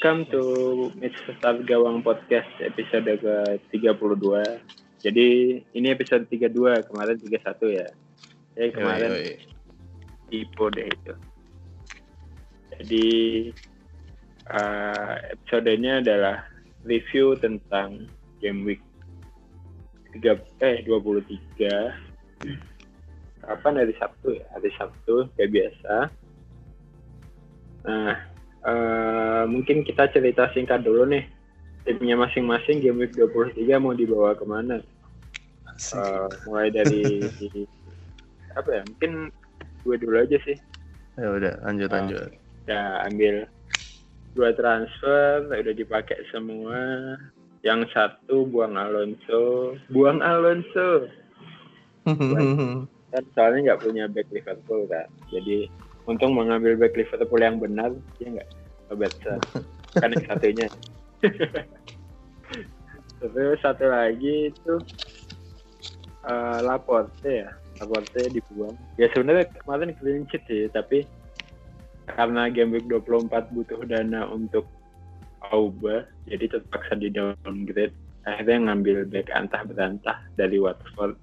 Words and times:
Welcome 0.00 0.32
to 0.32 0.88
Mr. 0.96 1.60
Gawang 1.68 2.00
Podcast 2.00 2.48
episode 2.64 3.20
ke-32. 3.20 4.32
Jadi 4.96 5.60
ini 5.76 5.92
episode 5.92 6.24
32, 6.24 6.88
kemarin 6.88 7.20
31 7.20 7.36
ya. 7.68 7.84
Jadi 8.56 8.68
kemarin 8.80 9.10
Yoi, 9.12 9.28
yoi. 9.28 9.36
tipe 10.32 10.64
deh 10.72 10.88
itu. 10.88 11.14
Jadi 12.72 13.08
uh, 14.48 15.20
episodenya 15.36 16.00
adalah 16.00 16.48
review 16.88 17.36
tentang 17.36 18.08
Game 18.40 18.64
Week 18.64 18.80
3, 20.16 20.32
eh 20.64 20.80
23. 20.80 22.48
Kapan 23.44 23.74
hari 23.76 23.92
Sabtu 24.00 24.32
ya? 24.32 24.48
Hari 24.56 24.72
Sabtu 24.80 25.28
kayak 25.36 25.52
biasa. 25.52 26.08
Nah, 27.84 28.29
eh, 28.62 29.42
mungkin 29.46 29.82
kita 29.82 30.10
cerita 30.10 30.50
singkat 30.52 30.82
dulu 30.82 31.04
nih. 31.06 31.24
Timnya 31.80 32.12
masing-masing 32.14 32.84
Game 32.84 33.00
Week 33.00 33.16
23 33.16 33.56
mau 33.80 33.96
dibawa 33.96 34.36
ke 34.36 34.44
mana? 34.44 34.84
Eh, 35.96 36.26
mulai 36.44 36.68
dari 36.68 37.24
apa 38.58 38.68
ya? 38.68 38.82
Mungkin 38.84 39.32
gue 39.80 39.96
dulu 39.96 40.16
aja 40.20 40.36
sih. 40.44 40.56
ya 41.16 41.28
udah, 41.28 41.54
lanjut 41.64 41.88
Ah. 41.88 41.94
lanjut. 42.00 42.28
Ya 42.64 42.82
ambil 43.04 43.44
dua 44.32 44.54
transfer 44.54 45.48
udah 45.48 45.74
dipakai 45.74 46.20
semua. 46.30 47.16
Yang 47.60 47.92
satu 47.92 48.48
buang 48.48 48.76
Alonso, 48.76 49.76
buang 49.92 50.24
Alonso. 50.24 51.08
Kan 53.10 53.24
soalnya 53.34 53.74
nggak 53.74 53.82
punya 53.82 54.04
back 54.06 54.30
Liverpool 54.30 54.86
kan. 54.86 55.10
Jadi 55.28 55.66
untung 56.08 56.36
mengambil 56.36 56.76
back 56.76 56.96
Liverpool 56.96 57.42
yang 57.42 57.58
benar, 57.60 57.90
ya 58.22 58.28
nggak 58.38 58.48
Robertson. 58.92 59.40
kan 60.00 60.14
yang 60.14 60.26
satunya. 60.26 60.68
Terus 63.20 63.60
satu 63.60 63.84
lagi 63.84 64.48
itu 64.48 64.74
eh, 66.24 66.58
Laporte 66.64 67.44
ya. 67.44 67.50
Laporte 67.80 68.28
dibuang. 68.28 68.76
Ya 69.00 69.08
sebenarnya 69.12 69.48
kemarin 69.64 69.96
clean 69.96 70.24
sheet 70.28 70.44
sih, 70.48 70.68
tapi 70.72 71.04
karena 72.16 72.50
game 72.52 72.76
week 72.76 72.86
24 72.88 73.54
butuh 73.54 73.80
dana 73.86 74.26
untuk 74.28 74.66
Auba, 75.48 76.04
jadi 76.28 76.52
terpaksa 76.52 77.00
di 77.00 77.08
downgrade. 77.08 77.96
Akhirnya 78.28 78.68
ngambil 78.68 79.08
back 79.08 79.32
antah 79.32 79.64
berantah 79.64 80.20
dari 80.36 80.60
Watford 80.60 81.16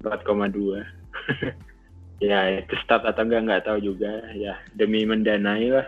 4,2. 0.00 0.80
ya 2.22 2.62
itu 2.62 2.74
start 2.84 3.02
atau 3.06 3.26
enggak 3.26 3.42
nggak 3.46 3.64
tahu 3.66 3.78
juga 3.82 4.22
ya 4.34 4.54
demi 4.76 5.02
mendanai 5.02 5.70
lah. 5.70 5.86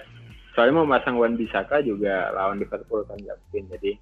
Soalnya 0.57 0.83
mau 0.83 0.89
masang 0.89 1.21
Wan 1.21 1.37
Bisaka 1.37 1.85
juga 1.85 2.33
lawan 2.33 2.59
Liverpool 2.59 3.05
kan 3.05 3.21
nggak 3.21 3.37
mungkin. 3.47 3.65
Jadi 3.77 3.93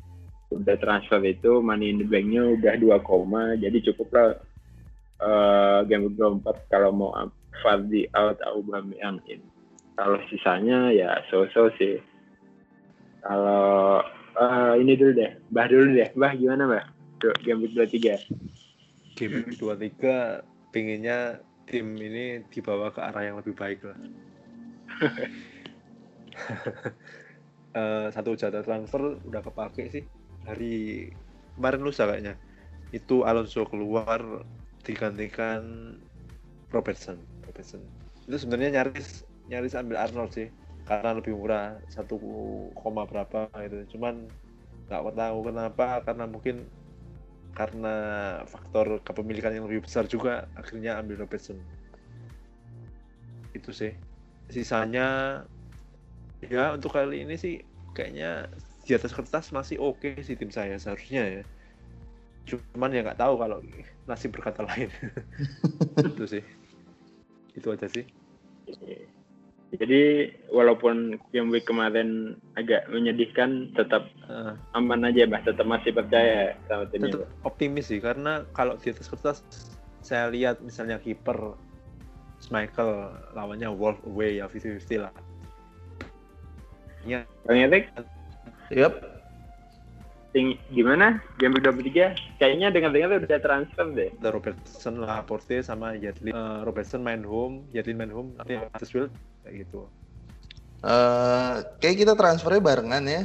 udah 0.54 0.76
transfer 0.78 1.18
itu 1.26 1.58
money 1.58 1.90
in 1.90 1.98
the 1.98 2.06
bank-nya 2.06 2.46
udah 2.54 2.78
2 2.78 3.02
koma, 3.02 3.58
jadi 3.58 3.74
cukup 3.90 4.08
lah 4.14 4.28
eh, 5.18 5.78
game 5.90 6.14
24 6.14 6.70
kalau 6.70 6.90
mau 6.94 7.10
Fardi 7.58 8.06
out 8.14 8.38
Aubameyang 8.46 9.18
in. 9.26 9.42
Kalau 9.98 10.18
sisanya 10.30 10.90
ya 10.94 11.22
so-so 11.30 11.70
sih. 11.78 11.98
Kalau 13.22 14.02
eh, 14.38 14.72
ini 14.78 14.94
dulu 14.94 15.12
deh, 15.16 15.32
Bah 15.50 15.66
dulu 15.66 15.90
deh. 15.90 16.10
Bah 16.14 16.34
gimana 16.38 16.70
Bah? 16.70 16.84
Game 17.42 17.64
week 17.64 17.72
23. 17.72 18.20
game 19.14 19.46
week 19.46 19.56
23 19.56 20.42
pinginnya 20.74 21.38
tim 21.68 21.96
ini 21.96 22.44
dibawa 22.52 22.92
ke 22.92 23.00
arah 23.00 23.24
yang 23.24 23.36
lebih 23.40 23.56
baik 23.56 23.80
lah. 23.84 23.98
Eh, 27.74 28.06
satu 28.14 28.38
jatah 28.38 28.62
transfer 28.62 29.18
udah 29.26 29.42
kepake 29.42 29.90
sih 29.90 30.06
hari 30.46 31.10
kemarin 31.58 31.82
lusa 31.82 32.06
kayaknya. 32.06 32.38
Itu 32.94 33.26
Alonso 33.26 33.66
keluar 33.66 34.22
digantikan 34.86 35.90
Robertson. 36.70 37.18
Robertson. 37.42 37.82
Itu 38.30 38.46
sebenarnya 38.46 38.78
nyaris 38.78 39.26
nyaris 39.50 39.74
ambil 39.74 39.98
Arnold 39.98 40.30
sih 40.30 40.54
karena 40.86 41.18
lebih 41.18 41.34
murah 41.34 41.82
satu 41.90 42.14
koma 42.78 43.10
berapa 43.10 43.50
gitu. 43.66 43.98
Cuman 43.98 44.30
nggak 44.86 45.18
tahu 45.18 45.38
kenapa 45.50 45.98
karena 46.06 46.30
mungkin 46.30 46.70
karena 47.54 47.96
faktor 48.50 48.98
kepemilikan 49.06 49.54
yang 49.54 49.66
lebih 49.70 49.86
besar 49.86 50.10
juga 50.10 50.50
akhirnya 50.58 50.98
ambil 50.98 51.22
Robertson. 51.22 51.58
Itu 53.54 53.70
sih. 53.70 53.94
Sisanya 54.50 55.40
ya 56.44 56.76
untuk 56.76 56.92
kali 56.92 57.24
ini 57.24 57.38
sih 57.38 57.62
kayaknya 57.96 58.50
di 58.84 58.92
atas 58.92 59.16
kertas 59.16 59.48
masih 59.54 59.80
oke 59.80 60.20
sih 60.20 60.34
tim 60.34 60.50
saya 60.50 60.76
seharusnya 60.76 61.40
ya. 61.40 61.42
Cuman 62.44 62.92
ya 62.92 63.00
nggak 63.06 63.22
tahu 63.22 63.34
kalau 63.38 63.62
nasib 64.04 64.34
berkata 64.34 64.66
lain. 64.66 64.90
Itu 66.12 66.26
sih. 66.26 66.42
Itu 67.54 67.70
aja 67.70 67.86
sih 67.86 68.04
Jadi 69.74 70.02
walaupun 70.48 70.96
game 71.30 71.50
week 71.50 71.64
kemarin 71.64 72.34
agak 72.54 72.86
menyedihkan, 72.88 73.74
tetap 73.74 74.06
Eh, 74.24 74.52
aman 74.72 75.04
aja 75.04 75.26
Bah. 75.26 75.40
Tetap 75.40 75.66
masih 75.66 75.92
percaya 75.92 76.56
sama 76.64 76.88
tim 76.88 77.04
tetap 77.04 77.28
itu. 77.28 77.44
optimis 77.44 77.92
sih 77.92 78.00
karena 78.00 78.46
kalau 78.50 78.74
di 78.74 78.88
atas 78.88 79.04
kertas 79.04 79.38
saya 80.00 80.32
lihat 80.32 80.60
misalnya 80.60 80.96
kiper 80.96 81.52
Michael 82.48 83.12
lawannya 83.32 83.68
Wolf 83.68 84.00
away 84.04 84.40
ya 84.40 84.48
50-50 84.48 84.96
lah 85.00 85.12
ya 87.04 87.20
Bang 87.44 87.60
Erik, 87.60 87.92
Yup. 88.72 88.96
ting- 90.32 90.56
gimana? 90.72 91.20
Game 91.36 91.52
week 91.52 91.64
23? 91.64 92.16
Kayaknya 92.40 92.72
dengar-dengar 92.72 93.20
udah 93.20 93.40
transfer 93.40 93.86
deh. 93.92 94.08
ada 94.08 94.28
Robertson 94.32 94.94
Laporte 94.98 95.60
sama 95.60 95.92
Yadlin 95.94 96.32
Eh, 96.32 96.58
Robertson 96.64 97.04
main 97.04 97.20
home 97.20 97.68
Yadlin 97.76 98.00
main 98.00 98.08
home 98.08 98.32
nanti 98.36 98.56
Huddersfield 98.56 99.12
kayak 99.44 99.68
gitu 99.68 99.84
Eh, 100.80 101.54
kayak 101.80 101.96
kita 101.96 102.12
transfernya 102.12 102.60
barengan 102.60 103.00
ya. 103.04 103.24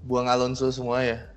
Buang 0.00 0.32
Alonso 0.32 0.72
semua 0.72 1.04
ya. 1.04 1.28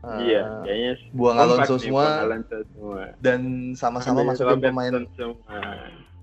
Eh, 0.00 0.18
iya, 0.24 0.64
kayaknya 0.64 0.92
buang 1.12 1.36
Alonso 1.36 1.76
nih, 1.76 1.82
semua 1.84 2.04
buang 2.08 2.24
Alonso 2.24 2.56
semua. 2.72 3.02
dan 3.20 3.40
sama-sama 3.76 4.24
Ambil 4.24 4.28
masukin 4.32 4.58
pemain 4.58 4.92
semua. 5.14 5.60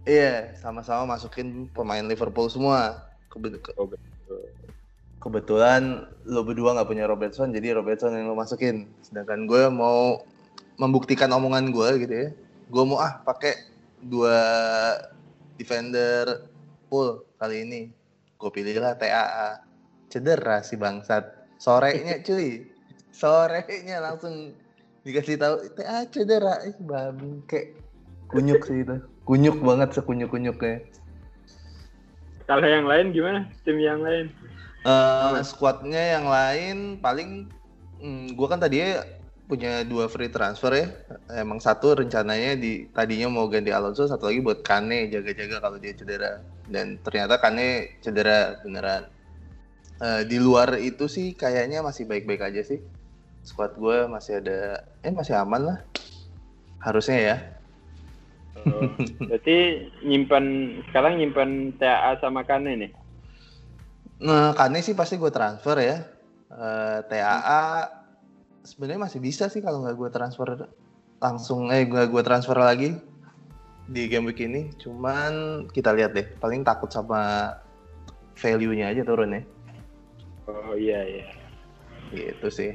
iya, 0.04 0.34
sama-sama 0.58 1.04
masukin 1.06 1.48
pemain 1.70 2.02
Liverpool 2.02 2.50
semua. 2.50 2.98
Kebe- 3.30 3.62
ke- 3.62 3.78
Oh, 3.78 3.86
betul. 3.86 4.42
kebetulan 5.22 5.82
lo 6.26 6.42
berdua 6.42 6.74
nggak 6.76 6.90
punya 6.90 7.06
Robertson, 7.06 7.54
jadi 7.54 7.78
Robertson 7.78 8.10
yang 8.12 8.26
lo 8.26 8.34
masukin. 8.34 8.90
Sedangkan 9.06 9.46
gue 9.46 9.70
mau 9.70 10.26
membuktikan 10.76 11.30
omongan 11.30 11.70
gue 11.70 11.90
gitu 12.04 12.14
ya. 12.26 12.30
Gue 12.68 12.84
mau 12.84 12.98
ah 12.98 13.22
pakai 13.22 13.54
dua 14.02 14.34
defender 15.56 16.50
full 16.90 17.24
kali 17.38 17.64
ini. 17.64 17.82
Gue 18.42 18.52
pilihlah 18.52 18.98
TAA. 18.98 19.62
Cedera 20.10 20.66
si 20.66 20.76
bangsat. 20.76 21.24
Sorenya 21.62 22.20
cuy. 22.28 22.66
Sorenya 23.14 24.02
langsung 24.02 24.58
dikasih 25.06 25.38
tahu 25.38 25.56
TAA 25.78 26.10
cedera. 26.10 26.66
Ih 26.66 26.76
bangke. 26.82 27.78
Kunyuk 28.28 28.66
sih 28.66 28.82
itu. 28.82 28.98
Kunyuk 29.24 29.62
banget 29.62 29.94
sekunyuk-kunyuknya. 29.94 30.82
Kalau 32.50 32.66
yang 32.66 32.90
lain 32.90 33.14
gimana? 33.14 33.46
Tim 33.62 33.78
yang 33.78 34.02
lain? 34.02 34.34
Eh 34.88 35.40
squadnya 35.46 36.18
yang 36.18 36.26
lain 36.26 36.78
paling 36.98 37.52
hmm, 38.02 38.34
gua 38.34 38.56
kan 38.56 38.64
tadi 38.64 38.98
punya 39.50 39.82
dua 39.82 40.06
free 40.06 40.30
transfer 40.30 40.70
ya. 40.78 40.88
Emang 41.34 41.58
satu 41.58 41.98
rencananya 41.98 42.54
di 42.54 42.86
tadinya 42.94 43.34
mau 43.34 43.50
ganti 43.50 43.74
Alonso, 43.74 44.06
satu 44.06 44.30
lagi 44.30 44.46
buat 44.46 44.62
Kane 44.62 45.10
jaga-jaga 45.10 45.58
kalau 45.58 45.82
dia 45.82 45.98
cedera. 45.98 46.38
Dan 46.70 47.02
ternyata 47.02 47.42
Kane 47.42 47.98
cedera 48.06 48.62
beneran. 48.62 49.10
Eh, 50.00 50.22
di 50.30 50.38
luar 50.38 50.78
itu 50.78 51.10
sih 51.10 51.34
kayaknya 51.34 51.82
masih 51.82 52.06
baik-baik 52.06 52.46
aja 52.46 52.62
sih. 52.62 52.78
Squad 53.42 53.74
gue 53.74 54.06
masih 54.06 54.38
ada, 54.38 54.86
eh 55.02 55.10
masih 55.10 55.34
aman 55.34 55.74
lah. 55.74 55.80
Harusnya 56.86 57.18
ya. 57.18 57.38
Oh, 58.70 58.86
berarti 59.28 59.90
nyimpan 60.06 60.78
sekarang 60.94 61.18
nyimpan 61.18 61.74
TAA 61.82 62.22
sama 62.22 62.46
Kane 62.46 62.86
nih. 62.86 62.92
Nah, 64.22 64.54
Kane 64.54 64.86
sih 64.86 64.94
pasti 64.94 65.18
gue 65.18 65.34
transfer 65.34 65.82
ya. 65.82 65.98
Eh, 66.54 67.00
TAA 67.10 67.99
sebenarnya 68.70 69.10
masih 69.10 69.20
bisa 69.20 69.50
sih 69.50 69.66
kalau 69.66 69.82
nggak 69.82 69.98
gue 69.98 70.10
transfer 70.14 70.70
langsung 71.18 71.74
eh 71.74 71.90
gue 71.90 72.06
gue 72.06 72.22
transfer 72.22 72.54
lagi 72.54 72.94
di 73.90 74.06
game 74.06 74.30
week 74.30 74.46
ini. 74.46 74.70
Cuman 74.78 75.66
kita 75.74 75.98
lihat 75.98 76.14
deh, 76.14 76.30
paling 76.38 76.62
takut 76.62 76.94
sama 76.94 77.54
value-nya 78.38 78.94
aja 78.94 79.02
turun 79.02 79.34
ya. 79.34 79.42
Oh 80.46 80.78
iya 80.78 81.02
iya. 81.02 81.26
Gitu 82.14 82.48
sih. 82.54 82.72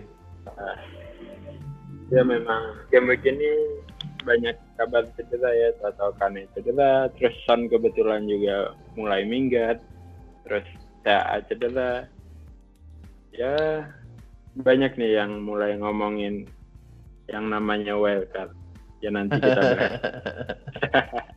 Ya 2.10 2.22
memang 2.26 2.82
game 2.90 3.14
week 3.14 3.22
ini 3.22 3.80
banyak 4.26 4.56
kabar 4.80 5.06
cedera 5.14 5.50
ya, 5.52 5.68
tahu 5.94 6.12
Kane 6.18 6.48
cedera, 6.56 7.12
terus 7.16 7.36
Son 7.44 7.68
kebetulan 7.68 8.24
juga 8.24 8.72
mulai 8.96 9.22
minggat, 9.24 9.84
terus 10.48 10.64
saya 11.04 11.44
cedera 11.44 12.08
ya 13.36 13.84
banyak 14.58 14.94
nih 14.94 15.18
yang 15.18 15.42
mulai 15.42 15.74
ngomongin 15.78 16.46
yang 17.26 17.50
namanya 17.50 17.98
wildcard. 17.98 18.54
Ya 19.02 19.10
nanti 19.10 19.36
kita 19.40 19.60
bahas. 19.60 19.92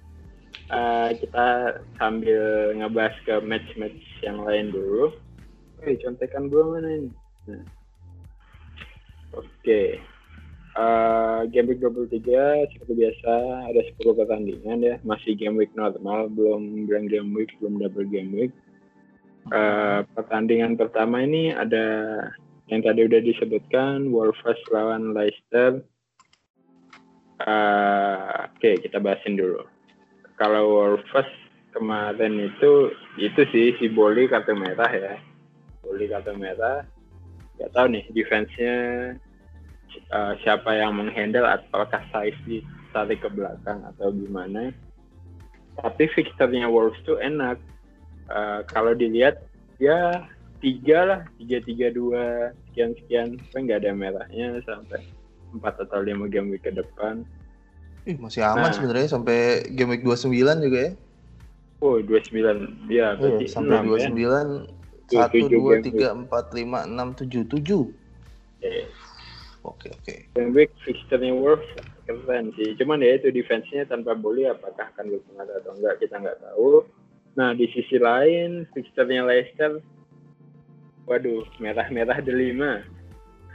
Eh, 0.67 1.09
kita 1.23 1.79
sambil 1.95 2.75
ngebahas 2.75 3.15
ke 3.23 3.39
match-match 3.39 4.03
yang 4.19 4.43
lain 4.43 4.75
dulu. 4.75 5.15
Oke, 5.79 5.95
contekan 6.03 6.51
gue 6.51 6.59
mana 6.59 6.89
ini? 6.91 7.11
Nah. 7.47 7.63
oke. 9.31 9.81
Eh, 10.77 11.39
game 11.55 11.71
week 11.71 11.79
23 11.79 12.67
seperti 12.75 12.93
biasa 12.99 13.31
ada 13.71 13.79
10 13.79 14.11
pertandingan 14.11 14.83
ya. 14.83 14.95
Masih 15.07 15.39
game 15.39 15.55
week 15.55 15.71
normal 15.71 16.27
belum 16.35 16.83
grand 16.83 17.07
game 17.07 17.31
week 17.31 17.55
belum 17.63 17.79
double 17.79 18.03
game 18.11 18.35
week. 18.35 18.53
Eh, 19.47 19.99
pertandingan 20.19 20.75
pertama 20.75 21.23
ini 21.23 21.55
ada 21.55 22.11
yang 22.67 22.83
tadi 22.83 23.07
udah 23.07 23.21
disebutkan 23.23 24.11
Wolves 24.11 24.59
lawan 24.71 25.15
Leicester. 25.15 25.79
Eh, 27.37 28.37
Oke, 28.57 28.81
kita 28.81 28.97
bahasin 28.97 29.37
dulu. 29.37 29.61
Kalau 30.41 30.63
Wolves 30.73 31.29
kemarin 31.69 32.49
itu 32.49 32.89
itu 33.21 33.41
sih 33.53 33.77
si 33.77 33.85
Boli 33.85 34.25
kartu 34.25 34.57
merah 34.57 34.89
ya. 34.89 35.15
Boli 35.85 36.09
kartu 36.09 36.33
merah. 36.33 36.81
Gak 37.61 37.69
tahu 37.73 37.93
nih 37.93 38.05
defense-nya 38.17 38.75
eh, 39.93 40.33
siapa 40.41 40.73
yang 40.73 40.97
menghandle 40.97 41.45
apakah 41.45 42.01
Saiz 42.09 42.33
ditarik 42.49 43.21
ke 43.21 43.29
belakang 43.29 43.85
atau 43.95 44.09
gimana. 44.09 44.73
Tapi 45.77 46.09
fixturnya 46.17 46.65
Wolves 46.65 46.97
tuh 47.05 47.21
enak. 47.21 47.61
Eh, 48.27 48.59
kalau 48.73 48.97
dilihat 48.97 49.37
ya 49.77 50.25
tiga 50.57 50.99
lah 51.05 51.19
tiga 51.37 51.57
tiga 51.61 51.87
dua 51.89 52.23
sekian 52.69 52.91
sekian 52.97 53.27
tapi 53.37 53.57
nggak 53.65 53.79
ada 53.83 53.91
merahnya 53.93 54.47
sampai 54.63 55.05
empat 55.53 55.79
atau 55.81 56.01
lima 56.01 56.25
game 56.27 56.49
week 56.49 56.65
ke 56.65 56.71
depan 56.71 57.21
Ih, 58.07 58.15
masih 58.17 58.39
aman 58.41 58.71
Nah. 58.71 58.73
sebenarnya 58.73 59.07
sampai 59.11 59.37
game 59.75 59.91
week 59.93 60.03
29 60.03 60.31
juga 60.63 60.79
ya. 60.79 60.91
oh 61.79 61.99
dua 61.99 62.19
sembilan 62.23 62.57
ya 62.87 62.87
Iya, 62.87 63.07
berarti 63.15 63.45
sampai 63.45 63.75
enam 63.75 63.85
ya 63.91 64.09
29 64.09 64.77
1 65.07 65.31
tujuh 65.31 65.59
2 65.59 65.71
game 65.71 65.85
3 65.87 66.27
4 66.27 66.51
5 66.57 66.83
6 66.89 67.21
7 67.21 67.47
7. 67.47 68.63
Eh, 68.65 68.85
Oke, 69.61 69.87
oke. 69.91 70.15
game 70.33 70.51
week 70.55 70.71
fixturnya 70.81 71.31
Wolves 71.31 71.67
keren 72.07 72.55
sih 72.55 72.71
cuman 72.75 73.03
ya 73.03 73.19
itu 73.19 73.27
defense-nya 73.29 73.83
tanpa 73.83 74.15
boleh 74.15 74.47
apakah 74.47 74.87
akan 74.95 75.11
berpengaruh 75.11 75.55
atau 75.59 75.71
enggak 75.75 75.95
kita 75.99 76.15
nggak 76.15 76.39
tahu 76.39 76.87
nah 77.35 77.51
di 77.51 77.67
sisi 77.69 77.99
lain 77.99 78.63
fixturnya 78.71 79.27
Leicester 79.27 79.83
waduh 81.07 81.41
merah-merah 81.57 82.19
delima 82.19 82.83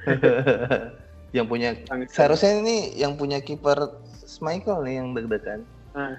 yang 1.36 1.46
punya 1.46 1.76
Sangat- 1.86 2.10
seharusnya 2.10 2.58
ini 2.58 2.76
yang 2.98 3.14
punya 3.14 3.38
kiper 3.38 4.02
Michael 4.42 4.82
nih 4.82 4.94
yang 4.98 5.08
deg-degan. 5.14 5.60
Ah. 5.94 6.18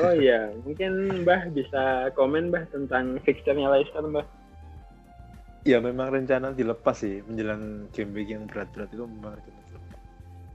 Oh 0.00 0.08
iya, 0.08 0.48
mungkin 0.64 1.22
Mbah 1.22 1.52
bisa 1.52 2.08
komen 2.16 2.48
Mbah 2.48 2.64
tentang 2.72 3.20
fixturnya 3.28 3.68
Leicester 3.68 4.00
Mbah. 4.00 4.24
Ya 5.62 5.78
memang 5.78 6.10
rencana 6.10 6.50
dilepas 6.50 7.04
sih 7.04 7.20
menjelang 7.28 7.86
game 7.92 8.10
week 8.16 8.32
yang 8.32 8.48
berat-berat 8.48 8.88
itu 8.90 9.04
memang 9.04 9.36
rencana 9.36 9.60
dilepas. 9.68 10.00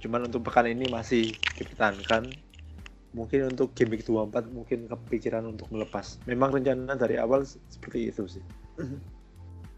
Cuman 0.04 0.22
untuk 0.26 0.42
pekan 0.44 0.68
ini 0.68 0.90
masih 0.90 1.38
dipertahankan. 1.56 2.28
Mungkin 3.16 3.56
untuk 3.56 3.72
game 3.78 3.96
week 3.96 4.04
24 4.04 4.52
mungkin 4.52 4.90
kepikiran 4.90 5.48
untuk 5.48 5.70
melepas. 5.72 6.20
Memang 6.28 6.58
rencana 6.58 6.98
dari 6.98 7.16
awal 7.22 7.46
se- 7.48 7.62
seperti 7.72 8.10
itu 8.10 8.26
sih. 8.28 8.44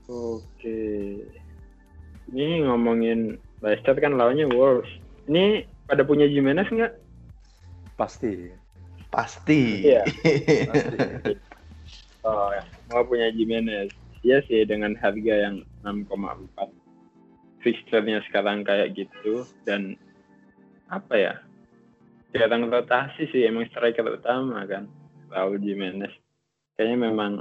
Oke. 0.10 0.82
Ini 2.34 2.66
ngomongin 2.66 3.38
Leicester 3.62 3.94
kan 4.02 4.18
lawannya 4.18 4.50
Wolves. 4.50 4.90
Ini 5.30 5.70
pada 5.86 6.02
punya 6.02 6.26
Jimenez 6.26 6.66
nggak? 6.66 6.94
Pasti. 7.94 8.50
Pasti. 9.14 9.86
Iya. 9.86 10.04
Pasti. 10.74 10.98
Oh, 12.26 12.50
ya. 12.50 12.66
mau 12.90 13.06
punya 13.06 13.30
Jimenez. 13.30 13.94
Iya 14.26 14.42
sih 14.50 14.66
dengan 14.66 14.98
harga 14.98 15.36
yang 15.50 15.62
6,4. 15.86 16.58
Fixturnya 17.62 18.26
sekarang 18.28 18.66
kayak 18.66 18.98
gitu 18.98 19.46
dan 19.64 19.94
apa 20.90 21.14
ya? 21.16 21.34
Jarang 22.34 22.66
rotasi 22.70 23.30
sih 23.30 23.46
emang 23.46 23.70
striker 23.70 24.10
utama 24.10 24.66
kan. 24.66 24.90
Raul 25.30 25.62
Jimenez. 25.62 26.12
Kayaknya 26.76 26.98
memang 27.14 27.34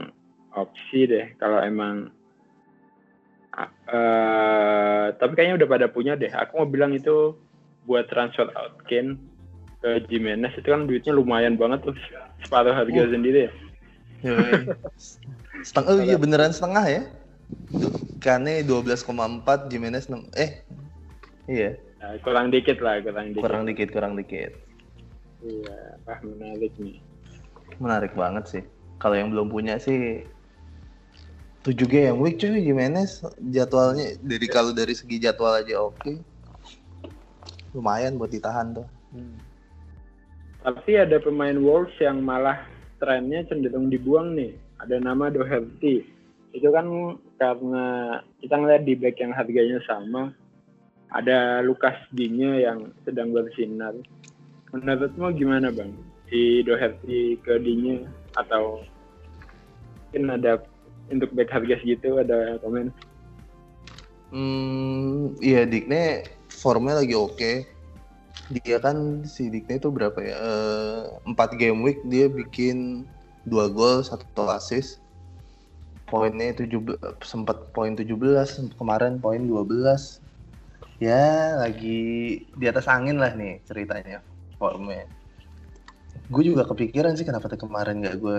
opsi 0.52 1.08
deh 1.08 1.32
kalau 1.40 1.64
emang 1.64 2.12
Eh, 3.88 5.06
tapi 5.16 5.32
kayaknya 5.34 5.64
udah 5.64 5.68
pada 5.68 5.86
punya 5.88 6.12
deh. 6.14 6.30
Aku 6.30 6.62
mau 6.62 6.68
bilang 6.68 6.92
itu 6.92 7.34
buat 7.88 8.06
transfer 8.06 8.46
out 8.52 8.76
Kane 8.84 9.16
ke 9.80 10.04
Jimenez 10.06 10.52
itu 10.54 10.68
kan 10.68 10.84
duitnya 10.84 11.16
lumayan 11.16 11.56
banget 11.56 11.82
tuh 11.82 11.96
separuh 12.44 12.74
harga 12.76 13.00
Oh. 13.02 13.10
sendiri 13.10 13.48
ya. 13.48 13.52
Setengah, 15.62 15.90
oh 15.90 16.02
iya 16.02 16.16
beneran 16.18 16.50
setengah 16.50 16.84
ya? 16.86 17.02
Kane 18.18 18.62
12,4, 18.66 19.70
Jimenez 19.70 20.10
6. 20.10 20.26
Eh, 20.34 20.62
iya. 21.48 21.78
Nah, 21.98 22.14
kurang 22.22 22.50
dikit 22.50 22.78
lah, 22.78 22.98
kurang 23.02 23.34
dikit. 23.34 23.42
Kurang 23.42 23.62
dikit, 23.66 23.88
kurang 23.90 24.12
dikit. 24.14 24.52
Iya, 25.38 25.78
ah 26.06 26.18
menarik 26.22 26.74
nih. 26.78 26.98
Menarik 27.78 28.12
banget 28.14 28.44
sih. 28.46 28.62
Kalau 28.98 29.14
yang 29.14 29.30
belum 29.30 29.50
punya 29.50 29.78
sih 29.78 30.26
7 31.66 31.74
game 31.90 32.22
week 32.22 32.38
cuy 32.38 32.62
Jimenez 32.62 33.26
jadwalnya 33.50 34.14
dari 34.22 34.46
kalau 34.46 34.70
dari 34.70 34.94
segi 34.94 35.18
jadwal 35.18 35.58
aja 35.58 35.82
oke. 35.82 36.22
Lumayan 37.74 38.14
buat 38.14 38.30
ditahan 38.30 38.78
tuh. 38.78 38.88
Hmm. 39.10 39.36
Tapi 40.62 40.98
ada 40.98 41.18
pemain 41.18 41.58
Wolves 41.58 41.94
yang 41.98 42.22
malah 42.22 42.62
trennya 43.02 43.42
cenderung 43.50 43.90
dibuang 43.90 44.38
nih. 44.38 44.54
Ada 44.78 45.02
nama 45.02 45.30
Doherty. 45.34 46.06
Itu 46.54 46.70
kan 46.70 46.86
karena 47.38 48.18
kita 48.38 48.54
ngeliat 48.54 48.82
di 48.86 48.94
back 48.94 49.16
yang 49.18 49.34
harganya 49.34 49.78
sama. 49.86 50.30
Ada 51.10 51.64
Lukas 51.64 51.96
Digne 52.14 52.62
yang 52.62 52.92
sedang 53.02 53.32
bersinar. 53.32 53.96
Menurutmu 54.70 55.32
gimana 55.34 55.72
bang? 55.72 55.90
Di 56.28 56.60
Doherty 56.62 57.40
ke 57.40 57.56
Digne 57.58 58.04
atau 58.36 58.84
mungkin 60.08 60.36
ada 60.36 60.60
untuk 61.08 61.32
back 61.32 61.50
harga 61.50 61.80
segitu 61.80 62.20
ada 62.20 62.60
komen? 62.60 62.92
Hmm, 64.28 65.32
iya 65.40 65.64
Dikne 65.64 66.28
formnya 66.52 67.00
lagi 67.00 67.16
oke. 67.16 67.52
Dia 68.48 68.76
kan 68.80 69.24
si 69.28 69.48
Dikne 69.48 69.80
itu 69.80 69.88
berapa 69.88 70.18
ya? 70.20 70.36
Eh, 70.36 71.00
4 71.32 71.60
game 71.60 71.80
week 71.84 72.00
dia 72.08 72.28
bikin 72.28 73.08
2 73.48 73.72
gol, 73.72 74.04
1 74.04 74.24
assist. 74.52 75.00
Poinnya 76.08 76.56
17 76.56 76.96
sempat 77.20 77.68
poin 77.76 77.92
17, 77.92 78.72
kemarin 78.80 79.20
poin 79.20 79.44
12. 79.44 80.24
Ya, 80.98 81.54
lagi 81.60 82.42
di 82.56 82.64
atas 82.66 82.88
angin 82.88 83.20
lah 83.20 83.36
nih 83.36 83.60
ceritanya 83.68 84.24
formnya. 84.56 85.04
Gue 86.32 86.44
juga 86.44 86.64
kepikiran 86.64 87.16
sih 87.16 87.28
kenapa 87.28 87.52
kemarin 87.52 88.00
nggak 88.04 88.16
gue 88.20 88.36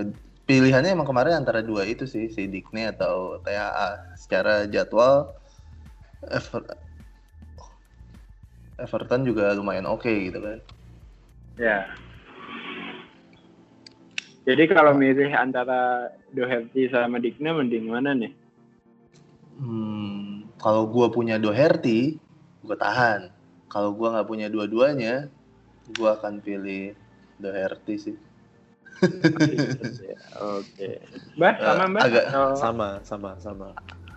pilihannya 0.50 0.98
emang 0.98 1.06
kemarin 1.06 1.46
antara 1.46 1.62
dua 1.62 1.86
itu 1.86 2.10
sih 2.10 2.26
si 2.34 2.50
Dikne 2.50 2.90
atau 2.90 3.38
TAA 3.46 4.18
secara 4.18 4.66
jadwal 4.66 5.30
Ever- 6.26 6.74
Everton 8.82 9.30
juga 9.30 9.54
lumayan 9.54 9.86
oke 9.86 10.10
gitu 10.10 10.42
kan. 10.42 10.58
Ya. 11.62 11.86
Jadi 14.50 14.66
kalau 14.74 14.98
milih 14.98 15.30
antara 15.38 16.10
Doherty 16.34 16.90
sama 16.90 17.22
Digne 17.22 17.54
mending 17.54 17.86
mana 17.86 18.18
nih? 18.18 18.34
Hmm, 19.62 20.50
kalau 20.58 20.90
gua 20.90 21.14
punya 21.14 21.38
Doherty, 21.38 22.18
gua 22.66 22.74
tahan. 22.80 23.30
Kalau 23.70 23.94
gua 23.94 24.18
nggak 24.18 24.26
punya 24.32 24.48
dua-duanya, 24.50 25.30
gua 25.94 26.18
akan 26.18 26.42
pilih 26.42 26.98
Doherty 27.38 27.96
sih. 28.02 28.18
Oke. 30.40 30.90
Mbak, 31.36 31.54
sama 31.60 31.84
Mbak? 31.88 32.04
agak 32.04 32.26
Atau- 32.28 32.56
Sama, 32.56 32.90
sama, 33.04 33.32
sama. 33.40 33.68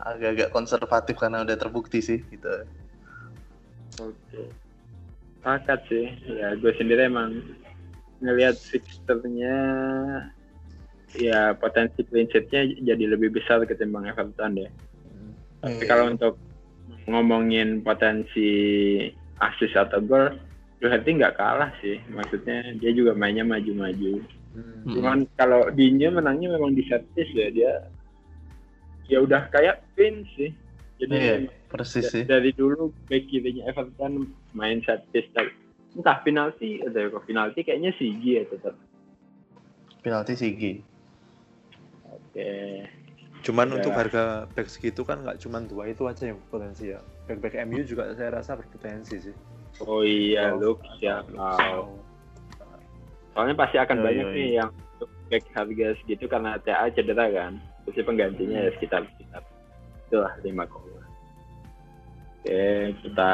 Agak-agak 0.03 0.51
konservatif 0.51 1.15
karena 1.17 1.47
udah 1.47 1.55
terbukti 1.55 2.03
sih 2.03 2.19
gitu. 2.27 2.67
Oke. 4.03 4.43
Sepakat 5.39 5.81
sih. 5.87 6.07
Ya, 6.27 6.55
gue 6.55 6.73
sendiri 6.75 7.07
emang 7.07 7.39
ngelihat 8.23 8.55
fixturnya 8.59 9.57
ya 11.13 11.53
potensi 11.53 12.01
clean 12.07 12.31
sheet-nya 12.31 12.63
jadi 12.83 13.05
lebih 13.11 13.35
besar 13.35 13.63
ketimbang 13.67 14.07
Everton 14.07 14.57
deh. 14.57 14.71
Hmm. 14.71 15.33
Tapi 15.61 15.83
Iya. 15.83 15.89
kalau 15.91 16.05
untuk 16.09 16.35
ngomongin 17.05 17.83
potensi 17.83 18.51
assist 19.39 19.75
atau 19.75 19.99
gol, 20.01 20.39
Doherty 20.79 21.15
nggak 21.15 21.39
kalah 21.39 21.71
sih. 21.79 21.99
Maksudnya 22.11 22.75
dia 22.79 22.91
juga 22.91 23.15
mainnya 23.15 23.47
maju-maju. 23.47 24.19
Hmm. 24.53 24.85
Hmm. 24.85 24.93
Cuman 24.93 25.19
kalau 25.35 25.69
Dinya 25.71 26.13
menangnya 26.13 26.53
memang 26.53 26.73
di 26.73 26.85
set 26.85 27.03
piece 27.13 27.33
ya 27.33 27.49
dia 27.49 27.73
ya 29.07 29.19
udah 29.21 29.49
kayak 29.49 29.81
pin 29.95 30.25
sih. 30.35 30.53
Jadi 30.97 31.13
Iya, 31.13 31.35
emang 31.43 31.57
persis 31.67 32.07
sih. 32.07 32.23
dari 32.23 32.53
dulu 32.53 32.93
back 33.07 33.27
kirinya 33.27 33.67
Everton 33.67 34.29
main 34.53 34.85
set 34.85 35.03
piece 35.11 35.27
tapi 35.33 35.51
entah 35.93 36.21
penalti 36.21 36.81
ada 36.81 37.09
kok 37.09 37.25
penalti 37.25 37.61
kayaknya 37.61 37.91
Sigi 37.97 38.39
ya 38.39 38.45
tetap. 38.47 38.77
Penalti 40.01 40.35
Sigi. 40.35 40.73
Oke. 42.09 42.53
Cuman 43.43 43.67
Ya. 43.69 43.75
untuk 43.81 43.93
harga 43.93 44.47
back 44.49 44.69
segitu 44.69 45.03
kan 45.03 45.21
nggak 45.21 45.43
cuman 45.43 45.67
dua 45.67 45.91
itu 45.91 46.07
aja 46.07 46.31
yang 46.31 46.39
potensi 46.47 46.95
ya. 46.95 47.03
Back-back 47.27 47.59
MU 47.67 47.83
juga 47.83 48.15
saya 48.15 48.31
rasa 48.33 48.55
berpotensi 48.55 49.19
sih. 49.21 49.35
Oh 49.81 50.05
iya, 50.05 50.53
Oh, 50.53 50.61
Luke 50.61 50.85
siap. 50.97 51.27
Oh. 51.35 51.59
Oh. 51.59 51.89
Soalnya 53.33 53.57
pasti 53.57 53.77
akan 53.81 53.97
Yoi, 54.01 54.05
banyak 54.05 54.27
yoi. 54.29 54.37
nih 54.37 54.49
yang 54.61 54.71
untuk 54.71 55.11
back 55.33 55.45
harga 55.57 55.87
segitu 56.05 56.25
karena 56.29 56.61
TA 56.61 56.87
cedera 56.93 57.27
kan. 57.33 57.53
Pasti 57.89 58.01
penggantinya 58.05 58.59
ya 58.69 58.71
sekitar 58.77 59.03
sekitar 59.17 59.43
itulah 60.07 60.33
lima 60.45 60.65
koma. 60.69 61.01
Oke, 62.43 62.93
kita 63.01 63.31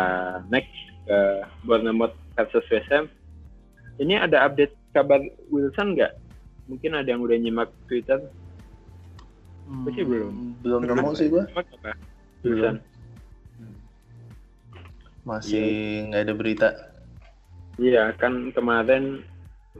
next 0.52 0.70
ke 1.08 1.18
Bournemouth 1.66 2.14
versus 2.38 2.62
West 2.70 2.86
Ham. 2.94 3.10
Ini 3.98 4.22
ada 4.22 4.46
update 4.46 4.76
kabar 4.94 5.18
Wilson 5.50 5.98
nggak? 5.98 6.14
Mungkin 6.70 6.94
ada 6.94 7.08
yang 7.08 7.24
udah 7.24 7.34
nyimak 7.34 7.72
Twitter. 7.90 8.22
Sih 9.90 10.04
belum. 10.06 10.30
Hmm, 10.30 10.52
Belum 10.62 10.80
nemu 10.86 11.10
sih 11.18 11.26
gua. 11.28 11.44
Nyimak 11.50 11.66
apa? 11.80 11.92
Belum. 12.46 12.54
Wilson. 12.54 12.76
Masih 15.26 15.68
nggak 16.08 16.22
ada 16.24 16.34
berita. 16.36 16.68
Iya, 17.78 18.14
kan 18.16 18.50
kemarin 18.54 19.22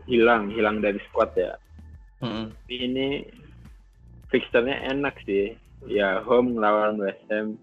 hilang, 0.06 0.52
hilang 0.52 0.78
dari 0.84 1.00
squad 1.10 1.34
ya. 1.34 1.58
Tapi 2.18 2.74
ini 2.74 3.24
fixturnya 4.30 4.90
enak 4.94 5.18
sih. 5.24 5.54
Ya 5.86 6.20
home 6.26 6.58
lawan 6.58 6.98
West 6.98 7.22
Ham. 7.30 7.54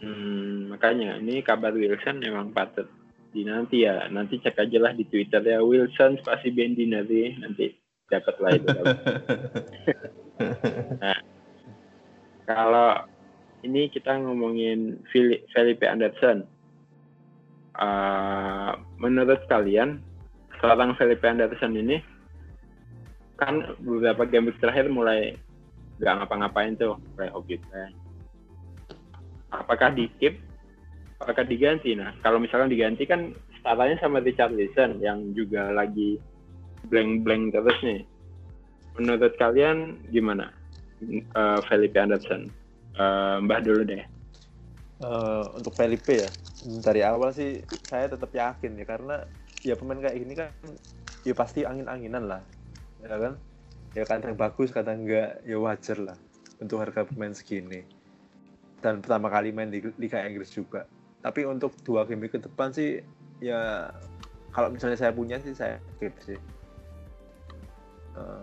Hmm, 0.00 0.72
makanya 0.72 1.20
ini 1.20 1.44
kabar 1.44 1.76
Wilson 1.76 2.24
emang 2.24 2.52
patut 2.52 2.88
dinanti 3.32 3.84
ya. 3.88 4.08
Nanti 4.12 4.40
cek 4.40 4.60
aja 4.60 4.78
lah 4.80 4.92
di 4.92 5.04
Twitter 5.08 5.40
ya 5.40 5.64
Wilson 5.64 6.20
spasi 6.20 6.52
Bendinari 6.52 7.36
nanti 7.40 7.72
dapat 8.08 8.36
lah 8.40 8.50
itu. 8.52 8.68
nah, 11.02 11.18
kalau 12.44 12.90
ini 13.64 13.88
kita 13.92 14.20
ngomongin 14.20 15.00
Felipe 15.52 15.84
Anderson. 15.88 16.44
Uh, 17.80 18.76
menurut 19.00 19.40
kalian 19.48 20.04
seorang 20.60 20.94
Felipe 20.96 21.24
Anderson 21.26 21.74
ini 21.76 21.96
kan 23.40 23.74
beberapa 23.80 24.28
game 24.28 24.52
terakhir 24.60 24.92
mulai 24.92 25.34
nggak 26.00 26.14
ngapa-ngapain 26.20 26.76
tuh 26.76 26.96
kayak 27.16 27.32
hobi 27.32 27.56
apakah 29.52 29.92
di 29.92 30.08
keep 30.20 30.40
apakah 31.20 31.44
diganti? 31.44 31.92
Nah 31.96 32.16
kalau 32.24 32.40
misalkan 32.40 32.72
diganti 32.72 33.04
kan 33.04 33.32
startanya 33.60 33.96
sama 34.00 34.24
Richard 34.24 34.56
Listen 34.56 35.00
yang 35.04 35.32
juga 35.36 35.72
lagi 35.72 36.16
blank-blank 36.88 37.52
terus 37.52 37.78
nih. 37.84 38.00
Menurut 38.96 39.36
kalian 39.36 40.00
gimana 40.12 40.52
Eh, 41.08 41.60
Felipe 41.64 41.96
Anderson? 41.96 42.52
Eh, 42.92 43.36
Mbah 43.40 43.60
dulu 43.64 43.82
deh. 43.88 44.04
Eh, 45.00 45.44
untuk 45.56 45.72
Felipe 45.72 46.28
ya 46.28 46.30
dari 46.84 47.00
awal 47.00 47.32
sih 47.32 47.64
saya 47.88 48.12
tetap 48.12 48.28
yakin 48.28 48.76
ya 48.76 48.84
karena 48.84 49.24
ya 49.60 49.76
pemain 49.76 50.00
kayak 50.00 50.16
gini 50.16 50.34
kan 50.36 50.50
ya 51.24 51.34
pasti 51.36 51.68
angin-anginan 51.68 52.24
lah 52.26 52.42
ya 53.04 53.16
kan? 53.16 53.34
Ya 53.90 54.06
kadang 54.06 54.38
bagus 54.38 54.70
kadang 54.70 55.02
enggak 55.02 55.42
ya 55.42 55.58
wajar 55.58 55.98
lah 55.98 56.18
untuk 56.62 56.78
harga 56.78 57.02
pemain 57.08 57.34
segini. 57.34 57.82
Dan 58.80 59.04
pertama 59.04 59.28
kali 59.28 59.52
main 59.52 59.68
di 59.68 59.82
Liga 60.00 60.22
Inggris 60.24 60.54
juga. 60.54 60.86
Tapi 61.20 61.44
untuk 61.44 61.74
dua 61.84 62.08
game 62.08 62.30
ke 62.30 62.40
depan 62.40 62.72
sih 62.72 63.04
ya 63.42 63.92
kalau 64.54 64.72
misalnya 64.72 64.96
saya 64.96 65.12
punya 65.12 65.36
sih 65.42 65.52
saya 65.52 65.82
keep 65.98 66.14
sih. 66.24 66.38
Eh, 68.16 68.42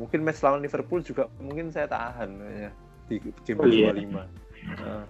mungkin 0.00 0.24
match 0.24 0.40
lawan 0.40 0.62
Liverpool 0.64 1.04
juga 1.04 1.28
mungkin 1.40 1.68
saya 1.68 1.88
tahan 1.88 2.30
ya 2.40 2.70
di 3.10 3.16
game 3.44 3.58
Oh, 3.60 3.68
iya. 3.68 3.92
25 3.92 4.40
Nah, 4.62 5.02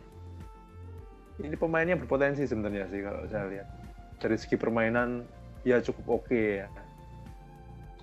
ini 1.45 1.57
pemainnya 1.61 2.01
berpotensi 2.01 2.49
sebenarnya 2.49 2.89
sih 2.89 3.05
kalau 3.05 3.29
saya 3.29 3.45
lihat. 3.53 3.69
Dari 4.17 4.37
segi 4.41 4.57
permainan 4.57 5.29
ya 5.63 5.83
cukup 5.83 6.23
oke 6.23 6.43
ya. 6.63 6.69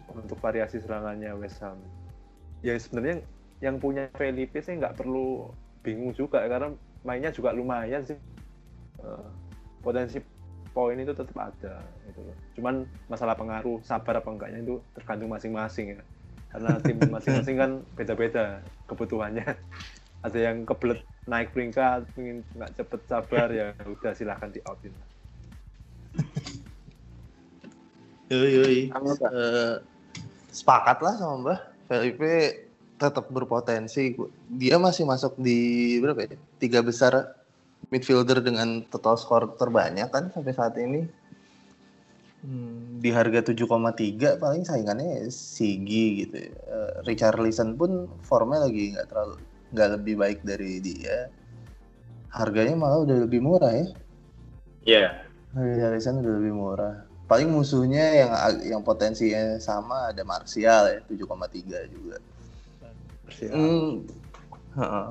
Untuk 0.10 0.42
variasi 0.42 0.82
serangannya 0.82 1.32
West 1.38 1.62
Ham. 1.62 1.78
Ya 2.66 2.76
sebenarnya 2.76 3.24
yang 3.64 3.78
punya 3.78 4.10
Felipe 4.16 4.60
sih 4.60 4.76
nggak 4.80 5.00
perlu 5.00 5.52
bingung 5.84 6.12
juga 6.16 6.44
karena 6.48 6.74
mainnya 7.04 7.32
juga 7.32 7.56
lumayan 7.56 8.04
sih. 8.04 8.18
Eh, 9.00 9.28
potensi 9.80 10.20
poin 10.76 10.96
itu 11.00 11.12
tetap 11.16 11.34
ada 11.34 11.82
gitu 12.06 12.20
loh. 12.22 12.36
cuman 12.54 12.76
masalah 13.10 13.34
pengaruh 13.34 13.82
sabar 13.82 14.22
apa 14.22 14.30
enggaknya 14.30 14.60
itu 14.62 14.76
tergantung 14.94 15.32
masing-masing 15.32 15.98
ya. 15.98 16.02
Karena 16.52 16.72
tim 16.84 16.98
masing-masing 17.16 17.56
kan 17.58 17.72
beda-beda 17.96 18.60
kebutuhannya. 18.86 19.48
Ada 20.20 20.40
yang 20.52 20.68
kebelet 20.68 21.00
naik 21.32 21.56
peringkat 21.56 22.10
ingin 22.20 22.44
nggak 22.58 22.76
cepet 22.76 23.02
sabar 23.08 23.48
ya 23.54 23.72
udah 23.88 24.12
silahkan 24.12 24.52
di 24.52 24.60
outin 24.68 24.92
Yoi, 28.30 28.50
yoi. 28.62 28.80
Pak? 28.94 29.32
Eh, 29.34 29.76
sepakat 30.54 31.02
lah 31.02 31.18
sama 31.18 31.36
Mbah. 31.42 31.60
Felipe 31.90 32.34
tetap 33.02 33.26
berpotensi. 33.34 34.14
Dia 34.54 34.78
masih 34.78 35.10
masuk 35.10 35.34
di 35.42 35.98
berapa 35.98 36.30
ya? 36.30 36.38
Tiga 36.62 36.86
besar 36.86 37.34
midfielder 37.90 38.38
dengan 38.46 38.86
total 38.86 39.18
skor 39.18 39.58
terbanyak 39.58 40.14
kan 40.14 40.30
sampai 40.30 40.54
saat 40.54 40.78
ini. 40.78 41.10
Hmm, 42.40 43.02
di 43.04 43.10
harga 43.12 43.52
7,3 43.52 44.40
paling 44.40 44.64
saingannya 44.64 45.26
Sigi 45.34 46.24
gitu. 46.24 46.38
ya. 46.38 46.54
Eh, 46.54 46.92
Richarlison 47.10 47.74
pun 47.82 48.06
formnya 48.22 48.70
lagi 48.70 48.94
nggak 48.94 49.10
terlalu 49.10 49.36
nggak 49.74 49.90
lebih 49.98 50.16
baik 50.22 50.40
dari 50.46 50.78
dia. 50.78 51.34
Harganya 52.30 52.78
malah 52.78 53.10
udah 53.10 53.26
lebih 53.26 53.42
murah 53.42 53.74
ya. 53.74 53.88
ya 54.86 55.06
Richarlison 55.58 56.22
udah 56.22 56.34
lebih 56.38 56.54
murah. 56.54 57.09
Paling 57.30 57.54
musuhnya 57.54 58.26
yang 58.26 58.32
yang 58.66 58.82
potensinya 58.82 59.62
sama 59.62 60.10
ada 60.10 60.26
Martial 60.26 60.90
ya 60.90 61.00
7,3 61.06 61.86
juga. 61.86 62.18
Hmm, 63.54 64.10
heeh. 64.74 65.08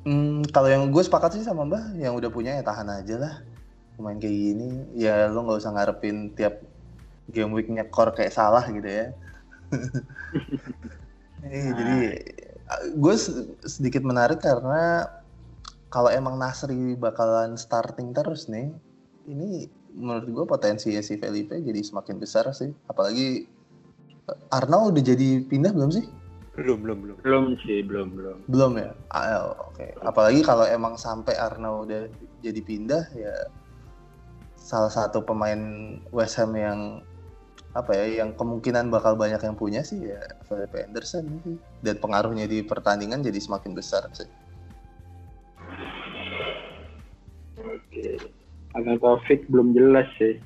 Hmm, 0.00 0.42
kalau 0.50 0.66
yang 0.66 0.90
gue 0.90 1.02
sepakat 1.06 1.38
sih 1.38 1.46
sama 1.46 1.62
Mbah, 1.62 1.94
yang 1.94 2.18
udah 2.18 2.26
punya 2.26 2.58
ya 2.58 2.66
tahan 2.66 2.90
aja 2.90 3.16
lah. 3.22 3.34
Pemain 3.94 4.18
kayak 4.18 4.34
gini, 4.34 4.68
ya 4.98 5.30
lo 5.30 5.46
nggak 5.46 5.60
usah 5.62 5.72
ngarepin 5.76 6.34
tiap 6.34 6.58
game 7.30 7.54
week 7.54 7.70
nyekor 7.70 8.10
kayak 8.10 8.34
salah 8.34 8.66
gitu 8.68 8.90
ya. 8.90 9.06
Eh, 11.40 11.72
Jadi 11.72 11.98
gue 13.00 13.14
sedikit 13.64 14.04
menarik 14.04 14.44
karena 14.44 15.08
kalau 15.88 16.12
emang 16.12 16.36
Nasri 16.36 16.94
bakalan 16.94 17.56
starting 17.56 18.12
terus 18.12 18.44
nih, 18.46 18.68
ini 19.24 19.64
menurut 19.94 20.26
gue 20.26 20.44
potensi 20.46 20.94
si 21.02 21.14
Felipe 21.18 21.58
jadi 21.58 21.80
semakin 21.82 22.16
besar 22.18 22.48
sih. 22.54 22.70
Apalagi 22.86 23.46
eh, 24.28 24.54
Arnold 24.54 24.96
udah 24.96 25.04
jadi 25.04 25.44
pindah 25.46 25.72
belum 25.74 25.92
sih? 25.92 26.06
belum 26.60 26.82
belum 26.82 26.98
belum 27.00 27.16
belum 27.24 27.44
sih 27.62 27.80
belum 27.86 28.08
belum 28.18 28.36
Belum 28.50 28.72
ya? 28.76 28.90
Ah, 29.14 29.54
oke. 29.70 29.96
Apalagi 30.02 30.44
kalau 30.44 30.66
emang 30.66 30.98
sampai 30.98 31.38
Arnold 31.38 31.88
udah 31.88 32.02
jadi 32.44 32.60
pindah 32.60 33.04
ya 33.16 33.34
salah 34.60 34.92
satu 34.92 35.24
pemain 35.24 35.58
West 36.12 36.36
Ham 36.36 36.52
yang 36.58 37.00
apa 37.70 37.94
ya 37.94 38.22
yang 38.22 38.34
kemungkinan 38.34 38.90
bakal 38.90 39.14
banyak 39.14 39.38
yang 39.38 39.54
punya 39.54 39.86
sih 39.86 40.10
ya 40.10 40.20
Felipe 40.44 40.84
Anderson 40.84 41.24
sih. 41.46 41.56
Dan 41.80 41.96
pengaruhnya 42.02 42.50
di 42.50 42.60
pertandingan 42.66 43.22
jadi 43.22 43.40
semakin 43.40 43.72
besar 43.72 44.10
sih. 44.12 44.28
Oke. 47.60 48.39
Karena 48.70 48.94
Taufik 48.96 49.50
belum 49.50 49.74
jelas 49.74 50.06
sih. 50.16 50.38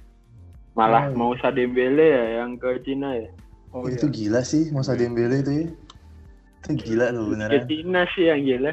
Malah 0.75 1.13
Hmm. 1.13 1.17
mau 1.17 1.33
Sadembele 1.39 2.03
ya 2.03 2.25
yang 2.43 2.59
ke 2.59 2.83
Cina 2.83 3.15
ya. 3.15 3.31
oh 3.75 3.91
itu 3.91 4.07
iya 4.07 4.15
gila 4.15 4.41
sih 4.43 4.71
Musa 4.71 4.95
Dembele 4.95 5.43
itu 5.43 5.51
ya. 5.51 5.67
Itu 6.63 6.71
gila 6.79 7.11
loh 7.11 7.27
Ke 7.27 7.31
beneran. 7.35 7.67
Cina 7.67 8.03
sih 8.15 8.25
yang 8.31 8.41
gila. 8.43 8.73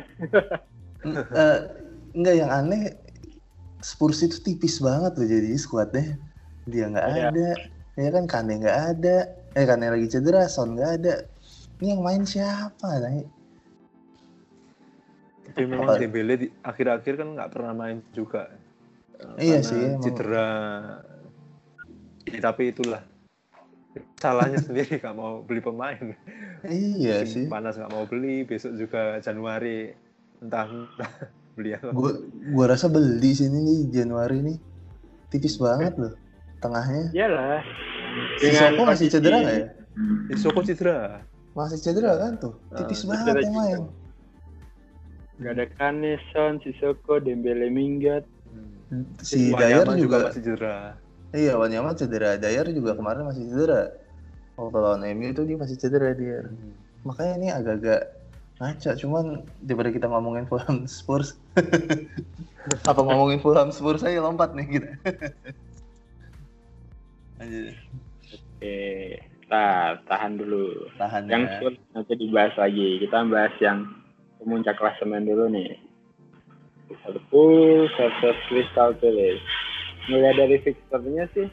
Eh, 1.33 1.57
enggak 2.13 2.35
yang 2.37 2.51
aneh 2.53 2.93
Spurs 3.81 4.21
itu 4.21 4.37
tipis 4.39 4.77
banget 4.77 5.17
loh 5.17 5.25
jadi 5.25 5.49
skuadnya. 5.57 6.21
Dia 6.69 6.85
nggak 6.89 7.07
Iya. 7.09 7.27
ada. 7.33 7.49
Ya 7.97 8.09
kan 8.13 8.25
Kane 8.29 8.61
nggak 8.61 8.79
ada. 8.93 9.17
Eh 9.57 9.65
Kane 9.65 9.89
lagi 9.89 10.07
cedera, 10.07 10.45
Son 10.45 10.77
nggak 10.77 10.91
ada. 11.01 11.15
Ini 11.81 11.97
yang 11.97 12.01
main 12.05 12.23
siapa 12.23 13.01
nih? 13.01 13.25
tapi 15.51 15.67
memang 15.67 15.99
Dembele 15.99 16.33
di 16.39 16.47
akhir-akhir 16.63 17.13
kan 17.19 17.27
nggak 17.35 17.51
pernah 17.51 17.73
main 17.75 17.99
juga 18.15 18.47
Iya 19.37 19.59
sih, 19.61 19.83
cedera 20.01 20.49
Ya, 22.31 22.39
tapi 22.39 22.71
itulah 22.71 23.01
salahnya 24.21 24.61
sendiri 24.67 25.01
nggak 25.01 25.15
mau 25.17 25.43
beli 25.43 25.59
pemain 25.59 25.99
Iya 26.63 27.25
Musim 27.25 27.27
sih. 27.27 27.45
panas 27.51 27.75
nggak 27.75 27.91
mau 27.91 28.05
beli 28.07 28.45
besok 28.47 28.77
juga 28.77 29.17
Januari 29.19 29.91
entah, 30.39 30.69
entah 30.69 31.11
beli 31.57 31.75
apa 31.75 31.91
Gua 31.91 32.11
gua 32.53 32.65
rasa 32.71 32.87
beli 32.87 33.35
sini 33.35 33.59
nih 33.59 33.79
Januari 33.91 34.39
nih. 34.39 34.57
Tipis 35.27 35.59
banget 35.59 35.95
loh 35.99 36.13
tengahnya. 36.63 37.11
Iyalah. 37.11 37.61
Sissoko 38.39 38.81
masih 38.87 39.07
cedera 39.11 39.37
nggak 39.41 39.55
ya? 39.57 39.67
Isoko 40.31 40.59
cedera 40.63 41.23
Masih 41.51 41.79
cedera 41.83 42.15
kan 42.15 42.39
tuh. 42.39 42.55
Tipis 42.71 43.03
Ah, 43.03 43.09
banget 43.11 43.43
yang 43.43 43.55
main. 43.55 43.79
Gak 45.41 45.57
ada 45.57 45.65
Kane, 45.73 46.21
Son, 46.31 46.61
Sissoko, 46.61 47.17
Dembele, 47.17 47.67
Minggat. 47.73 48.23
Si 49.23 49.55
Wanyama 49.55 49.59
Dayar 49.59 49.85
juga 49.95 49.97
juga, 49.97 50.17
masih 50.27 50.43
cedera 50.43 50.75
iya 51.31 51.55
Wanyama 51.55 51.95
cedera. 51.95 52.35
Dayar 52.35 52.67
juga 52.71 52.95
kemarin 52.95 53.23
masih 53.27 53.47
cedera. 53.47 53.91
Waktu 54.59 54.77
lawan 54.77 55.03
MU 55.15 55.31
itu 55.31 55.41
dia 55.47 55.57
masih 55.57 55.77
cedera 55.79 56.11
dia. 56.11 56.43
Makanya 57.07 57.33
ini 57.39 57.47
agak-agak 57.49 58.01
ngaca. 58.61 58.91
Cuman 58.99 59.47
daripada 59.63 59.89
kita 59.89 60.07
ngomongin 60.11 60.45
Fulham 60.45 60.85
Spurs, 60.85 61.39
apa 62.89 63.01
ngomongin 63.01 63.39
Fulham 63.41 63.71
Spurs 63.73 64.03
saya 64.03 64.21
lompat 64.21 64.53
nih 64.53 64.67
kita. 64.77 64.89
Anjir, 67.41 67.73
Oke, 68.61 69.17
tar, 69.49 69.97
tahan 70.05 70.37
dulu. 70.37 70.85
tahan 71.01 71.25
Yang 71.25 71.41
ya. 71.41 71.51
Spurs 71.57 71.77
nanti 71.97 72.13
dibahas 72.21 72.53
lagi. 72.53 73.01
Kita 73.01 73.25
bahas 73.25 73.55
yang 73.57 73.89
pemuncak 74.37 74.77
klasemen 74.77 75.25
dulu 75.25 75.49
nih. 75.49 75.73
Liverpool 76.91 77.87
versus 77.95 78.37
Crystal 78.51 78.91
Palace. 78.99 79.43
Mulai 80.09 80.33
dari 80.35 80.57
fixturnya 80.59 81.29
sih, 81.31 81.47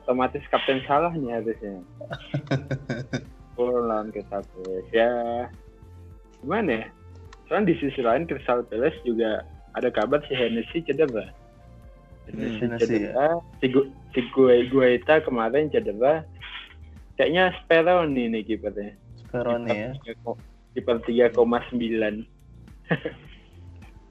otomatis 0.00 0.40
kapten 0.48 0.80
salah 0.88 1.12
nih 1.12 1.36
harusnya. 1.36 1.80
Liverpool 3.60 3.84
lawan 3.84 4.08
Crystal 4.14 4.40
Palace. 4.40 4.88
Ya, 4.96 5.12
gimana 6.40 6.70
ya? 6.72 6.86
Soalnya 7.46 7.74
di 7.74 7.74
sisi 7.82 8.00
lain 8.00 8.24
Crystal 8.24 8.64
Palace 8.64 8.96
juga 9.04 9.44
ada 9.76 9.92
kabar 9.92 10.24
si 10.24 10.32
Hennessy 10.32 10.80
cedera. 10.86 11.28
Hennessy 12.30 12.64
Hennessy, 12.64 12.80
cedera. 12.86 13.38
Si, 13.60 13.66
Gu- 13.68 13.92
si 14.16 14.20
Gue 14.32 14.64
Guaita 14.70 15.20
kemarin 15.20 15.68
cedera. 15.68 16.24
Kayaknya 17.20 17.52
Speroni 17.60 18.32
nih 18.32 18.42
kipernya. 18.48 18.96
Speroni 19.28 19.70
ya. 19.76 19.92
Kiper 20.70 21.02
3,9 21.02 21.34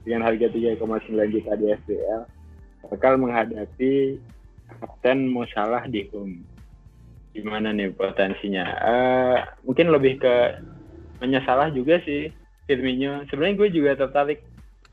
dengan 0.04 0.24
harga 0.24 0.48
3,9 0.48 0.80
juta 1.34 1.52
di 1.56 1.66
FPL 1.76 2.22
bakal 2.88 3.20
menghadapi 3.20 4.16
Kapten 4.80 5.28
Mo 5.28 5.44
Salah 5.52 5.84
di 5.84 6.08
home. 6.10 6.40
Gimana 7.36 7.70
nih 7.70 7.94
potensinya? 7.94 8.64
Eh, 8.80 9.38
mungkin 9.62 9.92
lebih 9.92 10.18
ke 10.18 10.34
menyesalah 11.20 11.70
juga 11.70 12.00
sih 12.02 12.32
Firmino. 12.66 13.22
Sebenarnya 13.28 13.58
gue 13.60 13.68
juga 13.70 13.90
tertarik 13.98 14.42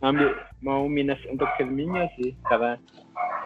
ngambil 0.04 0.30
mau 0.62 0.86
minus 0.86 1.18
untuk 1.32 1.50
Firmino 1.58 2.06
sih 2.20 2.36
karena 2.46 2.78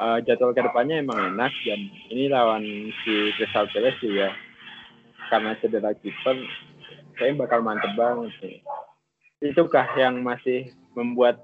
eh, 0.02 0.18
jadwal 0.28 0.52
ke 0.52 0.64
depannya 0.66 1.00
emang 1.00 1.36
enak 1.36 1.54
dan 1.64 1.80
ini 2.12 2.28
lawan 2.28 2.64
si 3.04 3.32
Crystal 3.40 3.70
Palace 3.72 4.02
juga 4.04 4.36
karena 5.32 5.56
cedera 5.64 5.96
kiper 5.96 6.36
saya 7.16 7.32
bakal 7.38 7.64
mantep 7.64 7.94
banget 7.96 8.32
sih. 8.44 8.56
Itukah 9.42 9.88
yang 9.96 10.20
masih 10.20 10.76
membuat 10.98 11.40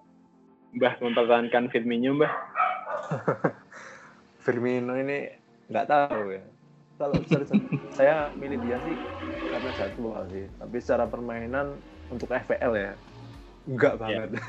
Mbah 0.75 0.99
mempertahankan 0.99 1.71
Firmino, 1.71 2.17
Mbah? 2.17 2.34
Firmino 4.43 4.93
ini 4.99 5.32
nggak 5.69 5.88
tahu 5.88 6.36
ya. 6.36 6.43
Kalau 6.97 7.15
saya 7.97 8.15
milih 8.36 8.58
dia 8.60 8.77
sih 8.82 8.95
karena 9.47 9.69
jadwal 9.71 10.21
sih. 10.27 10.45
Tapi 10.60 10.75
secara 10.82 11.06
permainan 11.08 11.77
untuk 12.10 12.32
FPL 12.32 12.73
ya 12.75 12.91
enggak 13.67 13.93
banget. 13.99 14.30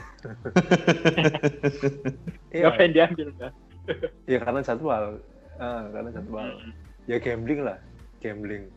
Iya. 2.49 2.65
Ngapain 2.73 2.93
diambil, 2.97 3.29
Mbah? 3.37 3.53
ya 4.25 4.39
karena 4.41 4.61
jadwal. 4.65 5.21
Ah, 5.61 5.85
karena 5.93 6.11
jadwal. 6.17 6.49
Ya 7.05 7.21
gambling 7.21 7.61
lah 7.61 7.77
gambling. 8.25 8.73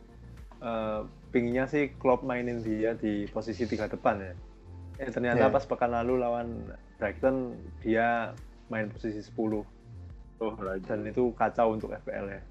Eh, 0.60 1.00
pinginnya 1.32 1.64
sih 1.64 1.90
Klopp 1.96 2.20
mainin 2.22 2.60
dia 2.60 2.92
di 2.94 3.24
posisi 3.32 3.64
tiga 3.64 3.88
depan 3.88 4.20
ya. 4.20 4.32
Eh 5.00 5.08
ternyata 5.08 5.48
Ya. 5.48 5.50
pas 5.50 5.64
pekan 5.64 5.88
lalu 5.90 6.20
lawan 6.20 6.68
Brighton 7.02 7.58
dia 7.82 8.30
main 8.70 8.86
posisi 8.86 9.18
10 9.18 9.34
Oh, 10.38 10.54
lagi. 10.58 10.82
dan 10.86 11.02
itu 11.02 11.34
kacau 11.34 11.74
untuk 11.74 11.90
FPL 11.92 12.26
ya. 12.30 12.42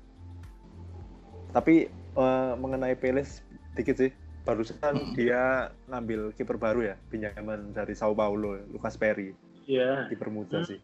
Tapi 1.52 1.88
eh, 1.92 2.54
mengenai 2.56 2.96
Peles 2.96 3.40
dikit 3.72 3.96
sih, 3.96 4.12
barusan 4.44 4.76
dia 5.18 5.72
ngambil 5.88 6.36
kiper 6.36 6.56
baru 6.56 6.92
ya, 6.92 6.96
pinjaman 7.08 7.72
dari 7.72 7.92
Sao 7.92 8.12
Paulo, 8.12 8.60
Lucas 8.68 8.96
Perry, 8.96 9.32
Iya. 9.64 10.08
kiper 10.08 10.28
muda 10.28 10.64
sih. 10.64 10.80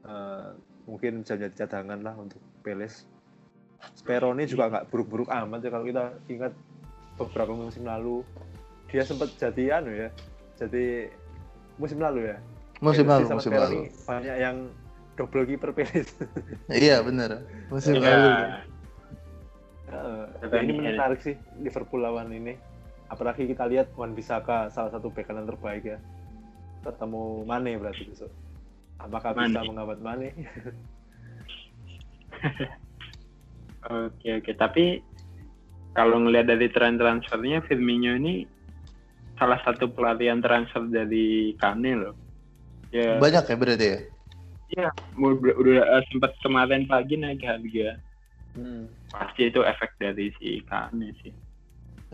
Eh, 0.00 0.48
mungkin 0.84 1.20
bisa 1.20 1.36
jadi 1.36 1.52
cadangan 1.54 2.00
lah 2.00 2.16
untuk 2.16 2.40
Peles. 2.60 3.04
Speroni 3.92 4.44
juga 4.44 4.68
nggak 4.68 4.88
buruk-buruk 4.88 5.28
amat 5.28 5.60
ya 5.60 5.70
kalau 5.70 5.84
kita 5.84 6.04
ingat 6.26 6.52
beberapa 7.16 7.52
musim 7.52 7.84
lalu 7.84 8.20
dia 8.88 9.04
sempat 9.04 9.32
jadi 9.36 9.80
anu 9.80 9.92
ya, 9.92 10.08
jadi 10.56 11.08
musim 11.76 11.96
lalu 11.96 12.28
ya. 12.28 12.36
Musim 12.80 13.04
lalu, 13.04 13.26
musim 13.28 13.52
lalu. 13.52 13.92
Banyak 14.08 14.36
yang 14.40 14.56
double 15.14 15.44
kiper 15.44 15.70
Peles. 15.76 16.08
Iya 16.72 17.04
bener. 17.04 17.44
Musim 17.68 18.00
Iya. 18.00 18.08
lalu. 18.08 18.30
Ya 20.40 20.58
ini 20.62 20.72
ini, 20.78 20.96
menarik 20.96 21.20
sih 21.20 21.36
Liverpool 21.60 22.00
lawan 22.00 22.32
ini. 22.32 22.56
Apalagi 23.10 23.44
kita 23.44 23.66
lihat 23.66 23.90
Wan 23.98 24.14
Bisaka 24.14 24.70
salah 24.70 24.88
satu 24.94 25.10
bek 25.10 25.26
kanan 25.28 25.44
terbaik 25.44 25.82
ya. 25.84 25.98
Ketemu 26.80 27.44
Mane 27.44 27.76
berarti 27.76 28.06
besok. 28.06 28.30
Apakah 28.96 29.34
bisa 29.36 29.60
Mane. 29.60 29.68
mengawat 29.68 29.98
Mane? 30.00 30.28
Oke, 33.80 34.28
oke. 34.44 34.52
Tapi 34.60 35.00
kalau 35.96 36.20
ngelihat 36.20 36.52
dari 36.52 36.68
tren 36.68 37.00
transfernya, 37.00 37.64
Firmino 37.64 38.12
ini 38.12 38.44
salah 39.40 39.56
satu 39.64 39.88
pelarian 39.88 40.44
transfer 40.44 40.84
dari 40.84 41.56
Kane 41.56 41.92
loh. 41.96 42.14
Ya, 42.90 43.22
Banyak 43.22 43.44
ya 43.46 43.56
berarti 43.56 43.86
ya? 43.86 43.98
ya 44.70 44.88
udah, 45.18 45.54
udah 45.58 45.78
eh, 45.98 46.02
sempat 46.10 46.34
kemarin 46.42 46.86
pagi 46.86 47.18
naik 47.18 47.42
harga. 47.42 47.98
Hmm. 48.54 48.90
Pasti 49.10 49.50
itu 49.50 49.62
efek 49.62 49.94
dari 49.98 50.30
si 50.38 50.62
Kane 50.66 51.14
sih. 51.22 51.34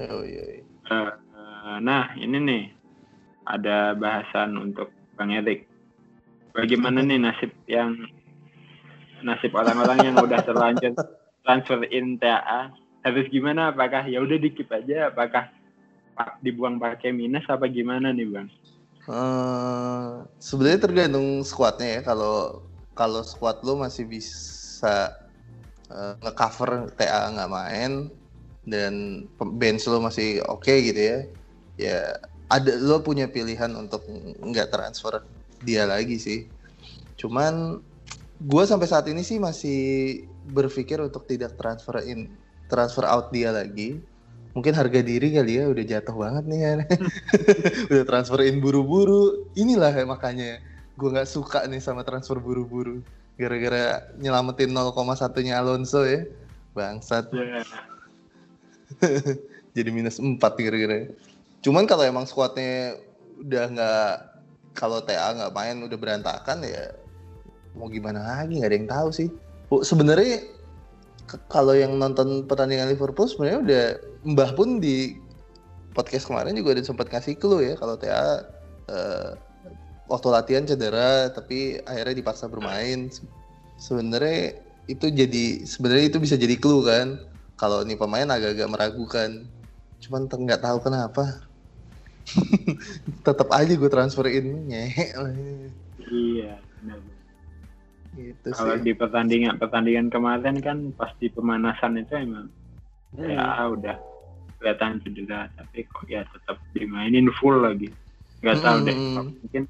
Oh 0.00 0.24
iya. 0.24 0.60
iya. 0.60 0.64
Eh, 0.64 1.12
eh, 1.12 1.76
nah, 1.80 2.12
ini 2.16 2.36
nih 2.36 2.64
ada 3.48 3.96
bahasan 3.96 4.56
untuk 4.56 4.92
Bang 5.16 5.32
Erik. 5.32 5.68
Bagaimana 6.56 7.04
nih 7.04 7.20
nasib 7.20 7.52
yang 7.68 8.08
nasib 9.20 9.52
orang-orang 9.52 10.12
yang 10.12 10.16
udah 10.16 10.40
terlanjur 10.44 10.92
transfer 11.44 11.84
in 11.88 12.16
TAA 12.16 12.72
harus 13.04 13.28
gimana? 13.28 13.72
Apakah 13.72 14.08
ya 14.08 14.24
udah 14.24 14.36
dikip 14.40 14.68
aja? 14.72 15.12
Apakah 15.12 15.52
pak 16.16 16.40
dibuang 16.40 16.80
pakai 16.80 17.12
minus 17.12 17.44
apa 17.52 17.68
gimana 17.68 18.08
nih 18.08 18.24
bang? 18.24 18.48
Eh, 19.06 20.12
sebenarnya 20.42 20.80
tergantung 20.82 21.46
squadnya 21.46 21.98
ya. 21.98 22.00
Kalau 22.02 22.66
kalau 22.96 23.22
squad 23.22 23.62
lo 23.62 23.78
masih 23.78 24.02
bisa 24.10 25.14
eh, 25.90 26.14
ngecover 26.26 26.90
TA 26.98 27.30
nggak 27.30 27.50
main 27.52 28.10
dan 28.66 29.24
bench 29.38 29.86
lo 29.86 30.02
masih 30.02 30.42
oke 30.50 30.74
gitu 30.82 30.98
ya, 30.98 31.18
ya 31.78 31.98
ada 32.50 32.72
lo 32.82 32.98
punya 33.06 33.30
pilihan 33.30 33.70
untuk 33.78 34.02
nggak 34.42 34.74
transfer 34.74 35.22
dia 35.62 35.86
lagi 35.86 36.18
sih. 36.18 36.50
Cuman 37.14 37.78
gue 38.42 38.64
sampai 38.66 38.90
saat 38.90 39.06
ini 39.06 39.22
sih 39.22 39.38
masih 39.38 39.80
berpikir 40.50 40.98
untuk 40.98 41.30
tidak 41.30 41.54
transfer 41.54 42.02
in 42.02 42.34
transfer 42.66 43.06
out 43.06 43.30
dia 43.30 43.54
lagi. 43.54 44.02
Mungkin 44.56 44.72
harga 44.72 45.04
diri 45.04 45.36
kali 45.36 45.60
ya 45.60 45.68
udah 45.68 45.84
jatuh 45.84 46.16
banget 46.16 46.44
nih 46.48 46.60
kan. 46.64 46.78
udah 47.92 48.04
transferin 48.08 48.56
buru-buru. 48.56 49.52
Inilah 49.52 49.92
ya 49.92 50.08
makanya 50.08 50.64
gue 50.96 51.08
nggak 51.12 51.28
suka 51.28 51.68
nih 51.68 51.76
sama 51.84 52.08
transfer 52.08 52.40
buru-buru. 52.40 53.04
Gara-gara 53.36 54.00
nyelamatin 54.16 54.72
0,1 54.72 55.44
nya 55.44 55.60
Alonso 55.60 56.08
ya. 56.08 56.24
Bangsat. 56.72 57.28
Ya, 57.36 57.68
jadi 59.76 59.92
minus 59.92 60.16
4 60.16 60.40
gara-gara. 60.40 61.12
Cuman 61.60 61.84
kalau 61.84 62.08
emang 62.08 62.24
squadnya 62.24 62.96
udah 63.36 63.64
nggak 63.68 64.12
kalau 64.72 65.04
TA 65.04 65.36
nggak 65.36 65.52
main 65.52 65.76
udah 65.84 65.98
berantakan 66.00 66.64
ya 66.64 66.96
mau 67.76 67.92
gimana 67.92 68.24
lagi? 68.24 68.56
Nggak 68.56 68.72
ada 68.72 68.76
yang 68.80 68.88
tahu 68.88 69.08
sih. 69.12 69.28
Oh, 69.68 69.84
sebenarnya 69.84 70.55
kalau 71.50 71.74
yang 71.74 71.98
nonton 71.98 72.46
pertandingan 72.46 72.90
Liverpool 72.90 73.26
sebenarnya 73.26 73.58
udah 73.62 73.84
Mbah 74.26 74.50
pun 74.54 74.78
di 74.78 75.18
podcast 75.94 76.28
kemarin 76.28 76.54
juga 76.54 76.76
udah 76.76 76.84
sempat 76.84 77.08
ngasih 77.08 77.34
clue 77.40 77.72
ya 77.72 77.74
kalau 77.74 77.96
TA 77.96 78.44
eh, 78.86 79.30
waktu 80.06 80.28
latihan 80.30 80.64
cedera 80.66 81.30
tapi 81.34 81.82
akhirnya 81.82 82.14
dipaksa 82.14 82.46
bermain. 82.46 83.10
Se- 83.10 83.26
Sebenarnya 83.76 84.56
itu 84.88 85.12
jadi 85.12 85.68
sebenarnya 85.68 86.08
itu 86.08 86.16
bisa 86.16 86.32
jadi 86.40 86.56
clue 86.56 86.80
kan 86.80 87.20
kalau 87.60 87.84
ini 87.84 87.92
pemain 87.92 88.24
agak-agak 88.24 88.68
meragukan. 88.72 89.44
Cuman 90.00 90.24
nggak 90.32 90.64
tahu 90.64 90.80
kenapa. 90.80 91.44
Tetap 93.26 93.48
aja 93.52 93.68
gue 93.68 93.90
transferin 93.92 94.66
nyehe 94.66 95.12
Iya. 96.08 96.56
Gitu 98.16 98.48
Kalau 98.56 98.74
sih. 98.80 98.82
di 98.82 98.92
pertandingan 98.96 99.54
pertandingan 99.60 100.08
kemarin 100.08 100.58
kan 100.64 100.90
pas 100.96 101.12
di 101.20 101.28
pemanasan 101.28 102.00
itu 102.00 102.16
emang 102.16 102.48
Hmm. 103.16 103.32
ya 103.32 103.64
udah 103.72 103.96
kelihatan 104.60 105.00
cedera, 105.00 105.48
tapi 105.56 105.88
kok 105.88 106.04
ya 106.04 106.20
tetap 106.36 106.60
dimainin 106.76 107.32
full 107.40 107.64
lagi. 107.64 107.88
Nggak 108.44 108.60
tahu 108.60 108.78
deh. 108.84 108.92
Hmm. 108.92 109.32
Mungkin 109.40 109.62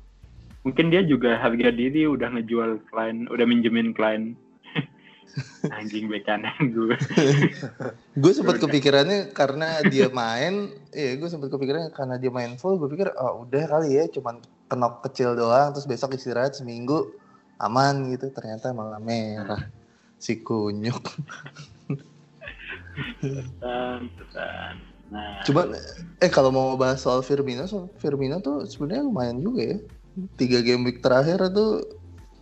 mungkin 0.67 0.87
dia 0.91 1.03
juga 1.07 1.39
harga 1.39 1.71
diri 1.71 2.11
udah 2.11 2.35
ngejual 2.35 2.83
klien, 2.91 3.31
udah 3.31 3.47
minjemin 3.47 3.95
klien. 3.95 4.35
Anjing 5.79 6.11
bek 6.11 6.27
kanan 6.27 6.59
gue. 6.75 6.97
Gue 8.23 8.33
sempat 8.35 8.59
kepikirannya 8.59 9.31
karena 9.31 9.85
dia 9.87 10.09
main, 10.11 10.73
iya 10.97 11.15
gue 11.15 11.29
sempat 11.29 11.53
kepikirannya 11.53 11.93
karena 11.93 12.17
dia 12.19 12.33
main 12.33 12.57
full, 12.57 12.81
gue 12.81 12.89
pikir 12.89 13.13
oh 13.21 13.47
udah 13.47 13.63
kali 13.69 14.01
ya, 14.01 14.09
cuman 14.11 14.41
kenok 14.67 15.07
kecil 15.07 15.37
doang, 15.37 15.71
terus 15.77 15.87
besok 15.87 16.17
istirahat 16.17 16.57
seminggu 16.57 17.15
aman 17.59 18.11
gitu. 18.11 18.29
Ternyata 18.31 18.71
malah 18.71 18.99
merah 18.99 19.67
si 20.17 20.41
kunyuk. 20.41 21.03
Tetan, 23.21 24.01
tetan. 24.17 24.75
Nah, 25.07 25.39
Cuman 25.47 25.71
eh 26.19 26.27
kalau 26.27 26.51
mau 26.51 26.75
bahas 26.75 26.99
soal 26.99 27.23
Firmino, 27.23 27.63
soal 27.71 27.87
Firmino 27.97 28.43
tuh 28.43 28.67
sebenarnya 28.67 29.07
lumayan 29.07 29.39
juga 29.39 29.63
ya. 29.63 29.79
Tiga 30.35 30.59
game 30.65 30.83
week 30.83 30.99
terakhir 30.99 31.39
tuh 31.53 31.85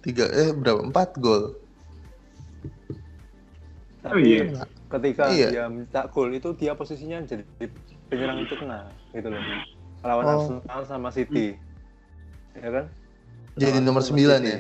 tiga 0.01 0.31
eh 0.33 0.55
berapa 0.55 0.81
empat 0.81 1.19
gol. 1.19 1.53
oh 1.53 1.57
Tapi 4.01 4.21
iya. 4.25 4.65
ketika 4.89 5.29
Iya. 5.29 5.49
dia 5.51 5.65
minta 5.69 6.09
gol 6.09 6.33
itu 6.33 6.57
dia 6.57 6.73
posisinya 6.73 7.21
jadi 7.25 7.45
penyerang 8.09 8.41
itu 8.41 8.55
kena 8.57 8.89
gitu 9.13 9.29
loh. 9.29 9.41
Lawan 10.01 10.25
Oh. 10.25 10.33
Arsenal 10.61 10.81
sama 10.87 11.09
City. 11.11 11.57
Ya 12.55 12.69
kan? 12.71 12.85
Jadi 13.57 13.79
nomor 13.81 14.01
9 14.01 14.15
City. 14.15 14.25
ya. 14.47 14.59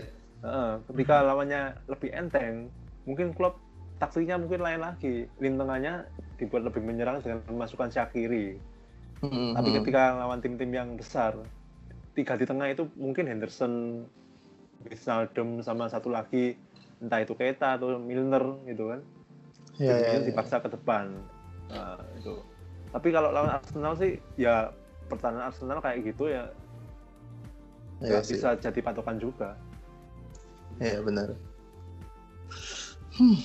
Ketika 0.92 1.24
lawannya 1.24 1.72
lebih 1.88 2.10
enteng, 2.12 2.68
mungkin 3.08 3.32
klub 3.32 3.56
taktiknya 3.96 4.36
mungkin 4.36 4.60
lain 4.60 4.84
lagi. 4.84 5.24
Lini 5.40 5.56
tengahnya 5.56 6.04
dibuat 6.36 6.68
lebih 6.68 6.84
menyerang 6.84 7.24
dengan 7.24 7.40
memasukkan 7.48 7.88
Shaqiri. 7.88 8.60
Mhm. 9.24 9.56
Tapi 9.56 9.68
ketika 9.80 10.20
lawan 10.20 10.44
tim-tim 10.44 10.68
yang 10.68 11.00
besar, 11.00 11.32
tiga 12.12 12.36
di 12.36 12.44
tengah 12.44 12.68
itu 12.68 12.84
mungkin 12.98 13.24
Henderson, 13.24 14.04
Wijnaldum 14.84 15.64
sama 15.64 15.88
satu 15.88 16.12
lagi 16.12 16.60
entah 17.00 17.24
itu 17.24 17.32
Keita 17.32 17.80
atau 17.80 17.96
Milner 17.96 18.44
gitu 18.68 18.92
kan. 18.92 19.00
ya, 19.80 19.90
ya, 19.90 19.94
Firmino 19.98 20.20
ya. 20.22 20.26
dipaksa 20.28 20.56
ke 20.60 20.68
depan. 20.70 21.10
Nah, 21.72 21.98
itu. 22.20 22.36
Tapi 22.94 23.08
kalau 23.10 23.34
lawan 23.34 23.58
Arsenal 23.58 23.96
sih 23.98 24.20
ya 24.38 24.70
pertahanan 25.08 25.50
Arsenal 25.50 25.82
kayak 25.82 26.14
gitu 26.14 26.30
ya 26.30 26.46
nggak 27.98 28.22
sih. 28.22 28.36
bisa 28.38 28.54
jadi 28.60 28.80
patokan 28.84 29.16
juga. 29.18 29.58
Iya 30.76 30.98
benar. 31.00 31.28
Hmm, 33.14 33.38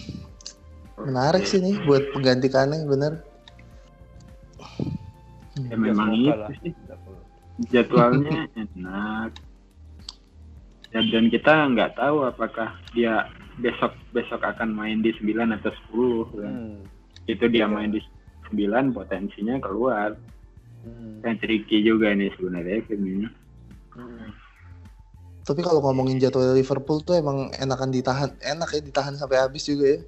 menarik 0.99 1.45
sih 1.45 1.57
nih 1.57 1.77
buat 1.83 2.09
pengganti 2.09 2.47
Kane 2.47 2.83
bener. 2.83 3.21
Ya, 5.59 5.69
Ya, 5.69 5.75
memang 5.75 6.09
itu 6.13 6.31
lah. 6.31 6.49
sih. 6.55 6.73
jadwalnya 7.67 8.47
enak 8.55 9.35
ya, 10.89 11.03
dan 11.03 11.27
kita 11.27 11.51
nggak 11.69 11.91
tahu 11.93 12.23
apakah 12.23 12.71
dia 12.89 13.27
besok 13.57 13.91
besok 14.09 14.39
akan 14.39 14.71
main 14.71 15.03
di 15.03 15.11
9 15.13 15.51
atau 15.51 15.67
10 15.91 16.23
kan. 16.33 16.47
Hmm. 16.49 16.79
itu 17.27 17.45
dia 17.45 17.67
Iya. 17.67 17.69
main 17.69 17.91
di 17.91 17.99
9 18.47 18.89
potensinya 18.89 19.59
keluar 19.59 20.15
Hmm. 20.79 21.19
kan 21.19 21.35
tricky 21.35 21.83
juga 21.83 22.09
nih 22.09 22.31
sebenarnya 22.33 22.79
Firmino 22.87 23.27
Hmm. 23.91 24.31
Tapi 25.49 25.65
kalau 25.65 25.81
ngomongin 25.81 26.21
jadwal 26.21 26.53
Liverpool 26.53 27.01
tuh 27.01 27.17
emang 27.17 27.49
enakan 27.57 27.89
ditahan, 27.89 28.29
enak 28.37 28.69
ya 28.69 28.81
ditahan 28.85 29.17
sampai 29.17 29.41
habis 29.41 29.65
juga 29.65 29.97
ya. 29.97 30.01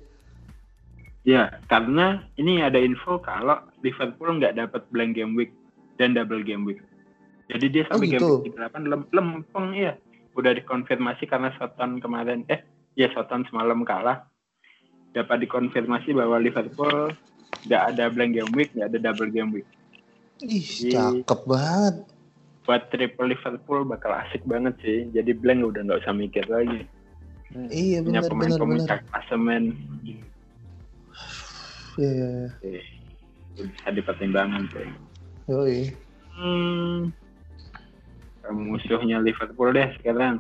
ya 1.22 1.44
karena 1.66 2.26
ini 2.38 2.62
ada 2.62 2.78
info 2.78 3.18
kalau 3.18 3.58
Liverpool 3.82 4.38
nggak 4.38 4.58
dapat 4.58 4.82
blank 4.90 5.14
game 5.14 5.34
week 5.34 5.50
dan 5.98 6.14
double 6.14 6.42
game 6.42 6.66
week 6.66 6.82
jadi 7.46 7.66
dia 7.70 7.84
Oh, 7.90 7.98
sampai 7.98 8.10
game 8.10 8.22
gitu. 8.22 8.34
week 8.46 8.58
8 8.58 8.90
lem 8.90 9.02
lempeng 9.14 9.74
ya 9.74 9.94
udah 10.34 10.54
dikonfirmasi 10.58 11.30
karena 11.30 11.54
Soton 11.58 12.02
kemarin 12.02 12.42
eh 12.50 12.66
ya 12.98 13.10
Soton 13.14 13.46
semalam 13.50 13.86
kalah 13.86 14.26
dapat 15.14 15.46
dikonfirmasi 15.46 16.10
bahwa 16.14 16.42
Liverpool 16.42 17.14
nggak 17.66 17.84
ada 17.94 18.10
blank 18.10 18.32
game 18.38 18.52
week 18.58 18.70
nggak 18.74 18.90
ada 18.90 19.00
double 19.10 19.30
game 19.30 19.52
week 19.62 19.68
Ih, 20.42 20.66
Iya. 20.90 21.22
cakep 21.22 21.40
banget. 21.46 21.96
Buat 22.72 22.88
triple 22.88 23.28
Liverpool 23.28 23.84
bakal 23.84 24.16
asik 24.16 24.40
banget 24.48 24.72
sih 24.80 25.12
jadi 25.12 25.36
blank 25.36 25.68
udah 25.68 25.84
nggak 25.84 26.08
usah 26.08 26.16
mikir 26.16 26.48
lagi 26.48 26.88
Hmm. 27.52 27.68
Iya 27.68 28.00
punya 28.00 28.24
benar 28.24 28.32
pemain 28.32 28.40
benar 28.48 28.48
benar. 28.48 28.62
pemuncak 28.64 29.00
klasemen 29.12 29.64
Iya, 32.00 32.08
iya, 32.08 32.30
iya. 32.64 32.80
Eh, 32.80 32.86
bisa 33.60 33.90
dipertimbangkan 33.92 34.72
tuh 34.72 34.88
Yoi. 35.52 35.92
Hmm. 36.32 37.12
Musuhnya 38.48 39.20
Liverpool 39.20 39.76
deh 39.76 39.84
sekarang. 40.00 40.40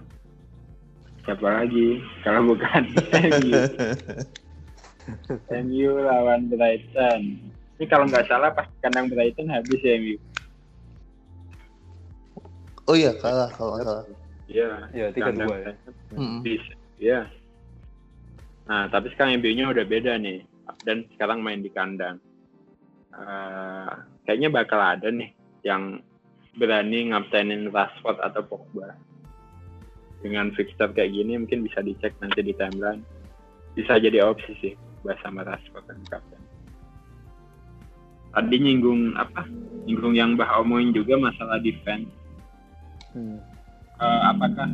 Siapa 1.27 1.43
lagi? 1.43 1.99
Kalau 2.23 2.47
bukan 2.47 2.83
MU. 3.27 3.59
MU 5.51 5.91
lawan 5.99 6.47
Brighton. 6.47 7.21
Ini 7.75 7.85
kalau 7.85 8.07
nggak 8.07 8.23
salah 8.25 8.55
pas 8.55 8.71
kandang 8.79 9.11
Brighton 9.11 9.51
habis 9.51 9.83
ya 9.83 9.99
MU. 9.99 10.15
Oh 12.89 12.95
iya 12.97 13.13
kalah 13.21 13.49
kalau 13.53 13.77
nggak 13.77 13.85
salah. 13.85 14.05
Iya. 14.49 14.69
Ya, 14.91 15.07
tiga 15.13 15.31
dua 15.31 15.55
ya. 15.61 15.73
Iya. 17.01 17.21
Nah, 18.67 18.87
tapi 18.89 19.09
sekarang 19.13 19.41
MU-nya 19.41 19.69
udah 19.69 19.85
beda 19.85 20.17
nih. 20.17 20.45
Dan 20.81 21.05
sekarang 21.13 21.45
main 21.45 21.61
di 21.61 21.69
kandang. 21.69 22.17
Eh, 23.11 23.91
kayaknya 24.25 24.49
bakal 24.49 24.79
ada 24.79 25.11
nih 25.11 25.29
yang 25.61 25.99
berani 26.57 27.11
ngabsenin 27.11 27.69
Rashford 27.69 28.17
atau 28.23 28.41
Pogba. 28.45 28.97
Dengan 30.21 30.53
fixture 30.53 30.93
kayak 30.93 31.11
gini 31.17 31.37
mungkin 31.37 31.65
bisa 31.65 31.81
dicek 31.81 32.13
nanti 32.21 32.41
di 32.45 32.53
timeline. 32.53 33.01
Bisa 33.73 33.97
jadi 33.97 34.25
opsi 34.25 34.51
sih 34.61 34.73
sama 35.25 35.41
Rashford 35.45 35.85
dan 35.89 36.01
kapten. 36.09 36.41
Tadi 38.31 38.57
nyinggung 38.57 39.17
apa? 39.19 39.43
Nyinggung 39.89 40.15
yang 40.15 40.39
Bah 40.39 40.61
omongin 40.63 40.95
juga 40.95 41.19
masalah 41.19 41.59
defense 41.59 42.20
Hmm. 43.11 43.37
eh, 43.99 44.21
apakah 44.31 44.71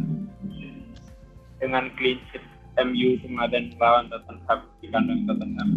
dengan 1.58 1.90
clean 1.98 2.22
sheet 2.30 2.46
MU 2.78 3.18
kemarin 3.26 3.74
lawan 3.82 4.08
Tottenham 4.14 4.60
di 4.78 4.88
kandang 4.94 5.26
Tottenham 5.26 5.70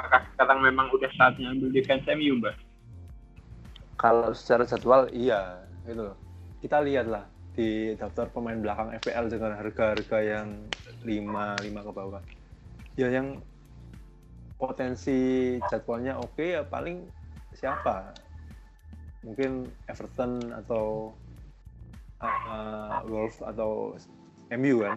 apakah 0.00 0.24
sekarang 0.32 0.64
memang 0.64 0.88
udah 0.96 1.10
saatnya 1.20 1.52
ambil 1.52 1.68
defense 1.76 2.08
MU 2.16 2.40
mbak? 2.40 2.56
Kalau 4.00 4.32
secara 4.32 4.64
jadwal 4.64 5.12
iya 5.12 5.60
loh. 5.92 6.16
Kita 6.64 6.80
lihat 6.80 7.08
lah 7.08 7.28
di 7.52 7.92
daftar 8.00 8.32
pemain 8.32 8.56
belakang 8.56 8.96
FPL 8.96 9.28
dengan 9.28 9.52
harga-harga 9.60 10.18
yang 10.24 10.48
5 11.04 11.68
5 11.68 11.68
ke 11.68 11.92
bawah. 11.92 12.22
Ya 12.96 13.12
yang 13.12 13.44
potensi 14.56 15.56
jadwalnya 15.68 16.16
oke 16.16 16.40
ya 16.40 16.64
paling 16.64 17.04
siapa? 17.52 18.16
Mungkin 19.20 19.68
Everton 19.84 20.52
atau 20.64 21.12
uh, 22.20 23.00
Wolves 23.04 23.40
atau 23.40 23.96
MU 24.50 24.76
kan. 24.80 24.96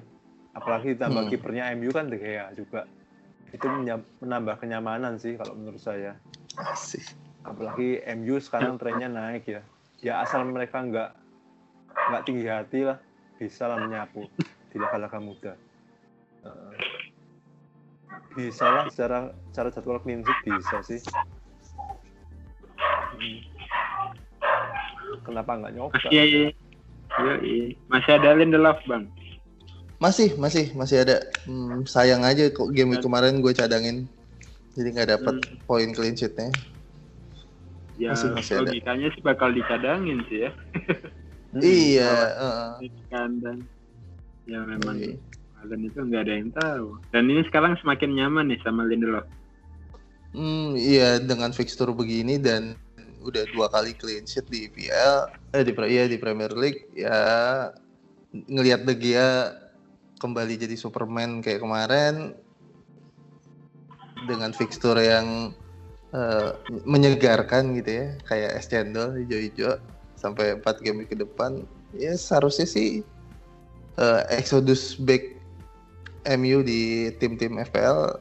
Apalagi 0.54 0.94
tambah 0.94 1.24
Hmm. 1.24 1.32
kipernya 1.32 1.74
MU 1.74 1.90
kan 1.90 2.08
De 2.08 2.16
Gea 2.16 2.54
juga. 2.54 2.86
Itu 3.50 3.66
menambah 4.20 4.58
kenyamanan 4.58 5.16
sih 5.16 5.34
kalau 5.34 5.54
menurut 5.54 5.78
saya 5.78 6.18
Asik. 6.56 7.02
apalagi 7.44 7.98
MU 8.14 8.38
sekarang 8.38 8.78
trennya 8.78 9.06
naik 9.06 9.44
ya 9.46 9.62
ya 10.00 10.22
asal 10.22 10.42
mereka 10.44 10.80
nggak 10.80 11.12
nggak 11.92 12.24
tinggi 12.24 12.46
hati 12.46 12.82
lah 12.84 12.98
bisa 13.36 13.68
lah 13.68 13.78
menyapu 13.78 14.26
di 14.70 14.78
laga-laga 14.78 15.18
muda 15.18 15.54
Heeh. 16.40 16.74
bisa 18.32 18.66
lah 18.66 18.84
secara 18.88 19.20
cara 19.50 19.70
jadwal 19.70 20.00
clean 20.00 20.22
sheet 20.22 20.40
bisa 20.42 20.78
sih 20.84 21.02
Hmm. 23.14 23.38
kenapa 25.22 25.52
nggak 25.56 25.74
nyoba 25.74 25.94
Masih 26.00 26.54
Yoi. 27.26 27.78
masih 27.88 28.12
ada 28.14 28.30
Lindelof 28.34 28.80
bang. 28.84 29.08
Masih, 29.98 30.36
masih, 30.36 30.76
masih 30.76 31.00
ada. 31.00 31.24
Hmm, 31.44 31.86
sayang 31.86 32.22
aja 32.22 32.50
kok 32.50 32.70
game 32.70 33.00
kemarin 33.00 33.40
gue 33.40 33.52
cadangin. 33.52 34.04
Jadi 34.74 34.88
nggak 34.90 35.10
dapat 35.12 35.36
poin 35.64 35.90
clean 35.90 36.12
sheet-nya. 36.12 36.50
Ya 37.96 38.12
Masih- 38.12 38.34
masih 38.34 38.54
ada. 38.58 38.68
logikanya 38.68 39.08
sih 39.14 39.22
bakal 39.22 39.54
dicadangin 39.54 40.26
sih 40.28 40.44
ya 40.44 40.52
Hmm. 41.54 41.62
Iya, 41.62 42.10
heeh. 42.10 42.70
di 42.82 42.90
kandang. 43.08 43.60
Ya 44.44 44.60
memang 44.66 44.98
Iya. 44.98 45.22
kalian 45.56 45.82
itu 45.86 46.00
nggak 46.02 46.22
ada 46.26 46.34
yang 46.34 46.50
tahu. 46.52 46.88
Dan 47.14 47.30
ini 47.30 47.46
sekarang 47.46 47.78
semakin 47.78 48.10
nyaman 48.12 48.50
nih 48.50 48.60
sama 48.66 48.84
Lindelof. 48.84 49.30
Hmm, 50.34 50.74
iya 50.74 51.22
dengan 51.22 51.54
fixture 51.54 51.94
begini 51.94 52.42
dan 52.42 52.74
udah 53.24 53.44
dua 53.56 53.68
kali 53.72 53.96
clean 53.96 54.28
sheet 54.28 54.46
di 54.52 54.68
IPL, 54.68 55.32
eh 55.56 55.64
di 55.64 55.72
ya 55.74 56.06
di 56.06 56.18
Premier 56.20 56.52
League 56.54 56.92
ya 56.94 57.20
ngelihat 58.34 58.84
De 58.84 58.96
Gea 58.98 59.56
kembali 60.20 60.54
jadi 60.56 60.76
Superman 60.76 61.44
kayak 61.44 61.62
kemarin 61.62 62.36
dengan 64.28 64.56
fixture 64.56 64.98
yang 64.98 65.52
uh, 66.16 66.56
menyegarkan 66.88 67.76
gitu 67.76 67.92
ya 67.92 68.08
kayak 68.28 68.52
es 68.56 68.72
cendol 68.72 69.20
hijau-hijau 69.20 69.78
sampai 70.16 70.56
4 70.56 70.64
game 70.80 71.04
ke 71.04 71.20
depan 71.20 71.68
ya 71.92 72.16
seharusnya 72.16 72.64
sih 72.64 73.04
uh, 74.00 74.24
exodus 74.32 74.96
back 74.96 75.36
MU 76.40 76.64
di 76.64 77.12
tim-tim 77.20 77.60
FPL 77.60 78.16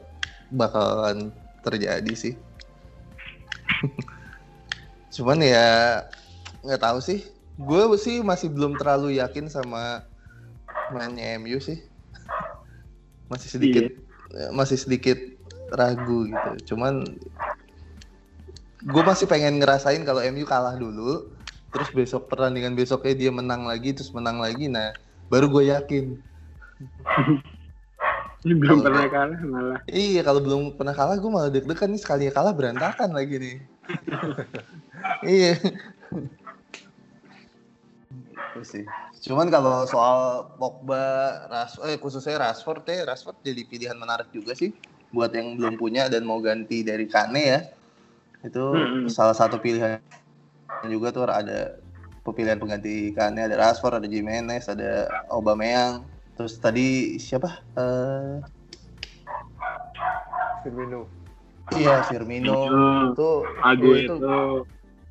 bakalan 0.51 1.31
terjadi 1.63 2.13
sih. 2.13 2.35
Cuman 5.13 5.37
ya 5.45 6.01
nggak 6.65 6.81
tahu 6.81 6.99
sih. 6.99 7.21
Gue 7.53 7.85
sih 8.01 8.25
masih 8.25 8.49
belum 8.49 8.73
terlalu 8.81 9.21
yakin 9.21 9.45
sama 9.45 10.01
mainnya 10.89 11.37
MU 11.37 11.61
sih. 11.61 11.85
Masih 13.31 13.49
sedikit 13.49 13.89
iya. 14.33 14.53
masih 14.53 14.77
sedikit 14.77 15.17
ragu 15.73 16.29
gitu. 16.29 16.73
Cuman 16.73 17.01
gue 18.83 19.03
masih 19.03 19.25
pengen 19.25 19.57
ngerasain 19.57 20.03
kalau 20.05 20.21
MU 20.21 20.45
kalah 20.45 20.75
dulu, 20.75 21.33
terus 21.71 21.89
besok 21.95 22.29
pertandingan 22.29 22.77
besoknya 22.77 23.15
dia 23.15 23.31
menang 23.33 23.65
lagi, 23.65 23.95
terus 23.95 24.11
menang 24.13 24.37
lagi, 24.37 24.69
nah 24.69 24.91
baru 25.31 25.49
gue 25.49 25.71
yakin. 25.71 26.05
Ini 28.43 28.59
belum 28.59 28.83
pernah 28.83 29.07
kalah 29.07 29.39
malah. 29.39 29.79
Iya, 29.87 30.19
kalau 30.19 30.43
belum 30.43 30.75
pernah 30.75 30.91
kalah 30.91 31.15
gue 31.15 31.31
malah 31.31 31.47
deg-degan 31.47 31.95
nih 31.95 32.01
sekali 32.03 32.27
kalah 32.27 32.51
berantakan 32.51 33.15
lagi 33.15 33.39
nih. 33.39 33.55
iya. 35.25 35.53
Sih. 38.63 38.85
Cuman 39.23 39.49
kalau 39.49 39.87
soal 39.89 40.51
Pogba, 40.59 41.03
Ras 41.49 41.79
eh 41.87 41.97
khususnya 41.97 42.37
Rashford 42.37 42.85
ya, 42.85 43.07
Rashford 43.07 43.39
jadi 43.41 43.63
pilihan 43.65 43.97
menarik 43.97 44.29
juga 44.29 44.53
sih 44.53 44.75
buat 45.13 45.33
yang 45.33 45.57
belum 45.57 45.77
punya 45.77 46.09
dan 46.09 46.25
mau 46.25 46.37
ganti 46.43 46.85
dari 46.85 47.09
Kane 47.09 47.43
ya. 47.43 47.59
Itu 48.45 48.75
hmm. 48.75 49.07
salah 49.09 49.33
satu 49.33 49.57
pilihan 49.57 49.99
juga 50.85 51.09
tuh 51.15 51.25
ada 51.29 51.79
pilihan 52.23 52.59
pengganti 52.59 53.15
Kane 53.15 53.47
ada 53.47 53.55
Rashford, 53.57 54.03
ada 54.03 54.07
Jimenez, 54.07 54.69
ada 54.69 55.09
Aubameyang 55.31 56.05
Terus 56.33 56.57
tadi 56.57 57.17
siapa? 57.21 57.61
Uh... 57.77 58.41
Firmino. 60.65 61.05
Iya, 61.77 62.01
Firmino. 62.09 62.57
Itu 63.13 63.45
Aguero. 63.61 64.15
Itu, 64.17 64.33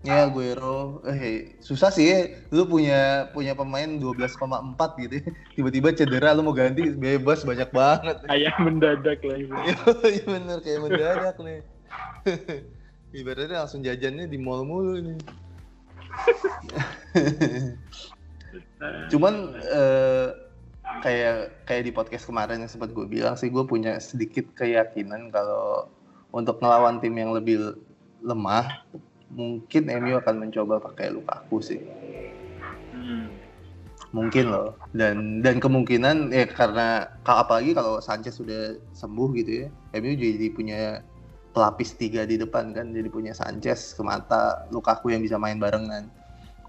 ya, 0.02 0.26
Aguero. 0.26 1.02
Eh, 1.06 1.56
susah 1.62 1.90
sih 1.94 2.06
ya. 2.10 2.20
Lu 2.50 2.66
punya 2.66 3.30
punya 3.30 3.54
pemain 3.54 3.86
12,4 3.86 5.02
gitu. 5.02 5.14
Ya. 5.22 5.30
Tiba-tiba 5.58 5.88
cedera 5.94 6.34
lu 6.34 6.46
mau 6.46 6.54
ganti 6.54 6.90
bebas 6.90 7.46
banyak 7.46 7.70
banget. 7.70 8.16
Kayak 8.30 8.54
mendadak 8.58 9.18
lah 9.22 9.36
itu. 9.38 9.54
Iya 9.54 10.22
bener 10.26 10.58
kayak 10.62 10.80
mendadak 10.82 11.36
nih. 11.38 11.60
Ibaratnya 13.22 13.58
langsung 13.66 13.84
jajannya 13.84 14.24
di 14.24 14.38
mall 14.40 14.64
mulu 14.64 14.96
nih. 14.98 15.18
Cuman 19.12 19.52
uh, 19.68 20.28
kayak 21.00 21.64
kayak 21.64 21.82
di 21.88 21.92
podcast 21.92 22.24
kemarin 22.28 22.64
yang 22.64 22.72
sempat 22.72 22.92
gue 22.92 23.04
bilang 23.04 23.36
sih 23.36 23.48
gue 23.48 23.64
punya 23.64 23.96
sedikit 24.00 24.44
keyakinan 24.56 25.32
kalau 25.32 25.88
untuk 26.32 26.60
ngelawan 26.60 27.00
tim 27.00 27.12
yang 27.16 27.36
lebih 27.36 27.76
lemah 28.24 28.68
mungkin 29.32 29.82
MU 29.88 30.14
akan 30.20 30.36
mencoba 30.48 30.78
pakai 30.78 31.10
Lukaku 31.12 31.58
sih 31.64 31.80
hmm. 32.92 33.26
mungkin 34.12 34.52
loh 34.52 34.76
dan 34.92 35.40
dan 35.40 35.56
kemungkinan 35.58 36.30
ya 36.30 36.44
karena 36.46 37.08
apalagi 37.24 37.72
kalau 37.72 37.98
Sanchez 37.98 38.36
sudah 38.36 38.76
sembuh 38.92 39.28
gitu 39.40 39.66
ya 39.66 39.68
MU 39.98 40.12
jadi 40.12 40.46
punya 40.52 40.80
pelapis 41.52 41.96
tiga 41.96 42.24
di 42.24 42.36
depan 42.40 42.72
kan 42.72 42.92
jadi 42.92 43.08
punya 43.08 43.32
Sanchez 43.32 43.96
ke 43.96 44.02
mata 44.04 44.68
Lukaku 44.72 45.12
yang 45.12 45.24
bisa 45.24 45.40
main 45.40 45.60
barengan 45.60 46.08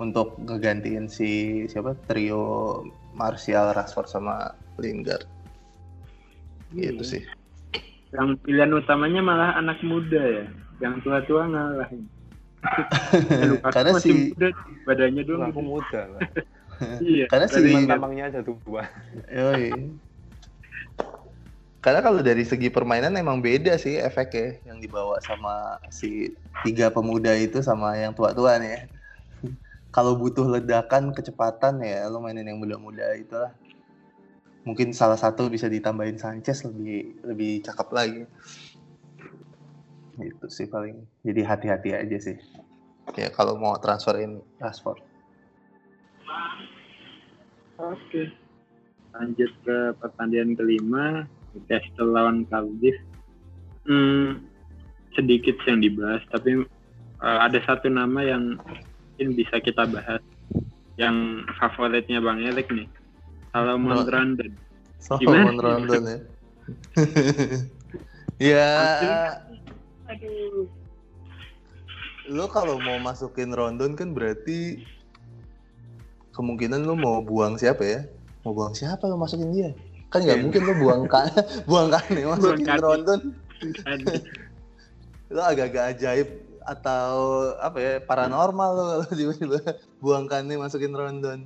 untuk 0.02 0.40
ngegantiin 0.42 1.06
si 1.06 1.64
siapa 1.70 1.94
trio 2.10 2.82
Martial, 3.14 3.78
Rashford 3.78 4.10
sama 4.10 4.58
Lingard. 4.82 5.30
Gitu 6.74 7.04
hmm. 7.06 7.12
sih. 7.14 7.24
Yang 8.14 8.30
pilihan 8.46 8.74
utamanya 8.74 9.22
malah 9.22 9.50
anak 9.58 9.82
muda 9.86 10.22
ya. 10.22 10.46
Yang 10.82 11.06
tua-tua 11.06 11.46
ngalah. 12.64 13.72
Karena 13.76 13.92
si 14.00 14.10
muda, 14.32 14.48
badannya 14.88 15.24
dulu 15.28 15.42
aku 15.44 15.62
muda 15.62 16.02
lah. 16.18 16.22
iya. 17.04 17.26
Karena 17.28 17.48
si 17.52 17.60
tamangnya 17.86 18.24
aja 18.32 18.40
tua. 18.42 18.84
Yoi. 19.30 19.70
Karena 21.84 22.00
kalau 22.00 22.24
dari 22.24 22.48
segi 22.48 22.72
permainan 22.72 23.12
emang 23.20 23.44
beda 23.44 23.76
sih 23.76 24.00
efeknya 24.00 24.56
yang 24.64 24.80
dibawa 24.80 25.20
sama 25.20 25.76
si 25.92 26.32
tiga 26.64 26.88
pemuda 26.88 27.36
itu 27.36 27.60
sama 27.60 28.00
yang 28.00 28.16
tua-tua 28.16 28.56
nih 28.56 28.72
ya 28.72 28.82
kalau 29.96 30.16
butuh 30.16 30.48
ledakan 30.48 31.12
kecepatan 31.12 31.84
ya 31.84 32.08
lo 32.08 32.24
mainin 32.24 32.48
yang 32.48 32.56
muda-muda 32.56 33.04
itulah 33.20 33.52
mungkin 34.64 34.96
salah 34.96 35.20
satu 35.20 35.52
bisa 35.52 35.68
ditambahin 35.68 36.16
Sanchez 36.16 36.64
lebih 36.64 37.20
lebih 37.28 37.68
cakep 37.68 37.88
lagi 37.92 38.24
itu 40.22 40.48
sih 40.52 40.70
paling. 40.70 41.02
Jadi 41.26 41.42
hati-hati 41.42 41.90
aja 41.96 42.18
sih. 42.22 42.38
Ya 43.18 43.30
kalau 43.34 43.58
mau 43.58 43.76
transferin 43.82 44.40
Rashford 44.62 45.14
oke. 47.84 48.24
Lanjut 49.14 49.52
ke 49.62 49.78
pertandingan 50.02 50.58
kelima 50.58 51.06
Newcastle 51.54 52.10
lawan 52.10 52.48
Cardiff. 52.50 52.98
Hmm, 53.84 54.48
sedikit 55.14 55.60
yang 55.68 55.84
dibahas 55.84 56.24
tapi 56.32 56.64
uh, 57.20 57.40
ada 57.44 57.60
satu 57.68 57.92
nama 57.92 58.24
yang 58.24 58.58
mungkin 58.58 59.30
bisa 59.38 59.62
kita 59.62 59.86
bahas. 59.86 60.24
Yang 60.94 61.50
favoritnya 61.58 62.22
Bang 62.22 62.42
Erik 62.42 62.70
nih. 62.70 62.86
Salomon 63.54 64.06
Rondon. 64.06 64.54
Salomon 65.02 65.58
Rondon 65.58 66.02
ya. 66.06 66.20
ya. 68.54 68.70
Aduh. 70.14 70.70
Lo 72.32 72.46
kalau 72.48 72.80
mau 72.80 72.98
masukin 73.02 73.52
Rondon 73.52 73.98
kan 73.98 74.16
berarti 74.16 74.86
kemungkinan 76.32 76.86
lo 76.86 76.96
mau 76.96 77.20
buang 77.20 77.60
siapa 77.60 77.84
ya? 77.84 78.00
Mau 78.48 78.56
buang 78.56 78.72
siapa 78.78 79.10
lo 79.10 79.20
masukin 79.20 79.52
dia? 79.52 79.70
Kan 80.14 80.24
nggak 80.24 80.40
iya. 80.40 80.44
mungkin 80.46 80.62
lo 80.64 80.74
buang 80.84 81.02
kan 81.10 81.28
buang 81.66 81.90
kan 81.92 82.06
masukin 82.08 82.66
buang 82.66 82.82
Rondon. 82.82 83.20
lo 85.34 85.42
agak-agak 85.42 85.98
ajaib 85.98 86.30
atau 86.64 87.16
apa 87.60 87.78
ya 87.80 87.94
paranormal 88.00 88.70
loh 88.72 88.86
kalau 88.96 89.08
tiba-tiba 89.12 89.60
buangkannya 90.00 90.56
masukin 90.56 90.96
Rondon 90.96 91.44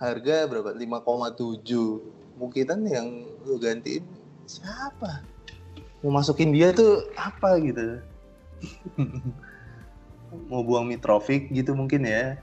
harga 0.00 0.48
berapa 0.48 0.72
5,7 0.72 2.40
mungkin 2.40 2.64
yang 2.88 3.08
lu 3.44 3.56
gantiin 3.60 4.04
siapa 4.48 5.24
mau 6.04 6.12
masukin 6.20 6.52
dia 6.52 6.72
tuh 6.72 7.06
apa 7.16 7.60
gitu. 7.62 8.00
Mau 10.50 10.66
buang 10.66 10.84
Mitrovic 10.90 11.48
gitu 11.54 11.72
mungkin 11.72 12.02
ya. 12.02 12.36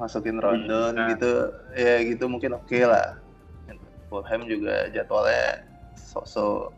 Masukin 0.00 0.40
Rondon 0.40 0.96
hmm, 0.96 1.08
gitu. 1.14 1.32
Ya 1.76 2.00
gitu 2.02 2.24
mungkin 2.26 2.56
oke 2.56 2.66
okay 2.66 2.88
lah. 2.88 3.20
Fulham 4.08 4.48
juga 4.48 4.88
jadwalnya 4.88 5.60
sosok 5.92 6.72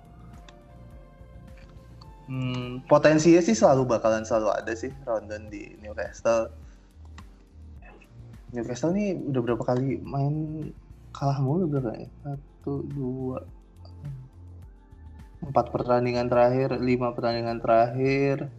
Hmm, 2.31 2.87
potensinya 2.87 3.43
sih 3.43 3.59
selalu 3.59 3.91
bakalan 3.91 4.23
selalu 4.23 4.55
ada 4.55 4.71
sih 4.79 4.95
Rondon 5.03 5.51
di 5.51 5.75
Newcastle. 5.83 6.47
Newcastle 8.55 8.95
nih 8.95 9.19
udah 9.19 9.41
berapa 9.43 9.63
kali 9.67 9.99
main? 9.99 10.63
Kalah 11.11 11.43
mulu 11.43 11.67
berapa 11.67 11.91
ya? 11.91 12.07
Satu, 12.23 12.87
dua, 12.87 13.43
empat 15.41 15.73
pertandingan 15.73 16.29
terakhir, 16.29 16.77
lima 16.77 17.17
pertandingan 17.17 17.59
terakhir, 17.65 18.53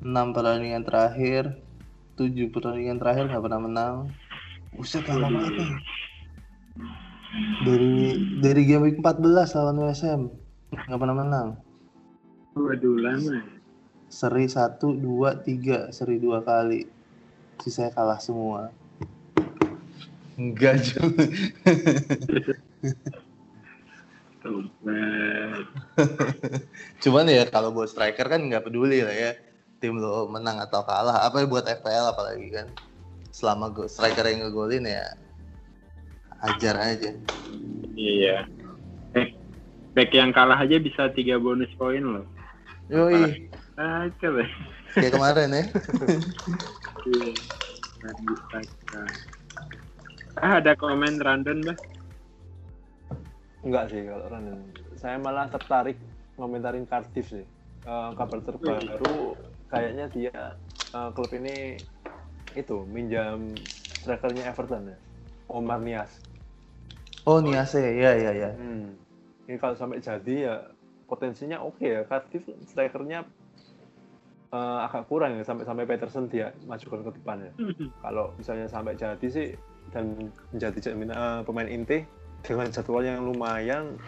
enam 0.00 0.30
pertandingan 0.30 0.86
terakhir, 0.86 1.58
tujuh 2.14 2.54
pertandingan 2.54 3.02
terakhir 3.02 3.26
nggak 3.26 3.44
pernah 3.44 3.60
menang. 3.60 3.94
Buset 4.74 5.02
lama 5.10 5.26
banget 5.28 5.54
nih. 5.58 5.72
Dari 7.66 7.94
dari 8.42 8.62
game 8.66 8.90
week 8.90 8.98
14 9.02 9.56
lawan 9.58 9.82
WSM 9.82 10.20
nggak 10.86 11.00
pernah 11.00 11.16
menang. 11.18 11.48
Waduh 12.54 12.96
lama. 12.98 13.42
Seri 14.10 14.50
satu, 14.50 14.94
dua, 14.94 15.38
tiga, 15.38 15.90
seri 15.94 16.18
dua 16.18 16.42
kali. 16.42 16.86
Sisanya 17.62 17.94
kalah 17.94 18.18
semua. 18.18 18.74
Enggak 20.34 20.82
juga. 20.82 21.30
Tobat. 24.40 25.64
Cuman 27.04 27.28
ya 27.28 27.44
kalau 27.48 27.70
buat 27.72 27.92
striker 27.92 28.26
kan 28.26 28.40
nggak 28.40 28.64
peduli 28.66 29.04
lah 29.04 29.12
ya 29.12 29.32
tim 29.80 29.96
lo 29.96 30.28
menang 30.28 30.60
atau 30.60 30.84
kalah. 30.84 31.24
Apa 31.24 31.48
buat 31.48 31.64
FPL 31.64 32.12
apalagi 32.12 32.48
kan. 32.52 32.66
Selama 33.32 33.72
go, 33.72 33.88
striker 33.88 34.26
yang 34.28 34.44
ngegolin 34.48 34.84
ya 34.84 35.16
ajar 36.44 36.76
aja. 36.76 37.10
Iya. 37.96 38.48
Eh, 39.16 39.28
back 39.96 40.10
yang 40.12 40.32
kalah 40.32 40.60
aja 40.60 40.76
bisa 40.80 41.08
tiga 41.12 41.40
bonus 41.40 41.70
poin 41.76 42.00
loh. 42.00 42.26
Yoi, 42.90 43.48
Striker 43.76 44.32
ya. 44.42 44.48
kayak 44.96 45.12
kemarin 45.14 45.48
ya. 45.56 45.64
Iya. 47.00 47.32
Ah, 50.36 50.60
ada 50.60 50.76
komen 50.76 51.16
random 51.16 51.64
bah. 51.64 51.76
Enggak 53.60 53.92
sih 53.92 54.00
kalau 54.08 54.26
Random. 54.32 54.60
Saya 54.96 55.16
malah 55.20 55.46
tertarik 55.52 55.96
komentarin 56.36 56.88
Cardiff 56.88 57.28
sih. 57.28 57.44
Eh, 57.84 58.10
kabar 58.16 58.40
terbaru 58.44 59.36
kayaknya 59.68 60.06
dia 60.12 60.36
eh, 60.92 61.10
klub 61.12 61.30
ini 61.36 61.76
itu 62.56 62.76
minjam 62.88 63.52
strikernya 64.00 64.48
Everton 64.48 64.92
ya. 64.92 64.98
Omar 65.50 65.80
Nias. 65.82 66.22
Oh 67.28 67.44
Niase, 67.44 67.84
ya 68.00 68.16
ya 68.16 68.32
ya. 68.32 68.50
Hmm. 68.56 68.96
Ini 69.44 69.60
kalau 69.60 69.76
sampai 69.76 70.00
jadi 70.00 70.34
ya 70.40 70.54
potensinya 71.04 71.60
oke 71.60 71.84
ya. 71.84 72.02
Cardiff 72.08 72.48
strikernya 72.64 73.28
eh, 74.56 74.78
agak 74.88 75.04
kurang 75.04 75.36
ya 75.36 75.44
sampai 75.44 75.68
sampai 75.68 75.84
Peterson 75.84 76.32
dia 76.32 76.56
majukan 76.64 77.04
ke 77.04 77.10
depan 77.20 77.44
ya. 77.44 77.52
Kalau 78.00 78.32
misalnya 78.40 78.66
sampai 78.72 78.96
jadi 78.96 79.26
sih 79.28 79.52
dan 79.92 80.32
menjadi 80.48 80.78
jaminan 80.80 81.12
eh, 81.12 81.40
pemain 81.44 81.68
inti 81.68 82.19
dengan 82.44 82.68
jadwal 82.72 83.04
yang 83.04 83.24
lumayan 83.24 84.00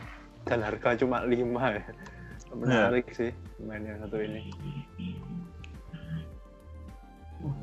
dan 0.49 0.65
harga 0.65 0.99
cuma 0.99 1.23
5 1.23 1.33
ya. 1.77 1.85
Menarik 2.53 3.09
sih 3.17 3.33
pemain 3.57 3.81
yang 3.81 3.99
satu 4.05 4.21
ini. 4.21 4.53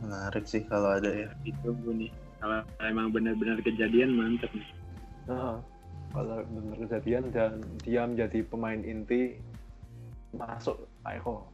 Menarik 0.02 0.46
sih 0.50 0.66
kalau 0.66 0.98
ada 0.98 1.12
ya. 1.14 1.30
Ditunggu 1.46 1.94
nih. 1.94 2.12
Kalau 2.40 2.64
emang 2.82 3.12
benar-benar 3.12 3.60
kejadian 3.62 4.16
mantep 4.16 4.50
nih. 4.56 4.70
Nah, 5.28 5.62
kalau 6.16 6.42
benar 6.48 6.76
kejadian 6.88 7.24
dan 7.36 7.62
dia 7.86 8.08
menjadi 8.08 8.42
pemain 8.48 8.82
inti 8.82 9.38
masuk 10.34 10.90
Pak 11.06 11.22
Eko. 11.22 11.46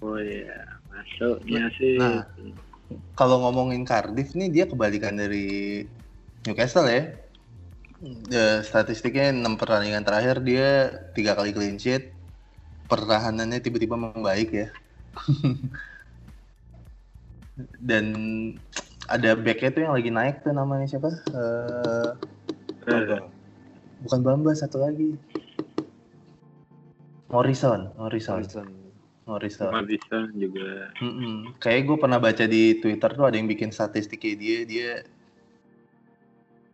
Oh 0.00 0.18
iya, 0.20 0.64
masuknya 0.92 1.70
sih. 1.76 1.96
Nah. 1.96 2.26
Kalau 3.14 3.38
ngomongin 3.46 3.86
Cardiff 3.86 4.34
nih 4.34 4.50
dia 4.50 4.64
kebalikan 4.66 5.14
dari 5.14 5.86
Newcastle 6.42 6.90
ya. 6.90 7.14
Ya, 8.32 8.64
statistiknya 8.64 9.28
6 9.28 9.60
pertandingan 9.60 10.00
terakhir 10.00 10.40
dia 10.40 10.88
tiga 11.12 11.36
kali 11.36 11.52
clean 11.52 11.76
sheet. 11.76 12.16
Pertahanannya 12.88 13.60
tiba-tiba 13.60 13.94
membaik 13.94 14.50
ya. 14.50 14.68
Dan 17.76 18.06
ada 19.04 19.36
backnya 19.36 19.70
tuh 19.74 19.82
yang 19.84 19.94
lagi 19.94 20.08
naik 20.08 20.40
tuh 20.40 20.56
namanya 20.56 20.88
siapa? 20.88 21.12
Eh, 21.12 22.10
Eh, 22.88 23.20
bukan 24.00 24.20
Bamba 24.24 24.56
satu 24.56 24.80
lagi. 24.80 25.12
Morrison, 27.28 27.92
Morrison, 27.94 28.40
Harrison. 28.40 28.68
Morrison. 29.28 29.70
Madison 29.70 30.26
juga. 30.34 30.90
Mm-mm. 30.98 31.54
Kayak 31.62 31.86
gue 31.86 31.96
pernah 32.00 32.18
baca 32.18 32.44
di 32.48 32.80
Twitter 32.82 33.10
tuh 33.14 33.24
ada 33.28 33.36
yang 33.38 33.46
bikin 33.46 33.70
statistiknya 33.70 34.34
dia 34.34 34.58
dia 34.66 34.90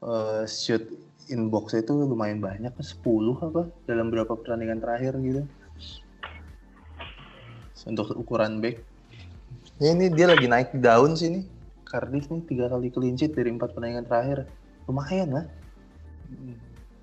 eh, 0.00 0.44
shoot 0.48 0.86
inbox 1.28 1.74
itu 1.74 1.92
lumayan 1.92 2.38
banyak 2.38 2.72
10 2.72 3.02
apa 3.42 3.62
dalam 3.86 4.10
berapa 4.10 4.32
pertandingan 4.32 4.82
terakhir 4.82 5.18
gitu. 5.22 5.42
Untuk 7.86 8.18
ukuran 8.18 8.58
back. 8.58 8.82
Ya, 9.78 9.92
ini 9.92 10.10
dia 10.10 10.26
lagi 10.26 10.48
naik 10.48 10.74
daun 10.80 11.14
sih 11.14 11.28
nih 11.28 11.44
Cardiff 11.86 12.26
nih 12.32 12.42
tiga 12.48 12.66
kali 12.72 12.90
sheet 12.90 13.36
dari 13.36 13.52
empat 13.52 13.76
pertandingan 13.76 14.08
terakhir. 14.08 14.48
Lumayan 14.90 15.30
lah 15.30 15.46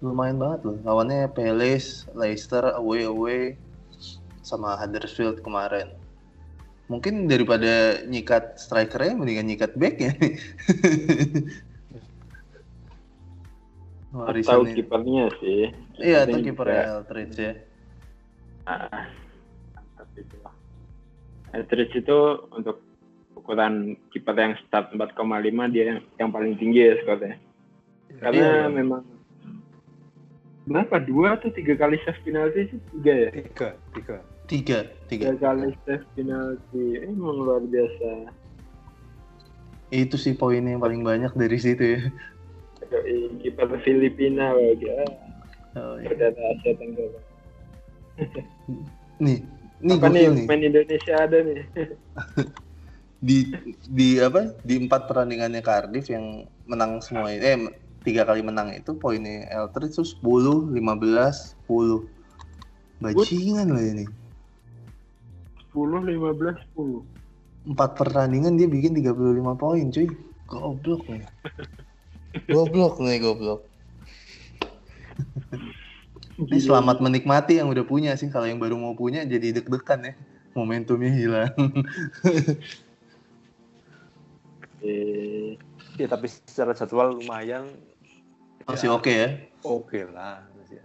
lumayan 0.03 0.35
banget 0.35 0.59
loh. 0.67 0.77
Lawannya 0.83 1.31
Palace, 1.31 2.03
Leicester 2.11 2.75
away 2.75 3.07
away 3.07 3.55
sama 4.43 4.75
Huddersfield 4.75 5.39
kemarin. 5.39 5.95
Mungkin 6.91 7.31
daripada 7.31 8.03
nyikat 8.03 8.59
strikernya 8.59 9.15
mendingan 9.15 9.47
nyikat 9.47 9.71
back 9.79 9.95
ya 10.03 10.11
Atau 14.13 14.69
kipernya 14.69 15.25
sih. 15.41 15.73
Iya, 15.97 16.29
atau 16.29 16.37
Penting 16.37 16.53
kiper. 16.53 16.67
Eldridge 16.69 17.37
ya. 17.37 17.53
Ah, 18.63 19.09
itu 20.13 20.35
lah. 20.45 20.53
Eldridge 21.51 21.97
itu 21.97 22.17
untuk 22.53 22.77
ukuran 23.33 23.97
kiper 24.13 24.37
yang 24.37 24.53
start 24.63 24.93
4,5 24.93 25.17
dia 25.73 25.83
yang, 25.91 25.99
yang 26.21 26.29
paling 26.29 26.53
tinggi 26.55 26.79
ya 26.79 26.93
skornya. 27.01 27.35
Karena 28.21 28.69
Iya. 28.69 28.69
memang 28.69 29.01
berapa 30.63 30.95
dua 31.03 31.35
atau 31.35 31.51
tiga 31.51 31.75
kali 31.75 31.99
save 32.07 32.23
penalti 32.23 32.71
sih 32.71 32.79
tiga 32.95 33.13
ya 33.19 33.29
Tiga, 33.35 33.69
tiga. 33.91 34.17
Tiga, 34.47 34.79
tiga. 35.11 35.23
tiga 35.35 35.43
kali 35.43 35.75
save 35.83 36.07
penalti 36.15 37.03
Eh, 37.03 37.11
emang 37.11 37.35
luar 37.43 37.59
biasa 37.67 38.31
Itu 39.91 40.15
sih 40.15 40.33
poinnya 40.33 40.73
yang 40.73 40.81
paling 40.81 41.03
banyak 41.03 41.35
dari 41.35 41.57
situ 41.59 41.83
ya. 41.83 42.01
Kiper 43.41 43.69
Filipina 43.81 44.53
lagi 44.53 44.87
ah, 44.93 45.09
Oh, 45.73 45.97
iya. 45.97 46.05
perdana 46.13 46.41
Asia 46.53 46.71
Tenggara 46.77 47.19
Nih, 49.17 49.41
nih 49.81 49.97
apa 49.97 50.07
nih 50.13 50.45
main 50.45 50.61
Indonesia 50.61 51.13
ada 51.17 51.37
nih 51.41 51.65
Di 53.23 53.47
di 53.87 54.19
apa? 54.19 54.51
Di 54.67 54.75
empat 54.83 55.07
pertandingannya 55.07 55.63
Cardiff 55.63 56.11
yang 56.11 56.43
menang 56.67 56.99
semua 56.99 57.31
eh 57.31 57.55
tiga 58.03 58.27
kali 58.27 58.43
menang 58.43 58.75
itu 58.75 58.91
poinnya 58.99 59.47
Eldridge 59.47 59.95
tuh 59.95 60.03
10, 60.03 60.75
15, 60.75 61.55
10. 61.63 62.03
Bajingan 62.99 63.67
loh 63.71 63.79
ini. 63.79 64.05
10 65.71 66.03
15 66.03 66.75
10 66.75 67.71
Empat 67.71 67.95
pertandingan 67.95 68.59
dia 68.59 68.67
bikin 68.67 68.91
35 68.91 69.55
poin, 69.55 69.87
cuy. 69.87 70.07
Goblok 70.51 71.07
nih. 71.07 71.23
goblok 72.49 72.99
nih, 72.99 73.17
goblok. 73.21 73.61
Ini 76.33 76.59
selamat 76.59 76.97
menikmati 76.99 77.61
yang 77.61 77.69
udah 77.69 77.85
punya 77.85 78.17
sih. 78.17 78.27
Kalau 78.33 78.49
yang 78.49 78.57
baru 78.57 78.73
mau 78.77 78.97
punya 78.97 79.21
jadi 79.23 79.61
deg-degan 79.61 80.01
ya. 80.09 80.13
Momentumnya 80.57 81.11
hilang. 81.13 81.53
Eh, 84.83 85.55
Ya 85.95 86.09
tapi 86.09 86.25
secara 86.27 86.73
jadwal 86.73 87.13
lumayan. 87.21 87.69
Masih 88.65 88.89
ya, 88.89 88.97
oke 88.97 89.11
ya? 89.13 89.29
Oke 89.61 90.03
lah. 90.09 90.41
Masih. 90.57 90.81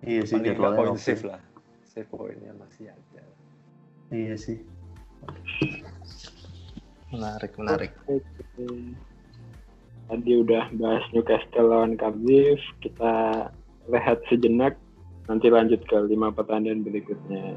Iya 0.00 0.22
sih 0.24 0.40
jadwalnya 0.40 0.78
poin 0.80 0.90
oke. 0.96 1.02
save 1.04 1.24
lah. 1.28 1.40
Save 1.84 2.08
poinnya 2.08 2.56
masih 2.56 2.88
ada. 2.88 3.22
Iya 4.08 4.34
sih. 4.40 4.58
Menarik, 7.12 7.52
menarik. 7.60 7.92
oke. 8.08 8.24
Tadi 10.10 10.42
udah 10.42 10.74
bahas 10.74 11.06
Newcastle 11.14 11.70
lawan 11.70 11.94
Cardiff, 11.94 12.58
kita 12.82 13.46
rehat 13.86 14.18
sejenak, 14.26 14.74
nanti 15.30 15.46
lanjut 15.46 15.78
ke 15.86 15.94
lima 16.02 16.34
pertandingan 16.34 16.82
berikutnya. 16.82 17.54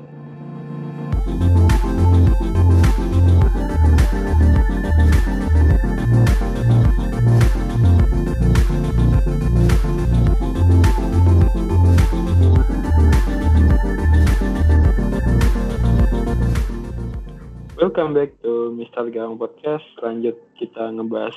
Welcome 17.81 18.13
back 18.13 18.37
to 18.45 18.77
Mr. 18.77 19.09
Gang 19.09 19.41
Podcast. 19.41 19.89
Lanjut 20.05 20.37
kita 20.61 20.93
ngebahas 20.93 21.33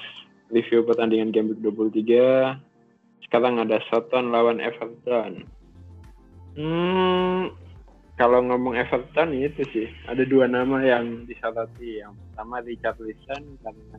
review 0.50 0.86
pertandingan 0.86 1.34
Game 1.34 1.48
Week 1.52 1.60
23. 1.62 2.58
Sekarang 3.26 3.58
ada 3.58 3.82
Soton 3.90 4.30
lawan 4.30 4.62
Everton. 4.62 5.46
Hmm, 6.56 7.52
kalau 8.16 8.40
ngomong 8.48 8.78
Everton 8.78 9.36
itu 9.36 9.60
sih 9.74 9.88
ada 10.08 10.24
dua 10.24 10.48
nama 10.48 10.80
yang 10.80 11.28
disoroti. 11.28 12.00
Yang 12.00 12.16
pertama 12.16 12.64
Richard 12.64 12.96
Wilson 13.02 13.42
karena 13.60 13.96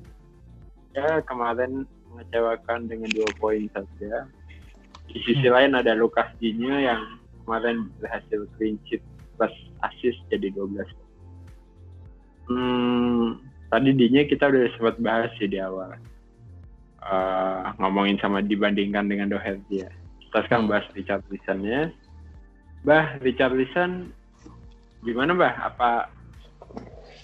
ya 0.98 1.08
kemarin 1.28 1.86
mengecewakan 2.10 2.90
dengan 2.90 3.10
dua 3.14 3.30
poin 3.38 3.70
saja. 3.76 4.26
Di 5.08 5.20
sisi 5.24 5.48
lain 5.48 5.78
ada 5.78 5.96
Lucas 5.96 6.28
Digne 6.42 6.84
yang 6.84 7.22
kemarin 7.46 7.88
berhasil 8.04 8.44
clean 8.60 8.76
sheet 8.90 9.00
plus 9.40 9.54
assist 9.86 10.20
jadi 10.28 10.52
12 10.52 10.84
Hmm, 12.48 13.44
tadi 13.68 13.92
dinya 13.92 14.24
kita 14.24 14.48
udah 14.48 14.72
sempat 14.80 14.96
bahas 15.04 15.32
sih 15.36 15.52
di 15.52 15.60
awal. 15.60 16.00
Eh, 16.98 17.66
ngomongin 17.78 18.18
sama 18.18 18.42
dibandingkan 18.42 19.06
dengan 19.06 19.30
Doherty 19.30 19.86
ya. 19.86 19.92
Kita 20.28 20.44
sekarang 20.50 20.68
bahas 20.68 20.86
Richarlison-nya. 20.98 21.94
Bah, 22.84 23.16
Richarlison 23.22 24.12
gimana 25.06 25.38
bah? 25.38 25.54
Apa 25.62 26.10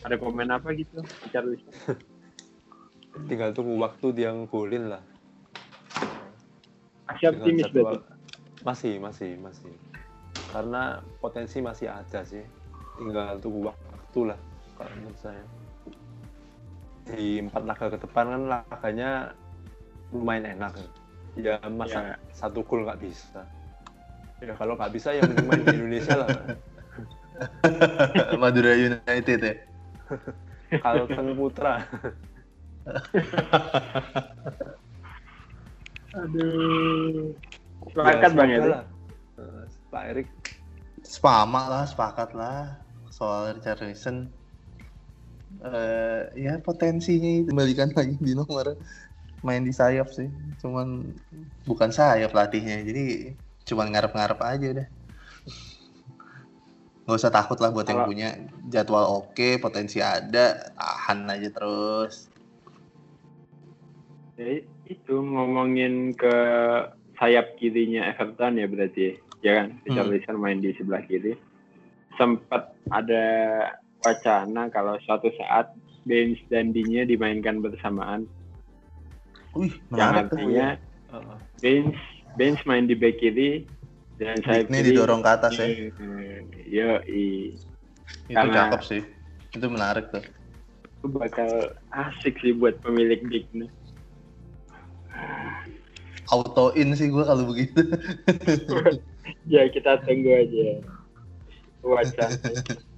ada 0.06 0.16
komen 0.20 0.54
apa 0.54 0.72
gitu 0.78 1.02
Richarlison? 1.26 1.74
tinggal 3.30 3.54
tunggu 3.54 3.78
waktu 3.78 4.08
dia 4.10 4.34
ngegolin 4.34 4.90
lah 4.90 5.04
Masih 7.06 7.30
optimis 7.30 7.70
jadwal- 7.70 8.02
masih 8.66 8.94
masih 8.98 9.32
masih 9.38 9.74
karena 10.50 10.98
potensi 11.22 11.62
masih 11.62 11.94
ada 11.94 12.26
sih 12.26 12.42
tinggal 12.98 13.38
tunggu 13.38 13.70
waktu 13.70 14.20
lah 14.34 14.40
kalau 14.74 14.90
menurut 14.98 15.20
saya 15.22 15.46
di 17.06 17.38
empat 17.44 17.64
laga 17.70 17.86
ke 17.94 17.98
depan 18.02 18.26
kan 18.34 18.42
laganya 18.50 19.36
lumayan 20.14 20.46
enak 20.56 20.74
ya 21.36 21.58
masa 21.68 22.14
Ya. 22.14 22.16
satu 22.32 22.62
gol 22.62 22.86
nggak 22.86 23.02
bisa 23.02 23.42
ya 24.40 24.54
kalau 24.54 24.78
nggak 24.78 24.94
bisa 24.94 25.10
yang 25.18 25.26
main 25.44 25.66
di 25.66 25.74
Indonesia 25.74 26.14
lah 26.22 26.30
Madura 28.42 28.78
United 28.78 29.40
ya. 29.42 29.56
Kalteng 30.86 31.34
Putra 31.34 31.82
Aduh. 36.14 37.34
Sepakat 37.90 38.32
Ya, 38.32 38.38
bang 38.38 38.50
ya. 38.50 38.60
Pak 39.90 40.04
Erik 40.14 40.30
Spama 41.04 41.68
lah, 41.68 41.84
sepakat 41.90 42.32
lah 42.32 42.80
soal 43.10 43.58
Richarlison. 43.58 44.30
Eh 45.62 46.22
ya 46.38 46.58
potensinya 46.62 47.30
itu 47.44 47.50
kembalikan 47.50 47.90
lagi 47.94 48.18
di 48.18 48.34
nomor 48.34 48.74
main 49.44 49.62
di 49.62 49.76
sayap 49.76 50.10
sih. 50.10 50.32
Cuman 50.64 51.14
bukan 51.68 51.92
sayap 51.92 52.32
latihnya. 52.32 52.82
Jadi 52.82 53.36
cuman 53.68 53.92
ngarep-ngarep 53.92 54.40
aja 54.40 54.68
udah. 54.80 54.88
Nggak 57.04 57.20
usah 57.20 57.32
takut 57.36 57.60
lah 57.60 57.70
buat 57.76 57.84
yang 57.86 58.04
Kalau- 58.04 58.10
punya 58.10 58.30
jadwal 58.72 59.06
oke, 59.22 59.60
potensi 59.60 60.00
ada, 60.00 60.72
tahan 60.74 61.28
aja 61.28 61.50
terus. 61.52 62.32
Ya, 64.40 64.64
itu 64.90 65.16
ngomongin 65.20 66.16
ke 66.16 66.36
sayap 67.20 67.56
kirinya 67.60 68.10
Everton 68.12 68.58
ya 68.58 68.66
berarti 68.68 69.16
ya 69.46 69.62
kan 69.62 69.68
Richarlison 69.86 70.38
main 70.40 70.60
di 70.60 70.74
sebelah 70.76 71.06
kiri 71.06 71.38
sempat 72.18 72.74
ada 72.90 73.26
wacana 74.04 74.68
kalau 74.74 74.98
suatu 75.06 75.30
saat 75.38 75.72
Baines 76.04 76.42
dan 76.52 76.76
Digne 76.76 77.08
dimainkan 77.08 77.64
bersamaan 77.64 78.28
Wih, 79.54 79.70
yang 79.94 80.12
menarik 80.12 80.26
tuh. 80.28 80.38
artinya 80.38 80.68
eh, 81.14 81.36
Baines 81.62 82.00
Baines 82.34 82.62
main 82.66 82.86
di 82.86 82.96
back 82.96 83.18
kiri 83.18 83.70
dan 84.18 84.42
sayap 84.42 84.70
Ini 84.70 84.80
didorong 84.90 85.22
ke 85.22 85.30
atas 85.30 85.54
ya. 85.58 85.68
yo 86.66 86.98
i 87.06 87.54
Itu 88.26 88.34
karena- 88.34 88.56
cakep 88.70 88.82
sih. 88.84 89.02
Itu 89.54 89.68
menarik 89.70 90.10
tuh. 90.10 90.24
itu 91.04 91.12
bakal 91.12 91.52
asik 91.92 92.40
sih 92.40 92.56
buat 92.56 92.80
pemilik 92.80 93.20
Digne 93.28 93.68
Auto 96.32 96.72
in 96.74 96.96
sih 96.96 97.12
gue 97.12 97.22
kalau 97.22 97.44
begitu. 97.46 97.84
ya 99.52 99.68
kita 99.68 100.00
tunggu 100.02 100.32
aja 100.32 100.80
wacana 101.84 102.32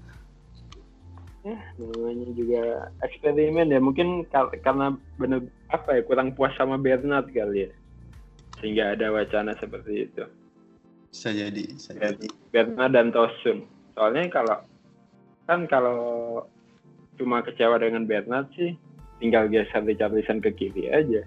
ya 1.46 1.58
namanya 1.78 2.28
juga 2.34 2.62
eksperimen 3.06 3.70
ya 3.70 3.78
mungkin 3.78 4.26
kar- 4.28 4.50
karena 4.66 4.98
bener 5.16 5.46
apa 5.70 5.94
ya 5.94 6.02
kurang 6.02 6.34
puas 6.34 6.50
sama 6.58 6.76
Bernard 6.76 7.30
kali 7.30 7.70
ya 7.70 7.72
sehingga 8.58 8.98
ada 8.98 9.14
wacana 9.14 9.54
seperti 9.56 10.10
itu 10.10 10.26
Bisa 11.14 11.30
jadi, 11.32 11.64
bisa 11.70 11.94
jadi. 11.94 12.28
Bernard 12.50 12.92
dan 12.92 13.14
Tosun 13.14 13.62
soalnya 13.94 14.26
kalau 14.28 14.58
kan 15.46 15.70
kalau 15.70 16.00
cuma 17.16 17.40
kecewa 17.40 17.78
dengan 17.78 18.04
Bernard 18.04 18.50
sih 18.58 18.74
tinggal 19.22 19.46
geser 19.48 19.86
Richarlison 19.86 20.42
ke 20.42 20.50
kiri 20.52 20.90
aja 20.90 21.22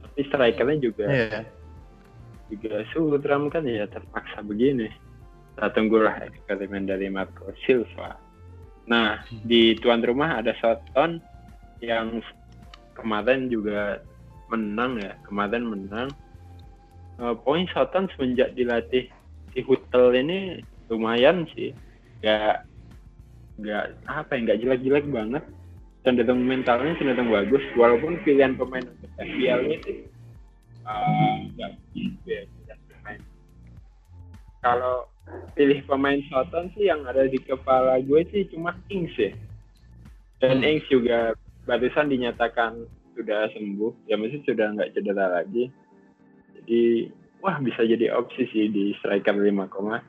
tapi 0.00 0.20
strikernya 0.24 0.78
juga 0.78 1.04
Iya. 1.10 1.40
juga 2.46 2.86
Sultram 2.94 3.50
kan 3.50 3.66
ya 3.66 3.90
terpaksa 3.90 4.38
begini. 4.40 4.86
Kita 5.58 5.66
tunggulah 5.74 6.14
eksperimen 6.22 6.86
dari 6.86 7.10
Marco 7.10 7.50
Silva. 7.66 8.14
Nah, 8.86 9.18
di 9.42 9.74
tuan 9.82 10.02
rumah 10.02 10.38
ada 10.38 10.54
Soton 10.62 11.18
yang 11.82 12.22
kemarin 12.94 13.50
juga 13.50 14.00
menang 14.50 15.02
ya, 15.02 15.12
kemarin 15.26 15.66
menang. 15.66 16.08
Eh, 17.18 17.34
poin 17.42 17.66
Soton 17.74 18.06
semenjak 18.14 18.54
dilatih 18.54 19.10
si 19.50 19.60
Hutel 19.66 20.14
ini 20.14 20.62
lumayan 20.86 21.48
sih, 21.54 21.74
gak 22.22 22.62
gak 23.58 23.96
apa 24.06 24.30
ya, 24.36 24.40
nggak 24.46 24.60
jelek-jelek 24.62 25.06
banget. 25.10 25.44
Cenderung 26.06 26.46
mentalnya 26.46 26.94
cenderung 27.02 27.34
bagus, 27.34 27.64
walaupun 27.74 28.22
pilihan 28.22 28.54
pemain 28.54 28.86
untuk 28.86 29.10
FPL-nya 29.18 29.78
sih 29.82 30.06
eh, 30.86 31.34
nggak 31.58 31.70
ya 32.22 32.40
pilihan 32.46 32.78
pemain. 32.86 33.20
Kalau 34.62 35.10
pilih 35.56 35.82
pemain 35.88 36.20
Soton 36.30 36.70
sih 36.76 36.86
yang 36.86 37.02
ada 37.08 37.26
di 37.26 37.40
kepala 37.40 37.98
gue 38.02 38.22
sih 38.30 38.46
cuma 38.52 38.76
Ings 38.92 39.14
ya. 39.18 39.32
Dan 40.38 40.60
Hmm. 40.62 40.68
Ings 40.68 40.86
juga 40.92 41.34
barusan 41.64 42.12
dinyatakan 42.12 42.86
sudah 43.16 43.48
sembuh, 43.56 44.06
ya 44.06 44.20
mesti 44.20 44.44
sudah 44.44 44.76
nggak 44.76 44.92
cedera 44.92 45.40
lagi. 45.40 45.72
Jadi 46.60 47.10
wah 47.40 47.56
bisa 47.58 47.82
jadi 47.82 48.12
opsi 48.12 48.44
sih 48.52 48.68
di 48.68 48.92
striker 49.00 49.34
5 49.34 49.72
koma. 49.72 50.04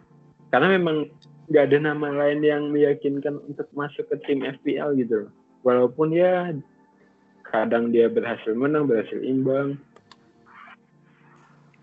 Karena 0.51 0.75
memang 0.75 1.07
nggak 1.47 1.65
ada 1.71 1.77
nama 1.79 2.07
lain 2.11 2.43
yang 2.43 2.69
meyakinkan 2.69 3.39
untuk 3.47 3.71
masuk 3.71 4.03
ke 4.11 4.15
tim 4.27 4.43
FPL 4.43 4.99
gitu 4.99 5.27
loh. 5.27 5.31
Walaupun 5.63 6.11
ya 6.11 6.51
kadang 7.47 7.95
dia 7.95 8.11
berhasil 8.11 8.51
menang, 8.51 8.91
berhasil 8.91 9.17
imbang. 9.23 9.79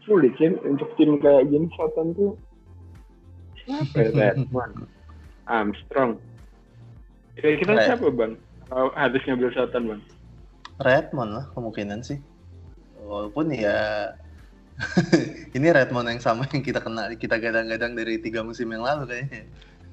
Sulit 0.04 0.36
sih 0.36 0.52
untuk 0.68 0.92
tim 1.00 1.16
kayak 1.16 1.48
James 1.48 1.72
Soton 1.80 2.12
tuh 2.12 2.36
siapa 3.64 3.96
ya 3.96 4.10
Redmond, 4.12 4.84
Armstrong. 5.48 6.20
Kira-kira 7.34 7.72
Red. 7.74 7.86
siapa 7.88 8.06
bang? 8.12 8.32
Kalau 8.70 8.88
harus 8.94 9.22
ngambil 9.26 9.50
Soton 9.52 9.82
bang? 9.90 10.02
Redmond 10.80 11.30
lah 11.34 11.46
kemungkinan 11.52 12.00
sih. 12.04 12.18
Walaupun 13.04 13.52
ya 13.52 14.10
ini 15.56 15.66
Redmond 15.70 16.08
yang 16.10 16.22
sama 16.22 16.48
yang 16.50 16.64
kita 16.64 16.82
kenal 16.82 17.06
kita 17.14 17.38
gadang-gadang 17.38 17.94
dari 17.94 18.18
tiga 18.18 18.42
musim 18.42 18.70
yang 18.70 18.82
lalu 18.82 19.10
kayaknya. 19.10 19.44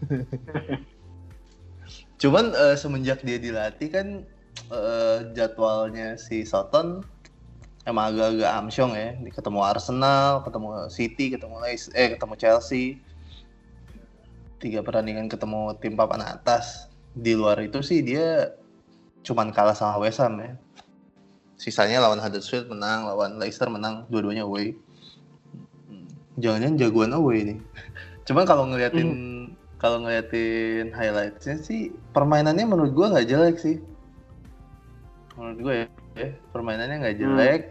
Cuman 2.21 2.53
eh, 2.53 2.77
semenjak 2.77 3.25
dia 3.25 3.41
dilatih 3.41 3.89
kan 3.89 4.07
eh, 4.69 5.17
jadwalnya 5.33 6.17
si 6.17 6.45
Soton 6.45 7.01
emang 7.85 8.13
agak-agak 8.13 8.51
amsyong 8.61 8.93
ya. 8.93 9.09
Ketemu 9.33 9.59
Arsenal, 9.61 10.45
ketemu 10.45 10.69
City, 10.93 11.25
ketemu 11.33 11.55
Leicester, 11.61 11.93
eh 11.97 12.13
ketemu 12.13 12.33
Chelsea. 12.37 13.01
Tiga 14.61 14.85
pertandingan 14.85 15.25
ketemu 15.25 15.73
tim 15.81 15.97
papan 15.97 16.21
atas. 16.21 16.85
Di 17.17 17.33
luar 17.33 17.57
itu 17.65 17.81
sih 17.81 18.05
dia 18.05 18.53
cuman 19.25 19.49
kalah 19.49 19.73
sama 19.73 19.97
West 20.05 20.21
Ham 20.21 20.37
ya. 20.37 20.53
Sisanya 21.57 21.97
lawan 21.97 22.21
Huddersfield 22.21 22.69
menang, 22.69 23.09
lawan 23.09 23.41
Leicester 23.41 23.69
menang, 23.73 24.05
dua-duanya 24.13 24.45
away. 24.45 24.77
Hmm, 25.89 26.05
Jangan-jangan 26.37 26.77
jagoan 26.77 27.13
away 27.17 27.41
nih. 27.41 27.59
Cuman 28.29 28.45
kalau 28.45 28.69
ngeliatin 28.69 29.09
kalau 29.81 30.05
ngeliatin 30.05 30.93
highlightsnya 30.93 31.57
sih 31.57 31.89
permainannya 32.13 32.69
menurut 32.69 32.93
gua 32.93 33.17
nggak 33.17 33.29
jelek 33.33 33.57
sih. 33.57 33.81
Menurut 35.41 35.57
gue 35.57 35.73
ya, 35.73 35.85
ya, 36.21 36.29
permainannya 36.53 37.01
nggak 37.01 37.17
jelek 37.17 37.61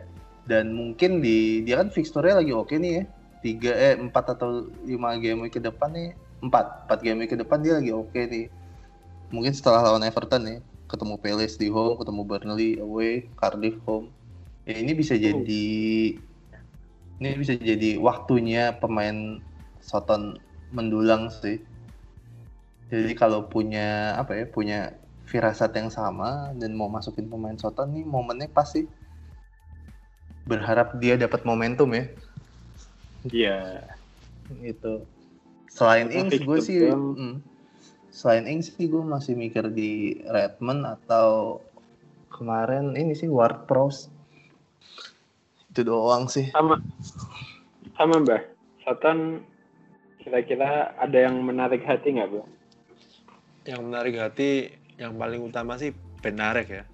dan 0.51 0.75
mungkin 0.75 1.23
di 1.23 1.63
dia 1.63 1.79
kan 1.79 1.95
fixture-nya 1.95 2.43
lagi 2.43 2.51
oke 2.51 2.75
nih 2.75 2.93
ya. 2.99 3.05
Tiga 3.47 3.73
eh 3.79 3.95
empat 3.95 4.35
atau 4.35 4.67
lima 4.83 5.15
game 5.23 5.47
ke 5.47 5.63
depan 5.63 5.95
nih 5.95 6.11
empat 6.41 6.89
empat 6.89 6.99
game 7.05 7.29
ke 7.29 7.37
depan 7.37 7.61
dia 7.61 7.77
lagi 7.77 7.93
oke 7.93 8.17
nih. 8.17 8.49
Mungkin 9.31 9.53
setelah 9.55 9.87
lawan 9.87 10.03
Everton 10.03 10.43
nih 10.43 10.59
ketemu 10.91 11.15
Palace 11.23 11.57
di 11.61 11.71
home, 11.71 11.95
ketemu 12.01 12.23
Burnley 12.27 12.71
away, 12.83 13.31
Cardiff 13.39 13.79
home. 13.87 14.11
Ya 14.67 14.75
ini 14.81 14.93
bisa 14.97 15.15
jadi 15.15 15.67
ini 17.21 17.29
bisa 17.37 17.55
jadi 17.55 18.01
waktunya 18.01 18.75
pemain 18.75 19.39
Soton 19.85 20.41
mendulang 20.75 21.31
sih. 21.31 21.63
Jadi 22.91 23.15
kalau 23.15 23.47
punya 23.47 24.19
apa 24.19 24.35
ya, 24.35 24.45
punya 24.51 24.79
firasat 25.31 25.71
yang 25.79 25.95
sama 25.95 26.51
dan 26.59 26.75
mau 26.75 26.91
masukin 26.91 27.31
pemain 27.31 27.55
Soton 27.55 27.95
nih 27.95 28.03
momennya 28.03 28.51
pasti 28.51 28.91
berharap 30.51 30.99
dia 30.99 31.15
dapat 31.15 31.47
momentum 31.47 31.87
ya 31.95 32.11
Iya. 33.31 33.87
gitu. 34.65 35.07
Selain 35.71 36.11
Ings 36.11 36.43
gue 36.43 36.59
sih 36.59 36.83
mm, 36.91 37.35
selain 38.11 38.45
Ings 38.51 38.75
sih 38.75 38.91
gue 38.91 39.01
masih 39.01 39.39
mikir 39.39 39.71
di 39.71 40.19
Redmond 40.27 40.83
atau 40.99 41.63
kemarin 42.29 42.99
ini 42.99 43.15
sih 43.15 43.31
Ward 43.31 43.71
Prowse. 43.71 44.11
Itu 45.71 45.87
doang 45.87 46.27
sih. 46.27 46.51
Sama 46.51 46.83
sama 47.95 48.19
Mbah. 48.21 48.43
Soton 48.83 49.47
kira-kira 50.19 50.93
ada 50.99 51.19
yang 51.19 51.39
menarik 51.41 51.87
hati 51.87 52.19
nggak 52.19 52.29
bro? 52.29 52.45
Yang 53.65 53.81
menarik 53.87 54.15
hati 54.19 54.75
yang 54.99 55.15
paling 55.17 55.41
utama 55.47 55.79
sih 55.79 55.95
Benarek 56.21 56.69
ya. 56.69 56.85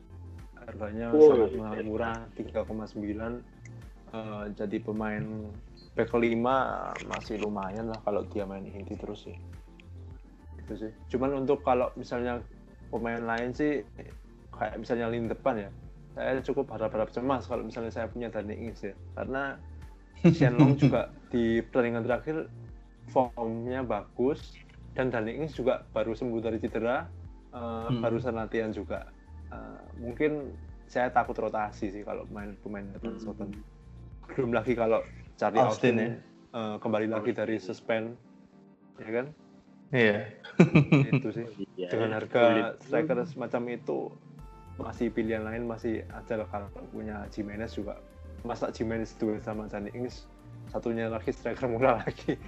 Harganya 0.67 1.11
Oh, 1.15 1.33
sangat 1.33 1.83
iya. 1.83 1.83
murah 1.87 2.19
3,9 2.39 3.43
Eh, 4.17 4.45
jadi 4.55 4.77
pemain 4.81 5.51
back 5.97 6.13
5 6.13 7.09
masih 7.09 7.41
lumayan 7.41 7.89
lah 7.89 7.99
kalau 8.05 8.23
dia 8.29 8.45
main 8.45 8.63
inti 8.69 8.95
terus 8.95 9.25
sih. 9.25 9.37
Itu 10.61 10.77
sih. 10.77 10.93
Cuman 11.09 11.43
untuk 11.43 11.65
kalau 11.65 11.89
misalnya 11.97 12.45
pemain 12.93 13.19
lain 13.25 13.51
sih 13.57 13.81
kayak 14.53 14.77
misalnya 14.77 15.09
lini 15.09 15.33
depan 15.33 15.57
ya. 15.57 15.71
Saya 16.17 16.41
cukup 16.41 16.73
harap-harap 16.73 17.13
cemas 17.13 17.49
kalau 17.49 17.65
misalnya 17.65 17.93
saya 17.93 18.07
punya 18.09 18.29
Dani 18.29 18.55
Ings 18.55 18.85
ya. 18.85 18.95
Karena 19.17 19.57
Shenlong 20.21 20.77
juga 20.83 21.09
di 21.33 21.65
pertandingan 21.65 22.05
terakhir 22.05 22.37
formnya 23.09 23.81
bagus 23.81 24.53
dan 24.93 25.09
Dani 25.09 25.33
Ings 25.41 25.57
juga 25.57 25.85
baru 25.97 26.13
sembuh 26.13 26.41
dari 26.45 26.61
cedera 26.61 27.09
eh, 27.57 27.89
Hmm. 27.89 28.05
barusan 28.05 28.37
latihan 28.37 28.69
juga 28.69 29.17
Eh, 29.47 29.83
mungkin 30.03 30.51
saya 30.91 31.11
takut 31.11 31.39
rotasi 31.39 31.91
sih 31.91 32.03
kalau 32.03 32.27
main 32.31 32.59
pemain 32.63 32.83
depan 32.95 33.15
Hmm. 33.15 33.55
Belum 34.35 34.51
lagi 34.51 34.75
kalau 34.75 35.03
Charlie 35.37 35.61
Austin. 35.61 35.95
Austin, 35.95 35.95
ya? 36.01 36.09
eh, 36.57 36.77
kembali 36.81 37.07
lagi 37.13 37.31
dari 37.37 37.57
suspend 37.61 38.17
ya 38.97 39.11
kan? 39.13 39.27
Iya. 39.93 40.33
itu 41.13 41.29
sih. 41.31 41.47
Iya, 41.77 41.89
dengan 41.93 42.11
harga 42.17 42.75
striker 42.81 43.21
semacam 43.29 43.63
itu 43.77 43.99
masih 44.77 45.09
pilihan 45.13 45.45
lain 45.45 45.69
masih 45.69 46.05
ada 46.13 46.45
lah 46.45 46.49
kalau 46.49 46.69
punya 46.89 47.29
Jimenez 47.29 47.77
juga. 47.77 48.01
Masa 48.49 48.73
Jimenez 48.73 49.13
duel 49.21 49.37
sama 49.45 49.69
Dani 49.69 49.93
Ings 49.93 50.25
satunya 50.73 51.13
lagi 51.13 51.31
striker 51.31 51.69
murah 51.69 52.01
lagi. 52.03 52.41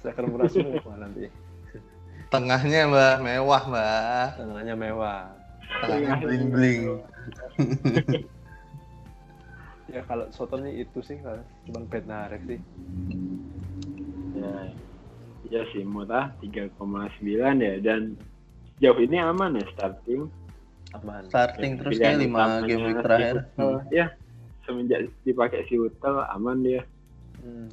Striker 0.00 0.24
murah 0.24 0.48
semua 0.48 0.96
nanti. 0.96 1.28
Tengahnya 2.32 2.88
mbak 2.88 3.16
mewah 3.20 3.62
mbak. 3.68 4.28
tengahnya 4.40 4.74
mewah. 4.74 5.28
Tengahnya 5.84 6.14
bling 6.24 6.46
bling. 6.48 6.80
ya 9.92 10.00
kalau 10.08 10.26
Soton 10.32 10.64
nih 10.64 10.88
itu 10.88 11.04
sih 11.04 11.20
kalau 11.20 11.44
cuma 11.68 11.84
Bednarek 11.86 12.42
sih 12.48 12.58
Ya, 14.32 14.72
iya 15.44 15.62
sih 15.70 15.84
murah 15.84 16.32
3,9 16.40 16.80
ya 17.60 17.74
dan 17.84 18.16
jauh 18.80 18.98
ini 18.98 19.20
aman 19.20 19.60
ya 19.60 19.66
starting. 19.76 20.26
aman 20.96 21.28
Starting 21.28 21.76
terus 21.78 22.00
kayak 22.00 22.24
5 22.24 22.32
utamanya 22.32 22.66
game 22.66 22.82
week 22.82 22.96
si 22.96 23.02
terakhir. 23.04 23.34
Hutel, 23.36 23.72
Ya, 23.92 24.06
semenjak 24.64 25.00
dipakai 25.28 25.60
si 25.68 25.74
Hutel 25.76 26.16
aman 26.32 26.64
dia. 26.64 26.82
Hmm. 27.44 27.68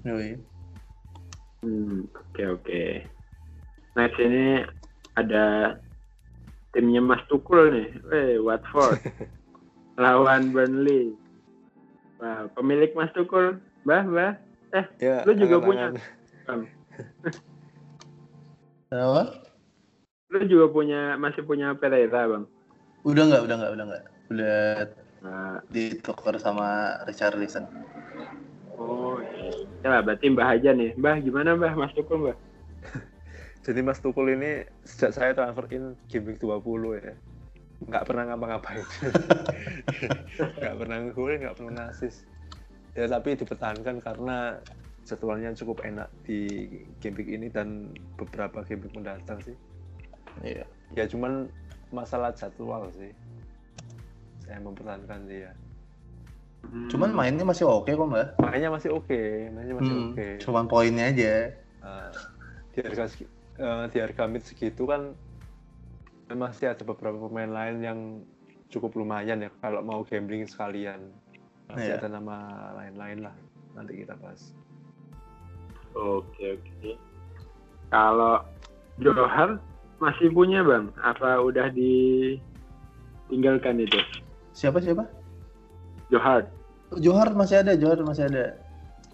Hmm, 1.64 2.08
oke 2.12 2.44
oke. 2.60 2.84
Next 3.96 4.20
ini 4.20 4.64
ada 5.16 5.76
timnya 6.76 7.02
Mas 7.04 7.24
Tukul 7.32 7.72
nih, 7.72 7.88
eh 8.12 8.32
Watford 8.40 9.00
lawan 10.04 10.52
Burnley. 10.52 11.16
Pemilik 12.56 12.92
Mas 12.96 13.12
Tukul, 13.16 13.64
Mbah, 13.88 14.04
Mbah, 14.04 14.32
ya 15.00 15.24
Lu 15.24 15.32
juga 15.36 15.64
angan-angan. 15.64 15.94
Bang. 16.46 16.62
Kenapa? 18.90 19.24
lu 20.30 20.46
juga 20.46 20.70
punya 20.70 21.18
masih 21.18 21.42
punya 21.42 21.74
Pereira, 21.74 22.30
Bang. 22.30 22.46
Udah 23.02 23.24
nggak, 23.26 23.42
udah 23.50 23.56
nggak, 23.58 23.72
udah 23.74 23.86
nggak. 23.90 24.04
Udah 24.30 24.60
Nah, 25.20 25.60
ditukar 25.68 26.40
sama 26.40 26.96
Richarlison. 27.04 27.68
oh, 28.80 29.20
ya 29.84 29.88
lah, 29.92 30.00
berarti 30.00 30.32
Mbah 30.32 30.56
aja 30.56 30.72
nih. 30.72 30.96
Mbah, 30.96 31.20
gimana 31.20 31.60
Mbah 31.60 31.76
Mas 31.76 31.92
Tukul, 31.92 32.24
Mbah? 32.24 32.38
Jadi 33.68 33.80
Mas 33.84 34.00
Tukul 34.00 34.32
ini 34.40 34.64
sejak 34.88 35.12
saya 35.12 35.32
transfer 35.36 35.68
in 35.76 36.00
week 36.24 36.40
20 36.40 37.04
ya. 37.04 37.14
Nggak 37.88 38.04
pernah 38.04 38.24
ngapa-ngapain. 38.28 38.86
nggak 40.60 40.76
pernah 40.76 40.98
ngegolin, 41.00 41.40
nggak 41.46 41.56
pernah 41.56 41.74
ngasis. 41.80 42.28
Ya 42.98 43.06
tapi 43.08 43.40
dipertahankan 43.40 44.04
karena 44.04 44.60
jadwalnya 45.08 45.56
cukup 45.56 45.82
enak 45.88 46.10
di 46.28 46.68
game 47.00 47.16
week 47.18 47.30
ini 47.32 47.48
dan 47.48 47.96
beberapa 48.20 48.62
game 48.68 48.84
week 48.84 48.94
mendatang 48.94 49.40
sih. 49.42 49.56
Iya. 50.44 50.66
Ya 50.94 51.06
cuman 51.08 51.48
masalah 51.90 52.36
jadwal 52.36 52.92
sih. 52.94 53.16
Saya 54.44 54.60
mempertahankan 54.60 55.30
dia. 55.30 55.54
Cuman 56.92 57.16
mainnya 57.16 57.48
masih 57.48 57.66
oke 57.66 57.90
kok 57.90 58.08
mbak. 58.10 58.28
Mainnya 58.38 58.70
masih 58.70 58.90
oke, 58.92 59.22
mainnya 59.56 59.76
masih 59.80 59.94
Hmm, 59.96 60.06
oke. 60.12 60.28
Cuman 60.44 60.66
poinnya 60.68 61.06
aja. 61.08 61.36
Uh, 61.80 62.12
di 62.76 62.80
harga 62.84 63.06
uh, 63.64 63.86
di 63.88 63.98
harga 64.04 64.24
mid 64.28 64.44
segitu 64.44 64.84
kan 64.84 65.16
masih 66.32 66.70
ada 66.70 66.84
beberapa 66.84 67.18
pemain 67.20 67.50
lain 67.50 67.78
yang 67.82 68.00
cukup 68.70 68.96
lumayan 68.96 69.42
ya 69.42 69.50
kalau 69.60 69.82
mau 69.82 70.04
gambling 70.04 70.46
sekalian 70.46 71.10
masih 71.68 71.94
Iya. 71.94 71.98
ada 72.02 72.08
nama 72.12 72.38
lain-lain 72.78 73.26
lah 73.26 73.36
nanti 73.74 73.98
kita 73.98 74.14
bahas 74.18 74.54
Oke, 75.90 76.54
oke. 76.54 76.94
Kalau 77.90 78.46
Johar 79.02 79.58
masih 79.98 80.30
punya, 80.30 80.62
Bang? 80.62 80.94
Apa 81.02 81.42
udah 81.42 81.66
ditinggalkan 81.74 83.82
itu? 83.82 83.98
Siapa 84.54 84.78
siapa? 84.80 85.10
Johar. 86.14 86.46
Johar 87.02 87.34
masih 87.34 87.66
ada, 87.66 87.74
Johar 87.74 87.98
masih 88.06 88.30
ada. 88.30 88.54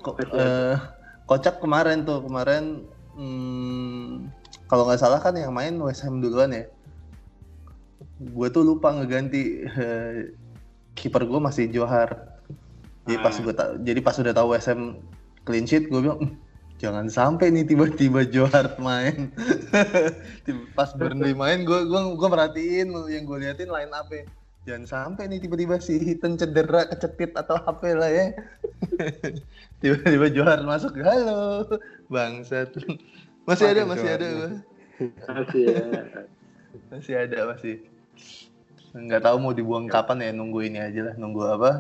Ko 0.04 0.20
Masih 0.20 0.36
ada. 0.36 0.44
eh, 0.44 0.76
kocak 1.24 1.64
kemarin 1.64 2.04
tuh, 2.04 2.20
kemarin 2.28 2.84
hmm, 3.16 4.28
kalau 4.68 4.84
nggak 4.84 5.00
salah 5.00 5.24
kan 5.24 5.32
yang 5.32 5.56
main 5.56 5.80
West 5.80 6.04
Ham 6.04 6.20
duluan 6.20 6.52
ya. 6.52 6.68
Gue 8.20 8.48
tuh 8.48 8.64
lupa 8.64 8.96
ngeganti 8.96 9.68
eh, 9.68 10.32
kiper 10.96 11.28
gue 11.28 11.40
masih 11.40 11.68
Johar. 11.68 12.40
Jadi 13.06 13.18
pas 13.22 13.36
Ah. 13.36 13.42
gue 13.44 13.54
jadi 13.86 14.00
pas 14.02 14.16
udah 14.18 14.34
tahu 14.34 14.50
Ham 14.56 14.82
clean 15.46 15.68
sheet, 15.70 15.94
gue 15.94 16.02
bilang 16.02 16.18
"Hmm, 16.18 16.34
jangan 16.82 17.06
sampai 17.06 17.54
nih 17.54 17.68
tiba-tiba 17.70 18.26
Johar 18.26 18.74
main. 18.82 19.30
Pas 20.78 20.90
Burnley 20.98 21.38
main, 21.38 21.62
gue 21.62 21.80
gue 21.86 22.02
gue 22.18 22.30
merhatiin 22.30 22.90
yang 23.12 23.24
gue 23.30 23.38
liatin 23.46 23.70
line 23.70 23.94
up 23.94 24.10
-nya. 24.10 24.26
Jangan 24.66 24.86
sampai 24.90 25.30
nih 25.30 25.38
tiba-tiba 25.46 25.78
si 25.78 26.02
Hiton 26.02 26.42
cedera, 26.42 26.90
kecetit 26.90 27.38
atau 27.38 27.62
apa 27.62 27.86
lah 27.94 28.10
ya. 28.10 28.34
tiba-tiba 29.86 30.26
Johar 30.34 30.66
masuk, 30.66 30.98
halo 31.06 31.70
bangsat. 32.10 32.74
Masih 33.46 33.78
ada, 33.78 33.86
masih 33.86 34.10
ada 34.10 34.26
gua. 34.34 34.50
Masih 35.30 35.64
ya. 35.70 35.86
Masih 36.90 37.14
ada, 37.14 37.38
masih. 37.54 37.76
Nggak 38.96 39.28
tahu 39.28 39.36
mau 39.44 39.52
dibuang 39.52 39.92
kapan 39.92 40.24
ya, 40.24 40.32
nunggu 40.32 40.60
ini 40.64 40.80
aja 40.80 41.12
lah, 41.12 41.16
nunggu 41.20 41.42
apa? 41.44 41.72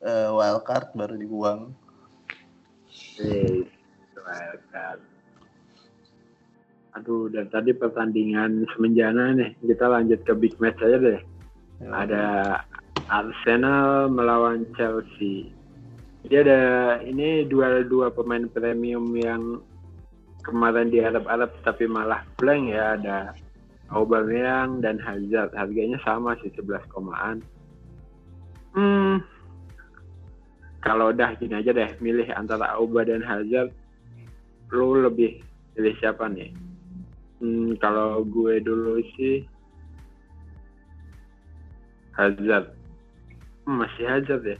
Eh, 0.00 0.28
wildcard 0.30 0.94
baru 0.94 1.14
dibuang. 1.18 1.74
Yes. 3.18 3.66
Wildcard. 4.14 5.02
Aduh, 6.98 7.30
dan 7.30 7.46
tadi 7.50 7.70
pertandingan 7.74 8.66
semenjana 8.74 9.34
nih. 9.34 9.54
Kita 9.62 9.86
lanjut 9.86 10.20
ke 10.26 10.32
big 10.34 10.54
match 10.58 10.82
aja 10.82 10.98
deh. 10.98 11.20
Ada 11.86 12.24
Arsenal 13.10 14.10
melawan 14.10 14.66
Chelsea. 14.78 15.50
Jadi 16.26 16.36
ada 16.44 16.62
ini 17.00 17.48
dua 17.48 17.80
dua 17.82 18.12
pemain 18.12 18.44
premium 18.44 19.16
yang 19.16 19.64
kemarin 20.44 20.92
diharap-harap 20.92 21.52
tapi 21.64 21.88
malah 21.88 22.24
blank 22.36 22.68
ya 22.68 22.96
ada 23.00 23.32
Aubameyang 23.90 24.82
dan 24.82 25.02
Hazard. 25.02 25.50
Harganya 25.54 25.98
sama 26.06 26.38
sih 26.40 26.50
11 26.54 26.82
komaan. 26.94 27.42
Hmm, 28.70 29.18
kalau 30.80 31.10
udah 31.10 31.34
gini 31.42 31.58
aja 31.58 31.74
deh, 31.74 31.90
milih 31.98 32.30
antara 32.32 32.70
Auba 32.78 33.02
dan 33.02 33.20
Hazard, 33.20 33.74
lu 34.70 35.02
lebih 35.02 35.42
pilih 35.74 35.94
siapa 35.98 36.30
nih? 36.30 36.54
Hmm, 37.42 37.74
kalau 37.82 38.22
gue 38.22 38.62
dulu 38.62 39.02
sih 39.18 39.42
Hazard. 42.14 42.72
Hmm, 43.66 43.82
masih 43.82 44.04
Hazard 44.06 44.42
ya. 44.46 44.58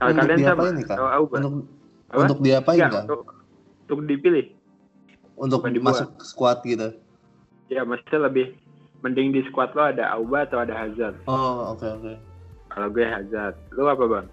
Kalau 0.00 0.16
kalian 0.16 0.38
sama 0.40 0.48
diapain 0.48 0.74
nih, 0.80 0.86
Kak? 0.88 0.96
Auba? 0.98 1.34
Untuk 1.38 1.54
Apa? 2.12 2.18
untuk 2.24 2.38
diapain 2.40 2.78
Enggak, 2.80 2.92
kan? 2.92 3.04
untuk, 3.04 3.22
untuk 3.84 4.00
dipilih. 4.08 4.46
Untuk 5.36 5.60
bukan 5.60 5.72
dibuang. 5.76 5.92
masuk 5.92 6.08
squad 6.24 6.58
gitu. 6.64 6.88
Ya, 7.72 7.84
maksudnya 7.88 8.28
lebih 8.28 8.52
mending 9.02 9.30
di 9.30 9.42
squad 9.46 9.74
lo 9.74 9.82
ada 9.84 10.14
Auba 10.14 10.46
atau 10.46 10.58
ada 10.58 10.72
Hazard. 10.72 11.18
Oh, 11.26 11.74
oke 11.74 11.84
oke. 11.84 12.14
Kalau 12.68 12.88
gue 12.88 13.02
Hazard. 13.02 13.54
Lu 13.74 13.84
apa, 13.84 14.04
Bang? 14.06 14.26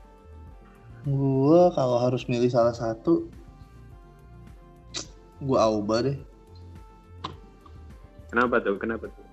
Gua 1.03 1.71
kalau 1.71 1.97
harus 1.97 2.23
milih 2.25 2.47
salah 2.47 2.71
satu 2.71 3.25
gua 5.39 5.65
Auba 5.65 6.03
deh. 6.03 6.17
Kenapa 8.29 8.61
tuh? 8.61 8.77
Kenapa 8.77 9.09
tuh? 9.09 9.25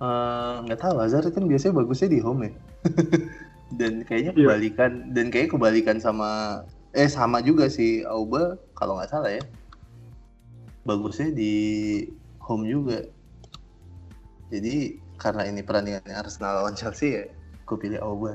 Eh, 0.00 0.54
nggak 0.64 0.80
tahu 0.80 0.96
Hazard 0.98 1.28
kan 1.30 1.44
biasanya 1.44 1.76
bagusnya 1.76 2.08
di 2.08 2.18
home 2.18 2.48
ya. 2.48 2.52
dan 3.78 4.02
kayaknya 4.02 4.32
Iya. 4.34 4.42
kebalikan 4.48 4.90
dan 5.12 5.30
kayaknya 5.30 5.50
kebalikan 5.54 5.96
sama 6.00 6.30
eh 6.90 7.06
sama 7.06 7.38
juga 7.38 7.70
si 7.70 8.02
Auba 8.02 8.58
kalau 8.74 8.98
nggak 8.98 9.12
salah 9.12 9.30
ya. 9.30 9.44
bagusnya 10.82 11.28
di 11.30 11.52
home 12.40 12.64
juga. 12.66 13.04
Jadi 14.50 14.98
karena 15.14 15.46
ini 15.46 15.62
perandingannya 15.62 16.16
Arsenal 16.18 16.62
lawan 16.62 16.74
Chelsea 16.74 17.22
ya, 17.22 17.24
gue 17.64 17.76
pilih 17.78 18.02
Auba. 18.02 18.34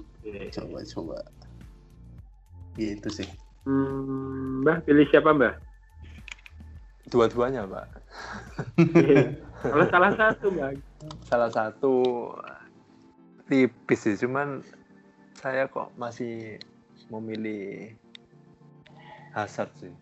Oke. 0.00 0.48
Coba 0.56 0.80
coba. 0.88 1.18
Gitu 2.80 3.08
sih. 3.12 3.28
Hmm, 3.68 4.64
Mbah 4.64 4.80
pilih 4.88 5.04
siapa 5.12 5.36
Mbah? 5.36 5.52
Dua-duanya, 7.12 7.68
Pak. 7.68 7.86
Kalau 9.60 9.84
salah 9.92 10.12
satu 10.16 10.48
Mbah. 10.48 10.72
Salah 11.28 11.50
satu 11.52 11.94
tipis 13.52 14.00
sih, 14.00 14.16
cuman 14.16 14.64
saya 15.36 15.68
kok 15.68 15.92
masih 16.00 16.56
memilih 17.12 17.92
Hazard 19.36 19.68
sih. 19.76 19.92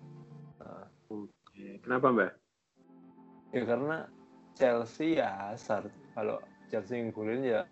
Oke. 1.11 1.83
Kenapa 1.83 2.15
Mbah? 2.15 2.31
Ya 3.53 3.63
karena 3.65 4.09
Chelsea 4.59 5.21
ya 5.21 5.29
Hazard. 5.49 5.89
Kalau 6.13 6.43
Chelsea 6.69 7.01
ngegolin 7.01 7.45
ya 7.47 7.63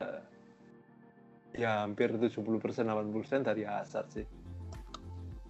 ya 1.56 1.84
hampir 1.84 2.12
70% 2.12 2.32
80% 2.62 3.48
dari 3.48 3.64
Hazard 3.64 4.08
sih. 4.12 4.26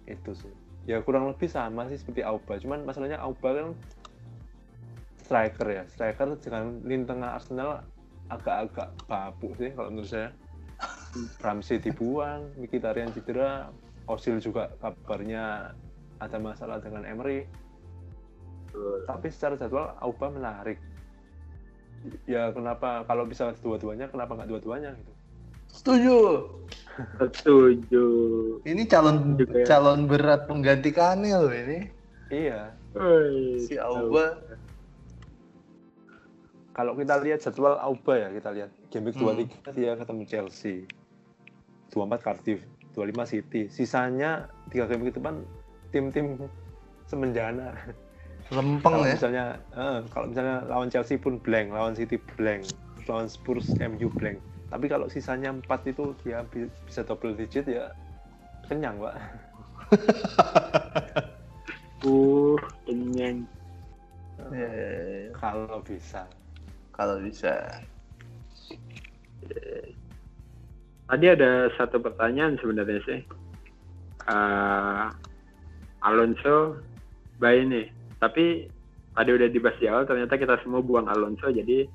Itu 0.07 0.31
sih. 0.35 0.51
Ya 0.87 1.03
kurang 1.03 1.27
lebih 1.27 1.51
sama 1.51 1.87
sih 1.91 1.99
seperti 1.99 2.23
Auba. 2.23 2.59
Cuman 2.59 2.87
masalahnya 2.87 3.19
Auba 3.19 3.55
kan 3.55 3.67
striker 5.19 5.67
ya. 5.67 5.83
Striker 5.91 6.39
dengan 6.39 6.79
lini 6.87 7.03
tengah 7.03 7.35
Arsenal 7.35 7.83
agak-agak 8.31 8.91
bapuk 9.07 9.55
sih 9.59 9.71
kalau 9.75 9.91
menurut 9.91 10.11
saya. 10.11 10.31
Ramsey 11.41 11.81
dibuang, 11.81 12.53
Mkhitaryan 12.61 13.09
cedera, 13.09 13.73
Osil 14.05 14.37
juga 14.37 14.69
kabarnya 14.77 15.73
ada 16.21 16.37
masalah 16.37 16.77
dengan 16.77 17.03
Emery 17.03 17.49
Betul. 18.77 18.97
tapi 19.05 19.27
secara 19.27 19.53
jadwal 19.55 19.97
Auba 19.97 20.29
menarik 20.29 20.77
ya 22.23 22.53
kenapa 22.53 23.01
kalau 23.03 23.25
bisa 23.25 23.57
dua-duanya 23.57 24.05
kenapa 24.07 24.33
nggak 24.33 24.49
dua-duanya 24.49 24.93
gitu 24.93 25.13
Setuju. 25.67 26.17
Setuju. 27.27 28.05
Ini 28.63 28.87
calon 28.87 29.35
Juga 29.35 29.59
ya. 29.59 29.65
calon 29.67 30.07
berat 30.07 30.47
pengganti 30.47 30.89
Kane 30.89 31.27
loh 31.27 31.51
ini. 31.51 31.91
iya 32.29 32.71
Si 33.59 33.75
Auba. 33.75 34.39
kalau 36.71 36.93
kita 36.93 37.19
lihat 37.19 37.41
jadwal 37.41 37.75
Auba 37.75 38.13
ya 38.15 38.29
kita 38.31 38.49
lihat 38.53 38.69
game 38.87 39.05
week 39.05 39.17
Hmm. 39.17 39.35
23 39.35 39.75
dia 39.75 39.91
ketemu 39.93 40.23
Chelsea 40.23 40.75
24 41.89 42.21
Cardiff 42.21 42.59
25 42.93 43.03
City 43.27 43.61
sisanya 43.67 44.45
tiga 44.69 44.85
game 44.85 45.03
week 45.03 45.13
depan 45.13 45.43
tim-tim 45.89 46.37
semenjana 47.03 47.75
Lempeng 48.47 48.95
kalau 48.95 49.05
ya. 49.05 49.13
misalnya 49.19 49.45
eh, 49.75 49.99
kalau 50.11 50.25
misalnya 50.31 50.63
lawan 50.71 50.87
Chelsea 50.87 51.19
pun 51.19 51.39
blank 51.43 51.75
lawan 51.75 51.95
City 51.95 52.15
blank 52.35 52.63
lawan 53.07 53.27
Spurs 53.27 53.75
MU 53.79 54.07
blank 54.07 54.39
tapi 54.67 54.91
kalau 54.91 55.07
sisanya 55.07 55.51
empat 55.51 55.83
itu 55.87 56.15
dia 56.23 56.43
bi- 56.47 56.71
bisa 56.87 57.03
double 57.03 57.35
digit 57.35 57.67
ya 57.67 57.91
kenyang 58.67 58.99
pak 58.99 59.15
Uh, 62.05 62.53
kenyang. 62.85 63.41
Ya, 64.53 64.69
ya, 64.69 64.69
ya. 64.69 65.33
kalau 65.33 65.81
bisa 65.81 66.29
Kalau 66.93 67.17
bisa. 67.17 67.57
Tadi 71.09 71.25
ada 71.25 71.73
satu 71.73 71.97
pertanyaan 71.97 72.61
sebenarnya 72.61 73.01
sih. 73.01 73.19
Eh, 74.29 75.05
Alonso 76.05 76.77
baik 77.41 77.65
nih, 77.65 77.85
tapi 78.17 78.69
tadi 79.17 79.29
udah 79.33 79.47
dibahas 79.49 79.77
di 79.81 79.87
awal 79.89 80.05
ternyata 80.05 80.37
kita 80.37 80.61
semua 80.61 80.81
buang 80.81 81.09
Alonso 81.09 81.49
jadi 81.49 81.89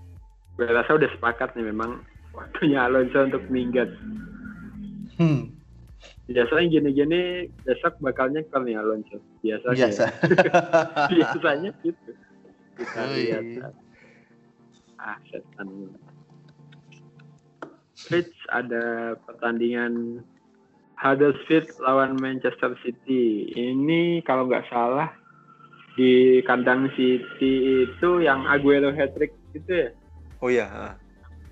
gue 0.53 0.67
rasa 0.69 0.99
udah 0.99 1.11
sepakat 1.17 1.55
nih 1.55 1.71
memang 1.71 2.03
waktunya 2.33 2.85
Alonso 2.85 3.25
untuk 3.25 3.45
minggat. 3.49 3.89
Hmm, 5.21 5.53
Biasanya 6.33 6.67
gini-gini 6.71 7.51
besok 7.67 7.99
bakal 7.99 8.31
nyekel 8.31 8.63
nih 8.63 8.79
Alonso. 8.79 9.19
Biasanya. 9.43 9.77
biasa. 9.77 10.05
Biasanya 11.13 11.71
gitu. 11.83 12.11
Kita 12.79 13.03
lihat. 13.19 13.45
Ah, 15.03 15.19
setan. 15.29 15.93
Fritz 17.99 18.35
ada 18.51 19.15
pertandingan 19.27 20.25
Huddersfield 20.97 21.69
lawan 21.83 22.15
Manchester 22.23 22.79
City. 22.87 23.51
Ini 23.53 24.23
kalau 24.23 24.47
nggak 24.47 24.71
salah 24.71 25.11
di 25.93 26.13
kandang 26.43 26.89
City 26.97 27.53
itu 27.85 28.09
yang 28.21 28.45
Aguero 28.47 28.91
hat-trick 28.91 29.33
gitu 29.53 29.71
ya? 29.71 29.89
oh 30.39 30.49
iya. 30.49 30.97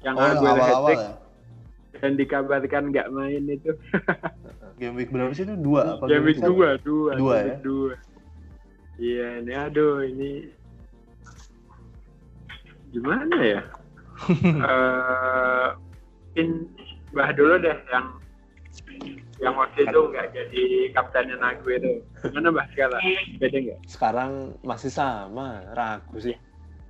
Yang 0.01 0.15
Oh, 0.17 0.25
Aguero 0.25 0.41
awal-awal 0.57 0.65
hat-trick 0.65 1.01
ya. 1.01 1.13
dan 2.01 2.13
dikabarkan 2.17 2.85
nggak 2.89 3.09
main 3.11 3.45
itu. 3.47 3.73
Game 4.81 4.97
week 4.97 5.13
berapa 5.13 5.29
sih 5.31 5.45
itu? 5.45 5.55
Dua 5.55 5.97
apa? 5.97 6.09
Game 6.09 6.25
week 6.25 6.41
dua, 6.41 6.81
dua, 6.81 7.13
Dua 7.15 7.37
ya? 7.39 7.57
dua. 7.61 7.95
Iya, 8.97 9.27
ini 9.41 9.53
aduh 9.53 10.01
ini 10.03 10.31
gimana 12.91 13.37
ya? 13.41 13.63
Eh, 14.37 15.69
mungkin 16.37 16.49
Mbah 17.11 17.33
dulu 17.33 17.57
deh 17.59 17.73
yang 17.89 18.07
yang 19.41 19.57
waktu 19.57 19.89
itu 19.89 20.01
nggak 20.13 20.27
jadi 20.31 20.63
kaptennya 20.93 21.37
Aguero. 21.41 22.05
Gimana 22.21 22.49
Mbah 22.53 22.67
sekarang? 22.73 23.01
Beda 23.41 23.59
nggak? 23.59 23.79
sekarang 23.89 24.33
masih 24.61 24.93
sama 24.93 25.65
ragu 25.73 26.17
sih 26.21 26.37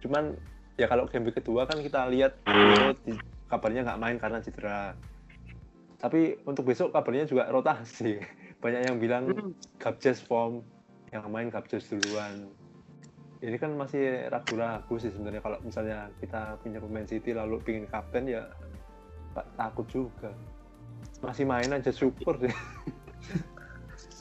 cuman 0.00 0.34
ya 0.74 0.88
kalau 0.88 1.04
game 1.06 1.28
week 1.28 1.38
kedua 1.38 1.64
kan 1.64 1.78
kita 1.78 2.08
lihat 2.08 2.40
Aguero 2.42 2.96
di- 3.04 3.20
kabarnya 3.46 3.84
nggak 3.84 4.00
main 4.00 4.16
karena 4.16 4.38
cedera 4.40 4.96
tapi 5.96 6.40
untuk 6.42 6.64
besok 6.64 6.90
kabarnya 6.90 7.28
juga 7.28 7.46
rotasi 7.48 8.16
banyak 8.62 8.82
yang 8.82 8.98
bilang 8.98 9.24
Hmm. 9.30 9.52
Gabjes 9.78 10.20
form 10.20 10.60
yang 11.08 11.24
main 11.28 11.48
Gabjes 11.48 11.88
duluan 11.88 12.48
ini 13.40 13.56
kan 13.56 13.72
masih 13.72 14.28
ragu-ragu 14.28 14.94
sih 14.96 15.08
sebenarnya 15.08 15.40
kalau 15.40 15.56
misalnya 15.60 16.12
kita 16.20 16.60
punya 16.60 16.76
pemain 16.76 17.08
City 17.08 17.32
lalu 17.32 17.56
pingin 17.60 17.88
kapten 17.88 18.28
ya 18.28 18.44
tak- 19.32 19.48
takut 19.56 19.86
juga 19.88 20.28
masih 21.20 21.44
main 21.44 21.68
aja 21.68 21.90
syukur 21.90 22.36
deh 22.36 22.52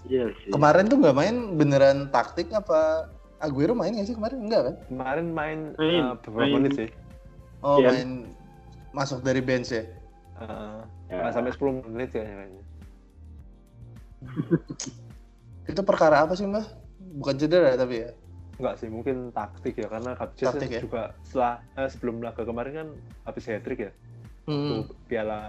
Iya 0.02 0.32
sih. 0.42 0.50
Kemarin 0.50 0.88
tuh 0.88 0.98
nggak 0.98 1.12
main 1.14 1.36
beneran 1.54 2.08
taktik 2.10 2.50
apa 2.50 3.12
Aguero 3.38 3.72
main 3.72 3.92
nggak 3.92 4.08
sih 4.08 4.16
kemarin? 4.16 4.42
Enggak 4.42 4.62
kan? 4.64 4.76
kemarin 4.88 5.28
main, 5.30 5.60
Main, 5.76 6.02
eh, 6.02 6.16
beberapa 6.20 6.40
main. 6.46 6.56
menit 6.58 6.72
sih 6.76 6.90
Oh, 7.60 7.78
Iya. 7.78 7.92
main 7.92 8.10
masuk 8.90 9.20
dari 9.20 9.44
bench 9.44 9.70
ya. 9.70 9.84
Eh, 9.84 10.80
Ya. 11.08 11.20
nggak 11.20 11.34
sampai 11.36 11.52
10 11.52 11.84
menit 11.86 12.10
kayaknya 12.10 12.36
kayaknya. 12.38 12.64
Itu 15.70 15.82
perkara 15.84 16.24
apa 16.24 16.34
sih, 16.34 16.48
Mbak? 16.48 16.66
Bukan 17.20 17.36
cedera 17.36 17.76
tapi 17.76 17.96
ya. 18.00 18.10
Enggak 18.56 18.76
sih, 18.76 18.88
mungkin 18.88 19.32
taktik 19.32 19.76
ya 19.76 19.88
karena 19.88 20.16
Kapjes 20.16 20.48
Taktik 20.50 20.70
ya? 20.70 20.82
juga 20.82 21.04
setelah 21.22 21.54
eh, 21.76 21.88
sebelum 21.88 22.20
laga 22.20 22.42
kemarin 22.42 22.74
kan 22.74 22.88
habis 23.26 23.44
hat 23.46 23.62
trick 23.62 23.80
ya. 23.82 23.92
Hmm. 24.46 24.68
Tuh, 24.70 24.96
piala. 25.06 25.40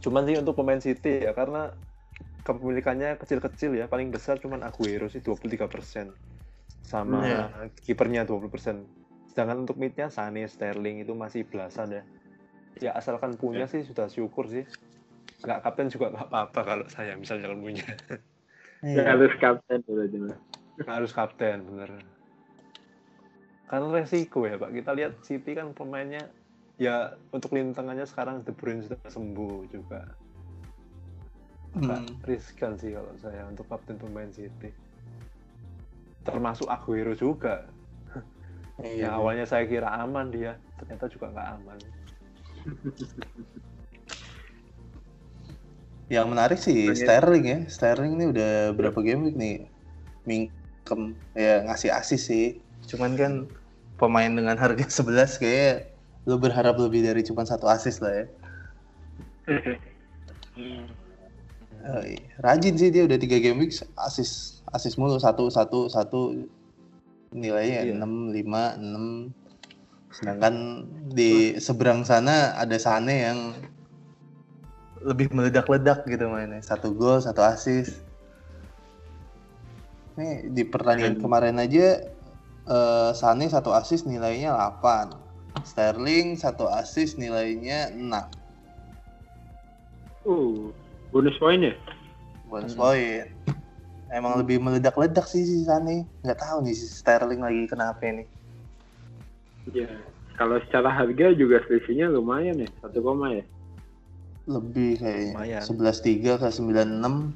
Cuman 0.00 0.22
sih 0.24 0.36
untuk 0.38 0.54
pemain 0.56 0.80
City 0.80 1.26
ya 1.26 1.34
karena 1.34 1.74
kepemilikannya 2.42 3.18
kecil-kecil 3.20 3.76
ya, 3.78 3.86
paling 3.86 4.10
besar 4.10 4.38
cuman 4.42 4.62
Aguero 4.66 5.06
sih 5.06 5.22
23% 5.22 6.10
sama 6.82 7.22
Iya. 7.22 7.42
kipernya 7.86 8.26
20%. 8.26 8.82
Sedangkan 9.30 9.64
untuk 9.64 9.78
midnya 9.78 10.10
Sane, 10.12 10.44
Sterling 10.48 11.02
itu 11.06 11.14
masih 11.14 11.46
belasan 11.46 11.94
ya. 11.94 12.02
Ya 12.82 12.90
asalkan 12.96 13.36
punya 13.38 13.70
sih 13.70 13.84
sudah 13.86 14.08
syukur 14.10 14.48
sih. 14.50 14.66
Nggak 15.42 15.58
kapten 15.62 15.86
juga 15.90 16.10
nggak 16.14 16.26
apa-apa 16.28 16.60
kalau 16.64 16.86
saya 16.90 17.14
misalnya 17.14 17.50
kalau 17.50 17.58
punya. 17.62 17.86
Iya. 18.82 19.14
harus 19.14 19.30
kapten 19.38 19.78
Mbah. 19.86 20.38
harus 20.90 21.14
kapten 21.14 21.62
bener 21.62 22.02
karena 23.70 23.88
resiko 23.94 24.42
ya 24.42 24.58
pak 24.58 24.74
kita 24.74 24.90
lihat 24.90 25.12
City 25.22 25.54
kan 25.54 25.70
pemainnya 25.70 26.26
ya 26.76 27.14
untuk 27.30 27.52
lini 27.52 27.72
tengahnya 27.72 28.08
sekarang 28.08 28.42
De 28.42 28.52
Bruyne 28.52 28.82
sudah 28.84 28.98
sembuh 29.06 29.68
juga 29.68 30.08
agak 31.72 32.00
Hmm. 32.04 32.20
riskan 32.28 32.76
sih 32.76 32.92
kalau 32.92 33.12
saya 33.16 33.48
untuk 33.48 33.64
kapten 33.64 33.96
pemain 33.96 34.28
City 34.28 34.68
termasuk 36.22 36.68
Aguero 36.68 37.16
juga 37.16 37.64
Iya. 38.80 39.08
yang 39.08 39.12
awalnya 39.20 39.46
saya 39.48 39.64
kira 39.64 39.88
aman 39.88 40.28
dia 40.28 40.56
ternyata 40.76 41.08
juga 41.08 41.32
nggak 41.32 41.48
aman 41.60 41.78
Yang 46.12 46.26
menarik 46.28 46.58
sih 46.60 46.92
Sterling 46.92 47.44
ya. 47.48 47.58
Sterling 47.72 48.20
ini 48.20 48.24
udah 48.36 48.76
berapa 48.76 49.00
game 49.00 49.24
week 49.24 49.36
nih? 49.38 49.64
Mingkem 50.28 51.16
ya 51.32 51.64
ngasih 51.64 51.88
asis 51.88 52.28
sih. 52.28 52.60
Cuman 52.84 53.16
kan 53.16 53.32
pemain 53.96 54.28
dengan 54.28 54.52
harga 54.60 54.84
11 55.00 55.40
kayak 55.40 55.91
lu 56.26 56.38
berharap 56.38 56.78
lebih 56.78 57.02
dari 57.02 57.22
cuma 57.26 57.42
satu 57.42 57.66
asis 57.66 57.98
lah 57.98 58.12
ya. 58.14 58.26
Iya. 60.52 60.86
rajin 62.38 62.78
sih 62.78 62.94
dia 62.94 63.02
udah 63.02 63.18
tiga 63.18 63.42
game 63.42 63.58
week 63.58 63.74
asis 63.98 64.62
asis 64.70 64.94
mulu 64.94 65.18
satu 65.18 65.50
satu 65.50 65.90
satu 65.90 66.46
nilainya 67.34 67.82
Iya. 67.82 67.98
enam 67.98 68.30
lima 68.30 68.78
enam 68.78 69.34
sedangkan 70.12 70.86
di 71.10 71.56
seberang 71.58 72.04
sana 72.04 72.54
ada 72.54 72.76
Sane 72.76 73.16
yang 73.26 73.38
lebih 75.02 75.32
meledak-ledak 75.34 76.06
gitu 76.06 76.30
mainnya 76.30 76.62
satu 76.62 76.94
gol 76.94 77.18
satu 77.18 77.42
asis 77.42 77.98
nih 80.14 80.52
di 80.52 80.62
pertandingan 80.68 81.18
kemarin 81.18 81.56
aja 81.58 82.04
eh, 82.68 83.10
Sane 83.16 83.48
satu 83.48 83.72
asis 83.74 84.04
nilainya 84.04 84.54
8 84.54 85.21
Sterling 85.60 86.34
satu 86.34 86.66
asis 86.66 87.14
nilainya 87.16 87.92
6 87.92 88.40
Uh, 90.22 90.70
bonus 91.10 91.34
poin 91.42 91.58
ya? 91.58 91.74
bonus 92.46 92.78
Hmm. 92.78 92.82
poin. 92.86 93.26
Emang 94.12 94.38
lebih 94.38 94.62
meledak-ledak 94.62 95.26
sih 95.26 95.42
si 95.42 95.64
Sane. 95.66 96.06
Nggak 96.22 96.38
tahu 96.38 96.62
nih 96.62 96.76
si 96.78 96.86
Sterling 96.86 97.42
lagi 97.42 97.66
kenapa 97.66 97.98
nih. 98.06 98.28
Iya. 99.72 99.88
Kalau 100.38 100.62
secara 100.62 100.94
harga 100.94 101.34
juga 101.34 101.58
selisihnya 101.66 102.06
lumayan 102.06 102.60
ya, 102.60 102.68
satu 102.78 103.02
koma 103.02 103.34
ya. 103.34 103.44
Lebih 104.46 105.00
kayaknya. 105.02 105.32
Lumayan. 105.34 105.62
11.3 105.64 106.38
ke 106.38 106.48
96 106.54 107.34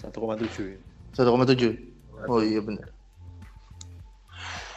1,7 0.00 0.74
ya. 0.74 0.78
1,7. 1.14 2.26
Oh 2.26 2.42
iya 2.42 2.58
benar. 2.64 2.88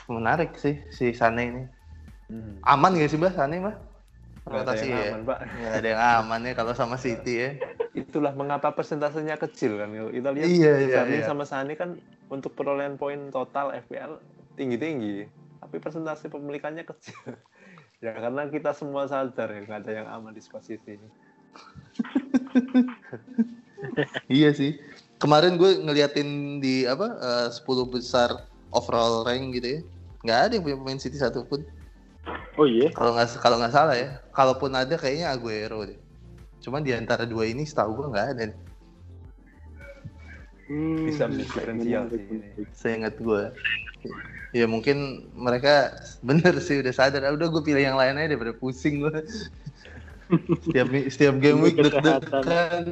Menarik 0.06 0.54
sih 0.62 0.78
si 0.94 1.10
Sane 1.18 1.42
ini. 1.42 1.64
Hmm. 2.30 2.62
Aman 2.62 2.94
gak 2.96 3.10
sih 3.10 3.18
Mbak 3.18 3.34
Sane 3.34 3.58
Mbak? 3.58 3.78
Rotasi 4.50 4.90
ya. 4.90 5.14
aman, 5.14 5.22
Pak. 5.30 5.40
Nggak 5.46 5.74
ada 5.78 5.88
yang 5.88 6.02
aman 6.02 6.40
ya 6.42 6.54
kalau 6.58 6.74
sama 6.74 6.98
City 6.98 7.34
ya. 7.38 7.50
Itulah 8.02 8.34
mengapa 8.34 8.74
persentasenya 8.74 9.38
kecil 9.38 9.78
kan. 9.78 9.90
Kita 9.94 10.30
lihat 10.34 10.48
Iya, 10.50 10.72
iya, 10.86 11.00
iya. 11.06 11.26
sama 11.26 11.46
Sane 11.46 11.78
kan 11.78 11.98
untuk 12.34 12.58
perolehan 12.58 12.98
poin 12.98 13.30
total 13.30 13.74
FPL 13.86 14.18
tinggi-tinggi, 14.58 15.30
tapi 15.62 15.76
persentase 15.78 16.30
pemilikannya 16.30 16.86
kecil. 16.86 17.38
ya 18.04 18.16
karena 18.16 18.48
kita 18.48 18.72
semua 18.74 19.06
sadar 19.12 19.52
ya 19.52 19.60
nggak 19.68 19.80
ada 19.86 19.92
yang 19.92 20.08
aman 20.08 20.32
di 20.34 20.42
Spurs 20.42 20.66
City. 20.70 20.98
Iya 24.30 24.50
sih. 24.56 24.82
Kemarin 25.20 25.60
gue 25.60 25.84
ngeliatin 25.84 26.62
di 26.64 26.88
apa 26.88 27.08
eh, 27.20 27.48
10 27.52 27.66
besar 27.92 28.50
overall 28.72 29.28
rank 29.28 29.62
gitu 29.62 29.68
ya. 29.68 29.80
Nggak 30.26 30.40
ada 30.40 30.52
yang 30.58 30.64
punya 30.66 30.78
pemain 30.80 31.02
City 31.02 31.18
satupun. 31.20 31.62
Oh 32.58 32.68
iya. 32.68 32.92
Kalau 32.92 33.12
nggak 33.16 33.28
kalau 33.40 33.58
nggak 33.62 33.74
salah 33.74 33.96
ya. 33.96 34.10
Kalaupun 34.36 34.72
ada 34.76 34.96
kayaknya 35.00 35.32
Aguero 35.32 35.86
deh. 35.88 36.00
Cuman 36.60 36.84
di 36.84 36.92
antara 36.92 37.24
dua 37.24 37.48
ini 37.48 37.64
setahu 37.64 37.96
gue 38.04 38.08
nggak 38.12 38.28
ada. 38.36 38.44
nih. 38.52 38.60
Hmm, 40.70 41.02
Bisa 41.10 41.26
diferensial 41.26 42.04
sih 42.14 42.22
ini. 42.22 42.38
menarik. 42.46 42.68
Seingat 42.78 43.16
gue. 43.18 43.50
Ya 44.54 44.66
mungkin 44.70 45.30
mereka 45.34 45.94
bener 46.28 46.60
sih 46.62 46.84
udah 46.84 46.94
sadar. 46.94 47.26
Ah, 47.26 47.34
udah 47.34 47.48
gue 47.50 47.64
pilih 47.64 47.82
yang 47.82 47.98
lain 47.98 48.20
aja 48.20 48.36
daripada 48.36 48.54
pusing 48.54 49.02
gue. 49.02 49.18
setiap 50.70 50.88
setiap 51.10 51.36
game 51.42 51.60
week 51.66 51.74
deg-degan. 51.74 52.86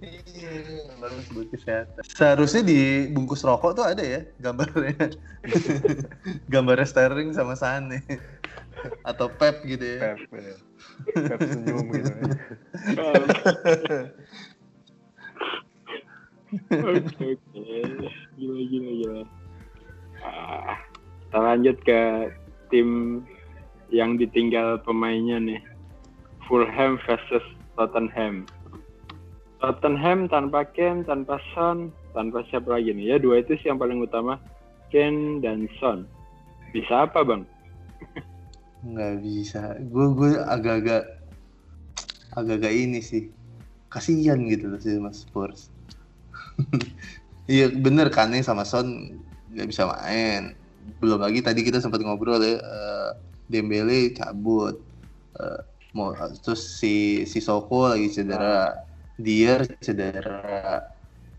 Iya, 0.00 0.96
bagus 0.96 1.28
buat 1.36 1.48
kesehatan. 1.52 2.00
Seharusnya 2.16 2.64
di 2.64 3.12
bungkus 3.12 3.44
rokok 3.44 3.76
tuh 3.76 3.84
ada 3.84 4.00
ya 4.00 4.24
gambarnya. 4.40 5.12
Gambarnya 6.52 6.88
Sterling 6.88 7.36
sama 7.36 7.52
Sane. 7.52 8.00
Atau 9.04 9.28
Pep 9.36 9.60
gitu 9.68 9.84
ya. 9.84 10.16
Pep, 10.16 10.32
ya. 10.32 10.56
Pep 11.28 11.40
senyum 11.44 11.86
gitu. 11.92 12.12
ya. 12.16 12.32
Oke, 16.80 17.36
oke. 17.36 17.70
Gila, 18.40 18.60
gila, 18.66 18.90
gila. 19.04 19.22
Ah, 20.24 20.80
kita 21.28 21.38
lanjut 21.38 21.76
ke 21.84 22.00
tim 22.72 23.20
yang 23.92 24.16
ditinggal 24.16 24.80
pemainnya 24.80 25.36
nih. 25.38 25.60
Fulham 26.48 26.98
versus 27.06 27.44
Tottenham. 27.76 28.48
Tottenham 29.60 30.28
tanpa 30.32 30.64
Kane, 30.64 31.04
tanpa 31.04 31.36
Son, 31.52 31.92
tanpa 32.16 32.40
siapa 32.48 32.80
lagi 32.80 32.96
nih? 32.96 33.14
Ya 33.14 33.16
dua 33.20 33.44
itu 33.44 33.56
sih 33.60 33.68
yang 33.68 33.76
paling 33.80 34.00
utama. 34.00 34.40
Kane 34.88 35.44
dan 35.44 35.68
Son. 35.76 36.08
Bisa 36.72 37.04
apa 37.04 37.20
bang? 37.22 37.44
nggak 38.80 39.14
bisa 39.20 39.76
gue 39.76 40.06
gue 40.16 40.32
agak-agak 40.40 41.04
agak-agak 42.32 42.72
ini 42.72 43.04
sih 43.04 43.28
kasihan 43.92 44.40
gitu 44.48 44.72
loh 44.72 44.80
sih 44.80 44.96
mas 44.96 45.20
Spurs 45.20 45.68
iya 47.52 47.68
bener 47.68 48.08
Kane 48.08 48.40
sama 48.40 48.64
Son 48.64 49.20
nggak 49.52 49.68
bisa 49.68 49.84
main 49.84 50.56
belum 50.96 51.20
lagi 51.20 51.44
tadi 51.44 51.60
kita 51.60 51.76
sempat 51.76 52.00
ngobrol 52.00 52.40
ya 52.40 52.56
eh, 52.56 53.10
Dembele 53.52 54.16
cabut 54.16 54.80
Eh, 55.30 55.60
mau 55.94 56.10
terus 56.42 56.78
si 56.78 57.22
si 57.22 57.38
Soko 57.38 57.86
lagi 57.86 58.10
cedera 58.10 58.74
Dier 59.20 59.68
cedera 59.78 60.82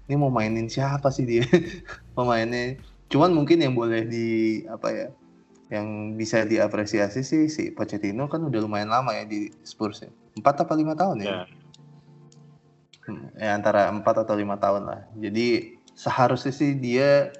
ini 0.08 0.16
mau 0.16 0.30
mainin 0.30 0.70
siapa 0.70 1.10
sih 1.10 1.26
dia 1.26 1.46
pemainnya 2.16 2.78
cuman 3.12 3.36
mungkin 3.36 3.60
yang 3.60 3.76
boleh 3.76 4.08
di 4.08 4.62
apa 4.72 4.88
ya 4.92 5.08
yang 5.72 6.20
bisa 6.20 6.44
diapresiasi 6.44 7.24
sih 7.24 7.48
si 7.48 7.72
Pochettino 7.72 8.28
kan 8.28 8.44
udah 8.44 8.60
lumayan 8.60 8.92
lama 8.92 9.16
ya 9.16 9.24
di 9.24 9.48
Spurs 9.64 10.04
ya. 10.04 10.12
Empat 10.36 10.68
apa 10.68 10.76
lima 10.76 11.00
tahun 11.00 11.24
ya? 11.24 11.28
Ya. 11.32 11.42
Hmm, 13.08 13.26
ya 13.40 13.50
antara 13.56 13.88
empat 13.88 14.28
atau 14.28 14.36
lima 14.36 14.60
tahun 14.60 14.84
lah. 14.92 15.08
Jadi 15.16 15.80
seharusnya 15.96 16.52
sih 16.52 16.76
dia 16.76 17.32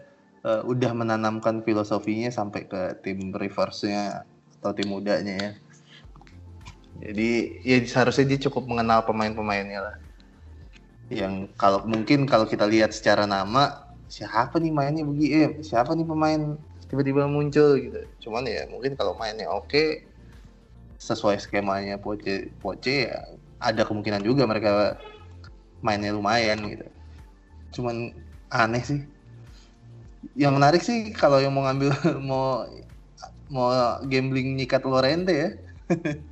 eh, 0.48 0.62
udah 0.64 0.92
menanamkan 0.96 1.60
filosofinya 1.68 2.32
sampai 2.32 2.72
ke 2.72 3.04
tim 3.04 3.36
reverse-nya 3.36 4.24
atau 4.64 4.72
tim 4.72 4.88
mudanya 4.88 5.36
ya. 5.36 5.52
Jadi 7.04 7.60
ya 7.68 7.78
seharusnya 7.84 8.32
dia 8.32 8.48
cukup 8.48 8.64
mengenal 8.72 9.04
pemain-pemainnya 9.04 9.92
lah. 9.92 9.96
Yang 11.12 11.34
kalau 11.60 11.84
mungkin 11.84 12.24
kalau 12.24 12.48
kita 12.48 12.64
lihat 12.74 12.96
secara 12.96 13.28
nama 13.28 13.84
siapa 14.08 14.56
nih 14.64 14.72
mainnya 14.72 15.04
begini, 15.04 15.32
eh, 15.44 15.52
siapa 15.60 15.92
nih 15.92 16.08
pemain 16.08 16.42
tiba-tiba 16.88 17.28
muncul 17.28 17.70
gitu. 17.84 18.00
Cuman 18.28 18.44
ya 18.48 18.64
mungkin 18.72 18.96
kalau 19.00 19.14
mainnya 19.20 19.48
oke 19.52 20.08
sesuai 21.02 21.38
skemanya 21.44 22.00
Poche, 22.00 22.56
Poche 22.62 23.12
ya 23.12 23.18
ada 23.60 23.82
kemungkinan 23.88 24.24
juga 24.24 24.44
mereka 24.48 24.96
mainnya 25.84 26.16
lumayan 26.16 26.60
gitu. 26.72 26.88
Cuman 27.76 27.96
aneh 28.52 28.84
sih. 28.86 29.02
Yang 30.38 30.54
menarik 30.58 30.82
sih 30.86 30.98
kalau 31.18 31.42
yang 31.44 31.52
mau 31.56 31.66
ngambil 31.66 31.90
mau 32.30 32.64
mau 33.52 33.68
gambling 34.08 34.56
nyikat 34.58 34.82
Lorente 34.88 35.34
ya. 35.34 35.50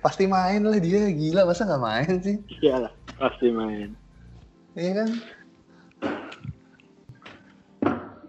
Pasti 0.00 0.24
main 0.24 0.64
lah 0.64 0.80
dia 0.80 1.12
gila 1.12 1.44
masa 1.44 1.68
nggak 1.68 1.82
main 1.84 2.14
sih? 2.24 2.36
Iyalah, 2.64 2.92
pasti 3.20 3.52
main. 3.52 3.92
Iya 4.72 4.92
kan? 5.04 5.08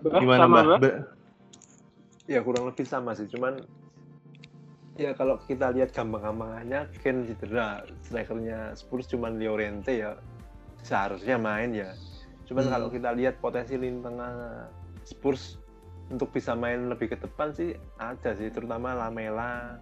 Bah, 0.02 0.20
Gimana 0.20 0.40
sama, 0.44 0.58
Mbak? 0.60 0.66
Bah? 0.68 0.78
Mbak? 0.82 0.96
Ya 2.28 2.40
kurang 2.44 2.66
lebih 2.68 2.86
sama 2.88 3.12
sih, 3.16 3.28
cuman 3.32 3.64
ya 5.00 5.16
kalau 5.16 5.40
kita 5.48 5.72
lihat 5.72 5.96
gampang-gampangannya 5.96 6.92
Ken 7.00 7.24
cedera, 7.28 7.84
strikernya 8.04 8.76
Spurs 8.76 9.08
cuman 9.08 9.40
Llorente 9.40 9.96
ya 9.96 10.16
seharusnya 10.84 11.40
main 11.40 11.72
ya. 11.72 11.92
Cuman 12.48 12.68
Hmm. 12.68 12.74
kalau 12.76 12.88
kita 12.92 13.16
lihat 13.16 13.40
potensi 13.40 13.80
lini 13.80 14.04
tengah 14.04 14.68
Spurs 15.08 15.56
untuk 16.12 16.36
bisa 16.36 16.52
main 16.52 16.92
lebih 16.92 17.16
ke 17.16 17.18
depan 17.20 17.56
sih 17.56 17.72
ada 17.96 18.36
sih, 18.36 18.52
terutama 18.52 18.92
Lamela, 18.92 19.80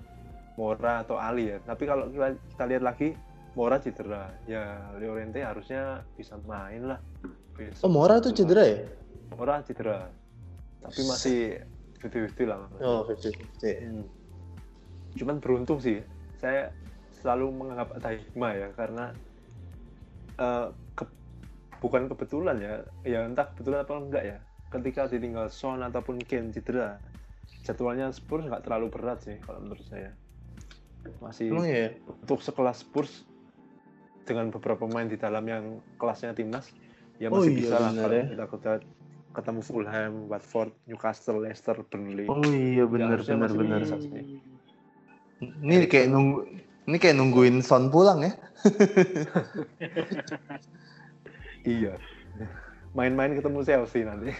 Mora 0.60 1.08
atau 1.08 1.16
Ali 1.16 1.56
ya. 1.56 1.64
Tapi 1.64 1.88
kalau 1.88 2.12
kita, 2.12 2.36
kita 2.36 2.64
lihat 2.68 2.84
lagi 2.84 3.16
Mora 3.56 3.80
cedera, 3.80 4.36
ya 4.44 4.92
Llorente 5.00 5.40
harusnya 5.40 6.04
bisa 6.20 6.36
main 6.44 6.84
lah. 6.92 7.00
besok. 7.56 7.88
Oh 7.88 7.92
Mora 7.92 8.20
tuh 8.20 8.36
cedera 8.36 8.64
ya? 8.68 8.84
Mora 9.36 9.64
cedera, 9.64 10.12
tapi 10.84 11.02
masih 11.08 11.40
50-50 12.00 12.46
lah. 12.48 12.60
Oh, 12.84 13.08
50. 13.08 13.36
Hmm. 13.84 14.06
Cuman 15.16 15.40
beruntung 15.40 15.80
sih, 15.80 16.04
saya 16.40 16.72
selalu 17.20 17.52
menganggap 17.52 18.00
ada 18.00 18.16
hikmah 18.16 18.52
ya 18.56 18.68
karena 18.76 19.06
eh, 20.40 20.68
ke- 20.96 21.20
bukan 21.84 22.08
kebetulan 22.08 22.58
ya, 22.64 22.74
ya 23.04 23.20
entah 23.28 23.48
kebetulan 23.52 23.84
apa 23.84 23.94
enggak 23.96 24.24
ya. 24.24 24.38
Ketika 24.70 25.10
ditinggal 25.10 25.50
Son 25.50 25.82
ataupun 25.82 26.22
Kane 26.24 26.54
cedera, 26.54 27.02
jadwalnya 27.66 28.14
Spurs 28.14 28.46
nggak 28.46 28.64
terlalu 28.64 28.88
berat 28.94 29.20
sih 29.26 29.36
kalau 29.44 29.60
menurut 29.60 29.84
saya. 29.90 30.16
Masih 31.24 31.52
Emang 31.52 31.68
ya? 31.68 31.96
untuk 32.08 32.40
sekelas 32.44 32.84
Spurs 32.84 33.24
dengan 34.28 34.54
beberapa 34.54 34.86
pemain 34.86 35.10
di 35.10 35.18
dalam 35.18 35.42
yang 35.48 35.82
kelasnya 35.98 36.38
timnas, 36.38 36.70
ya 37.18 37.34
Oh 37.34 37.42
masih 37.42 37.52
iya, 37.56 37.60
bisa 37.60 37.76
lah 37.82 37.92
benar 37.92 38.04
kalau 38.06 38.14
ya. 38.14 38.26
kita 38.30 38.46
ketemu, 38.46 38.78
ketemu 39.34 39.60
Fulham, 39.66 40.14
Watford, 40.30 40.72
Newcastle, 40.86 41.42
Leicester, 41.42 41.76
Burnley. 41.88 42.28
Oh 42.30 42.44
iya 42.46 42.86
benar 42.86 43.18
harusnya 43.18 43.36
benar 43.42 43.54
benar. 43.58 43.82
Ini 45.40 45.88
kayak 45.90 46.08
nunggu 46.12 46.40
Ini 46.90 46.98
kayak 46.98 47.16
nungguin 47.22 47.62
Son 47.62 47.94
pulang 47.94 48.26
ya. 48.26 48.34
Iya. 51.68 52.00
Main-main 52.98 53.38
ketemu 53.38 53.62
Chelsea 53.62 54.02
nanti. 54.08 54.34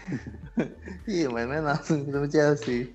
Iya 1.06 1.30
main-main 1.30 1.62
langsung 1.62 2.08
ketemu 2.10 2.28
Chelsea. 2.32 2.90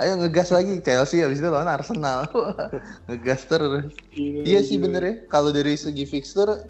Ayo 0.00 0.16
ngegas 0.18 0.48
lagi 0.50 0.80
Chelsea 0.80 1.20
habis 1.20 1.38
itu 1.38 1.48
lawan 1.48 1.68
Arsenal. 1.68 2.26
ngegas 3.08 3.44
terus. 3.46 3.92
Iya 4.16 4.60
sih 4.64 4.80
bener 4.80 5.02
ya. 5.04 5.14
Kalau 5.28 5.52
dari 5.52 5.76
segi 5.76 6.08
fixture, 6.08 6.66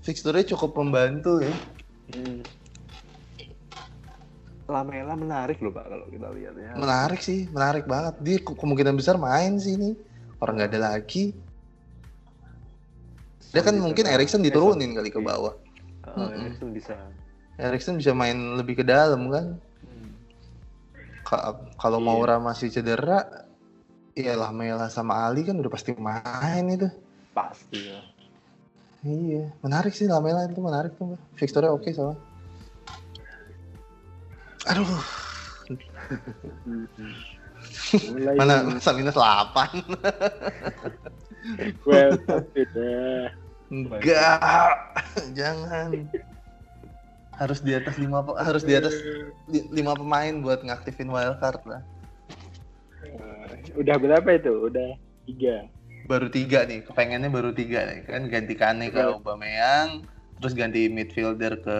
fixturenya 0.00 0.54
cukup 0.56 0.78
membantu 0.78 1.42
ya. 1.42 1.54
Hmm. 2.14 2.40
Lamela 4.70 5.12
menarik 5.18 5.60
loh 5.60 5.74
pak 5.74 5.84
kalau 5.84 6.06
kita 6.08 6.28
lihat 6.32 6.54
ya. 6.56 6.70
Menarik 6.78 7.20
sih, 7.20 7.50
menarik 7.52 7.84
banget. 7.84 8.14
Dia 8.24 8.38
ke- 8.40 8.56
kemungkinan 8.56 8.94
besar 8.96 9.20
main 9.20 9.58
sih 9.60 9.76
ini. 9.76 9.92
Orang 10.40 10.56
nggak 10.56 10.70
ada 10.72 10.96
lagi. 10.96 11.34
Dia 13.52 13.60
kan 13.60 13.76
Bisa 13.76 13.84
mungkin. 13.84 14.04
Erikson 14.08 14.40
diturunin 14.40 14.96
kali 14.96 15.12
ke 15.12 15.20
bawah. 15.20 15.52
Oh, 16.08 16.16
Mm-mm. 16.16 16.48
Erikson 16.48 16.72
bisa. 16.72 16.96
Erikson 17.60 17.94
bisa 18.00 18.16
main 18.16 18.56
lebih 18.56 18.80
ke 18.80 18.84
dalam 18.86 19.28
kan. 19.28 19.60
Ka- 21.32 21.56
Kalau 21.80 21.96
Iya. 21.96 22.06
Maura 22.12 22.36
masih 22.36 22.68
cedera, 22.68 23.24
ya 24.12 24.36
Lamela 24.36 24.92
sama 24.92 25.24
Ali 25.24 25.48
kan 25.48 25.56
udah 25.56 25.72
pasti 25.72 25.96
main 25.96 26.68
itu. 26.68 26.92
Pasti 27.32 27.88
ya. 27.88 28.00
Iya, 29.02 29.48
menarik 29.64 29.96
sih 29.96 30.04
Lamela 30.06 30.44
itu 30.44 30.60
menarik 30.60 30.92
tuh. 31.00 31.16
Fixture-nya 31.40 31.72
oke 31.72 31.88
soalnya. 31.90 32.20
Aduh, 34.68 34.84
Mulai 38.12 38.36
mana 38.38 38.54
masa 38.68 38.92
minus 38.92 39.16
8? 39.16 39.82
well 41.88 42.14
sudah 42.54 43.32
Enggak, 43.72 44.70
jangan. 45.38 46.12
Harus 47.36 47.64
di 47.64 47.72
atas 47.72 47.96
lima 47.96 48.20
harus 48.38 48.62
di 48.62 48.76
atas 48.76 48.94
li- 49.48 49.68
lima 49.72 49.96
pemain 49.96 50.32
buat 50.44 50.60
ngaktifin 50.62 51.08
wildcard 51.08 51.62
lah. 51.64 51.82
Udah 53.76 53.96
berapa 53.98 54.28
itu? 54.36 54.52
Udah 54.68 54.94
tiga. 55.26 55.66
Baru 56.06 56.26
tiga 56.28 56.66
nih, 56.66 56.82
kepengennya 56.82 57.30
baru 57.30 57.54
tiga 57.54 57.86
nih 57.86 58.02
kan 58.04 58.26
ganti 58.26 58.54
Kane 58.58 58.90
ke 58.90 58.98
Iya. 58.98 59.14
Aubameyang, 59.14 60.02
terus 60.42 60.52
ganti 60.52 60.90
midfielder 60.90 61.62
ke 61.62 61.78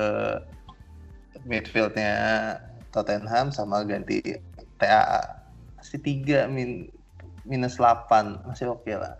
midfieldnya 1.42 2.14
Tottenham 2.94 3.50
sama 3.50 3.82
ganti 3.82 4.22
TAA. 4.78 5.22
Masih 5.78 5.98
tiga 5.98 6.46
min 6.46 6.86
minus 7.42 7.74
8 7.74 8.46
masih 8.46 8.70
oke 8.70 8.92
lah. 8.94 9.18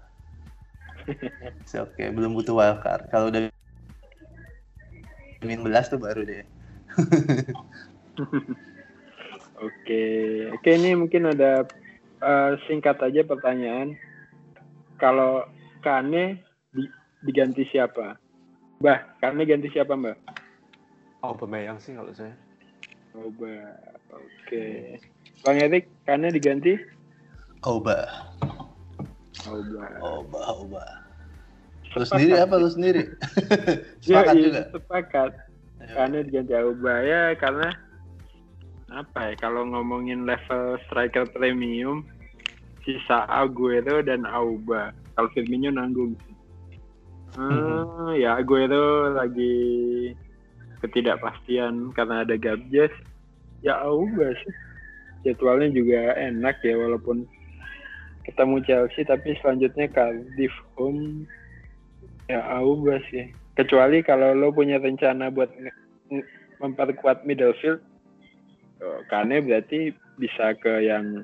Masih 1.67 1.83
oke, 1.83 2.05
belum 2.15 2.39
butuh 2.39 2.55
wildcard. 2.55 3.11
Kalau 3.11 3.33
udah 3.35 3.51
min 5.43 5.61
11 5.63 5.93
tuh 5.93 6.01
baru 6.01 6.23
deh. 6.25 6.43
Oke, 9.63 10.03
oke 10.51 10.71
ini 10.75 10.99
mungkin 10.99 11.31
ada 11.31 11.63
eh, 12.19 12.51
singkat 12.67 12.99
aja 12.99 13.23
pertanyaan. 13.23 13.95
Kalau 14.99 15.47
Kane 15.87 16.43
di- 16.75 16.91
diganti 17.23 17.63
siapa? 17.71 18.19
Mbah, 18.83 19.23
Kane 19.23 19.47
ganti 19.47 19.71
siapa 19.71 19.95
Mbah? 19.95 20.19
Oh, 21.23 21.31
Aubameyang 21.31 21.79
sih 21.79 21.95
kalau 21.95 22.11
saya. 22.11 22.35
Coba. 23.15 23.79
Oke. 24.11 24.99
Bang 25.47 25.63
Erik, 25.63 25.87
Kane 26.03 26.35
diganti? 26.35 26.75
Oba, 27.63 28.11
Coba. 29.39 29.87
oba, 30.03 30.41
oba. 30.59 30.85
Lu 31.93 32.05
sendiri 32.09 32.35
apa 32.41 32.55
lu 32.57 32.69
sendiri? 32.73 33.03
Ya, 34.09 34.23
Sepakat 34.23 34.35
iya, 34.35 34.45
juga. 34.45 34.61
Sepakat. 34.75 35.31
Kane 35.83 36.19
diganti 36.27 36.55
Auba 36.55 36.95
ya 37.03 37.35
karena 37.35 37.69
apa 38.93 39.33
ya 39.33 39.35
kalau 39.41 39.67
ngomongin 39.67 40.23
level 40.29 40.79
striker 40.87 41.27
premium 41.35 42.07
sisa 42.87 43.27
Aguero 43.27 43.99
dan 44.03 44.23
Auba 44.27 44.95
kalau 45.19 45.29
Firmino 45.35 45.75
nanggung. 45.75 46.15
Hmm, 47.35 48.13
ya 48.15 48.37
Aguero 48.39 49.11
lagi 49.17 50.13
ketidakpastian 50.85 51.95
karena 51.95 52.23
ada 52.27 52.37
Gabjes 52.37 52.93
ya 53.63 53.79
Auba 53.83 54.35
sih 54.43 54.55
jadwalnya 55.23 55.71
juga 55.71 56.19
enak 56.19 56.59
ya 56.67 56.75
walaupun 56.75 57.25
ketemu 58.27 58.57
Chelsea 58.67 59.07
tapi 59.07 59.35
selanjutnya 59.43 59.87
Cardiff 59.91 60.55
home 60.75 61.27
ya 62.33 62.41
Auba 62.57 62.97
sih 63.13 63.29
kecuali 63.61 64.01
kalau 64.01 64.33
lo 64.33 64.49
punya 64.49 64.81
rencana 64.81 65.29
buat 65.29 65.53
memperkuat 66.65 67.29
middle 67.29 67.53
field 67.61 67.85
oh, 68.81 69.05
Kane 69.13 69.45
berarti 69.45 69.93
bisa 70.17 70.57
ke 70.57 70.89
yang 70.89 71.21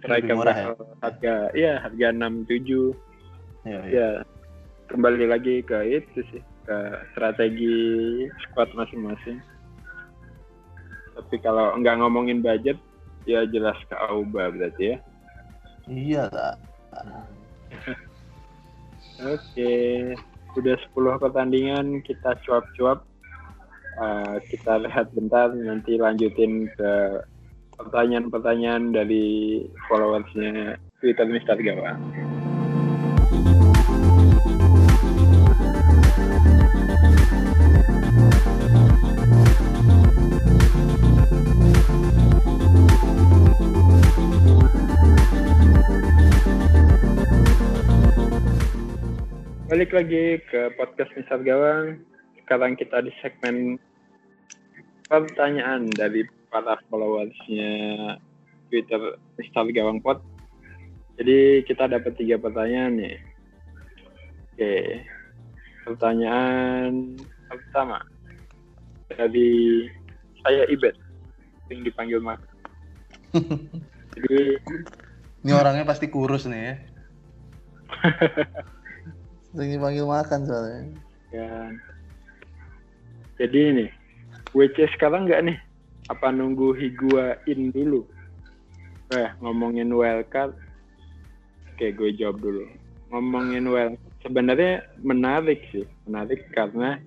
striker 0.00 0.32
murah 0.32 0.56
ya? 0.56 0.66
harga 1.04 1.34
iya 1.52 1.72
harga 1.84 2.08
67 2.16 2.96
Iya, 3.68 3.80
iya. 3.84 3.84
ya 3.92 4.08
kembali 4.88 5.28
lagi 5.28 5.60
ke 5.60 5.76
itu 5.84 6.24
sih 6.32 6.42
ke 6.64 6.76
strategi 7.12 7.76
squad 8.48 8.72
masing-masing 8.72 9.44
tapi 11.18 11.36
kalau 11.44 11.76
nggak 11.76 11.98
ngomongin 12.00 12.40
budget 12.40 12.80
ya 13.28 13.44
jelas 13.52 13.76
ke 13.90 13.96
Auba 14.08 14.48
berarti 14.48 14.96
ya 14.96 14.98
Iya 15.88 16.28
lah. 16.28 16.54
oke 19.32 19.72
udah 20.56 20.76
10 20.94 21.24
pertandingan 21.24 21.86
kita 22.06 22.38
cuap-cuap. 22.46 23.04
Eh, 23.98 24.36
kita 24.54 24.78
lihat 24.86 25.10
bentar 25.10 25.50
nanti 25.50 25.98
lanjutin 25.98 26.70
ke 26.78 26.92
pertanyaan-pertanyaan 27.74 28.94
dari 28.94 29.66
followersnya 29.90 30.78
Twitter 31.02 31.26
Mister 31.26 31.58
Gawang 31.58 32.37
Balik 49.68 49.92
lagi 49.92 50.40
ke 50.48 50.72
podcast 50.80 51.12
Misal 51.12 51.44
Gawang. 51.44 52.00
Sekarang 52.40 52.72
kita 52.72 53.04
di 53.04 53.12
segmen 53.20 53.76
pertanyaan 55.12 55.92
dari 55.92 56.24
para 56.48 56.80
followersnya 56.88 58.16
Twitter 58.72 59.20
Misal 59.36 59.68
Gawang 59.76 60.00
Pod. 60.00 60.24
Jadi 61.20 61.68
kita 61.68 61.84
dapat 61.84 62.16
tiga 62.16 62.40
pertanyaan 62.40 62.96
nih. 62.96 63.20
Oke, 64.56 65.04
pertanyaan 65.84 67.20
pertama 67.52 68.00
dari 69.12 69.84
saya 70.48 70.64
Ibet 70.72 70.96
yang 71.68 71.84
dipanggil 71.84 72.24
Mak. 72.24 72.40
Jadi 74.16 74.64
Ini 75.44 75.52
orangnya 75.52 75.84
pasti 75.84 76.08
kurus 76.08 76.48
nih 76.48 76.56
ya. 76.56 76.74
Sering 79.58 79.74
dipanggil 79.74 80.06
makan 80.06 80.46
soalnya. 80.46 80.86
kan. 81.34 81.74
Jadi 83.42 83.58
ini, 83.74 83.86
WC 84.54 84.86
sekarang 84.94 85.26
nggak 85.26 85.50
nih? 85.50 85.58
Apa 86.06 86.30
nunggu 86.30 86.78
Higuain 86.78 87.74
dulu? 87.74 88.06
Eh, 89.10 89.26
ngomongin 89.42 89.90
wildcard. 89.90 90.54
Oke, 91.74 91.90
gue 91.90 92.14
jawab 92.14 92.38
dulu. 92.38 92.70
Ngomongin 93.10 93.66
wildcard, 93.66 94.14
sebenarnya 94.22 94.86
menarik 95.02 95.66
sih. 95.74 95.90
Menarik 96.06 96.46
karena 96.54 97.02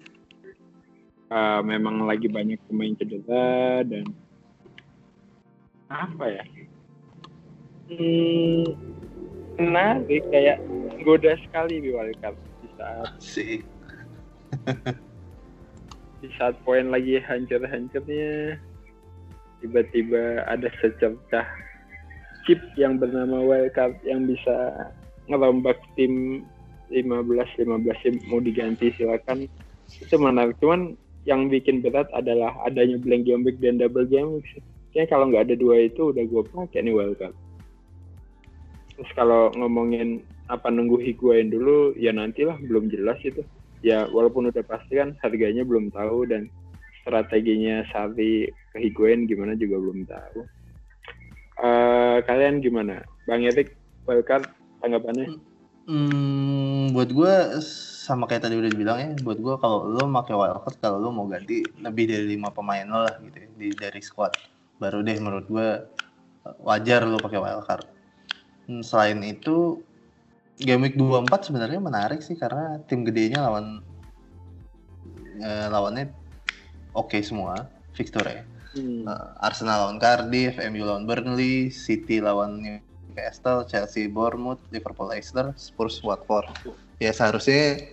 eh, 1.31 1.59
memang 1.63 2.03
lagi 2.03 2.27
banyak 2.27 2.59
pemain 2.67 2.99
cedera 2.99 3.79
dan 3.87 4.11
apa 5.87 6.25
ya? 6.27 6.43
Hmm, 7.87 8.63
menarik 9.61 10.23
kayak 10.33 10.57
goda 11.05 11.37
sekali 11.45 11.81
di 11.81 11.89
wildcard 11.93 12.37
di 12.61 12.69
saat 12.77 13.09
Sih. 13.21 13.55
di 16.21 16.29
saat 16.37 16.53
poin 16.61 16.93
lagi 16.93 17.17
hancur-hancurnya 17.17 18.57
tiba-tiba 19.61 20.45
ada 20.45 20.69
secercah 20.81 21.47
chip 22.45 22.61
yang 22.77 22.97
bernama 22.97 23.41
wildcard 23.41 23.97
yang 24.05 24.25
bisa 24.25 24.89
ngerombak 25.29 25.77
tim 25.97 26.45
15-15 26.89 27.65
yang 28.05 28.17
mau 28.27 28.41
diganti 28.43 28.91
silakan 28.97 29.47
itu 29.87 30.15
menarik 30.19 30.57
cuman 30.59 30.97
yang 31.23 31.47
bikin 31.47 31.85
berat 31.85 32.09
adalah 32.17 32.51
adanya 32.65 32.97
blank 32.97 33.29
game 33.29 33.45
week 33.45 33.61
dan 33.61 33.77
double 33.77 34.09
game 34.09 34.41
week. 34.41 34.57
Kayaknya 34.91 35.07
kalau 35.13 35.25
nggak 35.29 35.43
ada 35.47 35.55
dua 35.55 35.75
itu 35.87 36.11
udah 36.11 36.23
gue 36.25 36.43
pakai 36.49 36.81
nih 36.83 36.95
wildcard 36.97 37.35
terus 39.01 39.17
kalau 39.17 39.49
ngomongin 39.57 40.21
apa 40.45 40.69
nunggu 40.69 41.01
Higuain 41.01 41.49
dulu 41.49 41.97
ya 41.97 42.13
nantilah 42.13 42.61
belum 42.61 42.93
jelas 42.93 43.17
itu 43.25 43.41
ya 43.81 44.05
walaupun 44.13 44.53
udah 44.53 44.61
pasti 44.61 45.01
kan 45.01 45.17
harganya 45.25 45.65
belum 45.65 45.89
tahu 45.89 46.29
dan 46.29 46.53
strateginya 47.01 47.81
Savi 47.89 48.45
ke 48.45 48.77
Higuain 48.77 49.25
gimana 49.25 49.57
juga 49.57 49.81
belum 49.81 50.05
tahu 50.05 50.45
Eh, 51.61 52.17
kalian 52.25 52.57
gimana 52.57 53.05
Bang 53.29 53.45
Erik 53.45 53.77
wildcard 54.09 54.49
tanggapannya 54.81 55.29
Hmm, 55.81 56.93
buat 56.93 57.09
gue 57.09 57.57
sama 58.05 58.29
kayak 58.29 58.45
tadi 58.45 58.53
udah 58.53 58.69
dibilang 58.69 58.97
ya, 59.01 59.11
buat 59.17 59.41
gue 59.41 59.57
kalau 59.57 59.89
lo 59.89 60.05
pakai 60.13 60.37
wildcard 60.37 60.77
kalau 60.77 61.01
lo 61.01 61.09
mau 61.09 61.25
ganti 61.25 61.73
lebih 61.81 62.05
dari 62.05 62.37
lima 62.37 62.53
pemain 62.53 62.85
lo 62.85 63.01
lah 63.09 63.17
gitu 63.17 63.41
ya, 63.41 63.49
dari 63.89 63.97
squad. 63.99 64.29
Baru 64.77 65.01
deh 65.01 65.17
menurut 65.17 65.49
gue 65.49 65.67
wajar 66.61 67.01
lo 67.09 67.17
pakai 67.17 67.41
wildcard. 67.41 67.85
Selain 68.79 69.19
itu 69.27 69.83
game 70.55 70.87
week 70.87 70.95
24 70.95 71.51
sebenarnya 71.51 71.79
menarik 71.83 72.23
sih 72.23 72.39
karena 72.39 72.79
tim 72.87 73.03
gedenya 73.03 73.43
lawan 73.43 73.83
eh, 75.41 75.67
lawannya 75.67 76.13
oke 76.95 77.19
semua 77.19 77.67
fixture 77.91 78.23
ya. 78.23 78.43
Hmm. 78.71 79.03
Arsenal 79.43 79.83
lawan 79.83 79.99
Cardiff, 79.99 80.55
MU 80.71 80.87
lawan 80.87 81.03
Burnley, 81.03 81.67
City 81.67 82.23
lawan 82.23 82.63
Newcastle, 82.63 83.67
Chelsea 83.67 84.07
Bournemouth, 84.07 84.63
Liverpool 84.71 85.11
Leicester, 85.11 85.51
Spurs 85.59 85.99
Watford. 85.99 86.47
Ya 87.03 87.11
seharusnya 87.11 87.83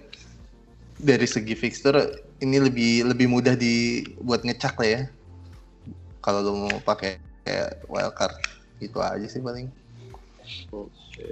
dari 0.99 1.27
segi 1.27 1.59
fixture 1.59 1.99
ini 2.39 2.63
lebih 2.63 3.11
lebih 3.11 3.27
mudah 3.27 3.59
dibuat 3.59 4.47
ngecak 4.47 4.79
lah 4.79 4.89
ya. 4.89 5.03
Kalau 6.23 6.47
lo 6.47 6.53
mau 6.55 6.79
pakai 6.83 7.19
kayak 7.43 7.83
wildcard 7.91 8.37
itu 8.79 8.99
aja 9.03 9.27
sih 9.27 9.43
paling. 9.43 9.67
Oke. 10.73 11.29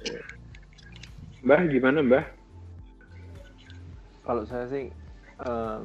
Mbah 1.44 1.62
gimana 1.70 1.98
Mbah? 2.02 2.24
Kalau 4.26 4.42
saya 4.48 4.66
sih 4.66 4.90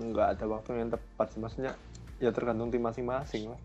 nggak 0.01 0.27
ada 0.39 0.45
waktu 0.49 0.81
yang 0.81 0.89
tepat 0.89 1.27
sih. 1.35 1.39
Maksudnya 1.39 1.73
ya 2.17 2.33
tergantung 2.33 2.73
tim 2.73 2.81
masing-masing 2.81 3.51
lah. 3.51 3.59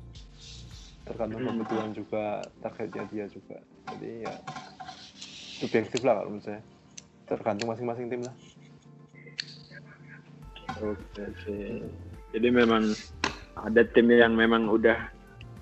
Tergantung 1.06 1.40
Hmm. 1.46 1.62
kebutuhan 1.62 1.90
juga, 1.94 2.42
targetnya 2.60 3.04
dia 3.08 3.24
juga. 3.30 3.56
Jadi 3.94 4.26
ya 4.26 4.34
subjektif 5.62 6.02
lah 6.02 6.18
kalau 6.20 6.34
menurut 6.34 6.44
saya. 6.44 6.60
Tergantung 7.26 7.70
masing-masing 7.70 8.06
tim 8.10 8.22
lah. 8.26 8.34
Oke. 10.82 11.24
Jadi 12.36 12.48
memang 12.52 12.92
ada 13.56 13.80
tim 13.96 14.12
yang 14.12 14.36
memang 14.36 14.68
udah 14.68 15.08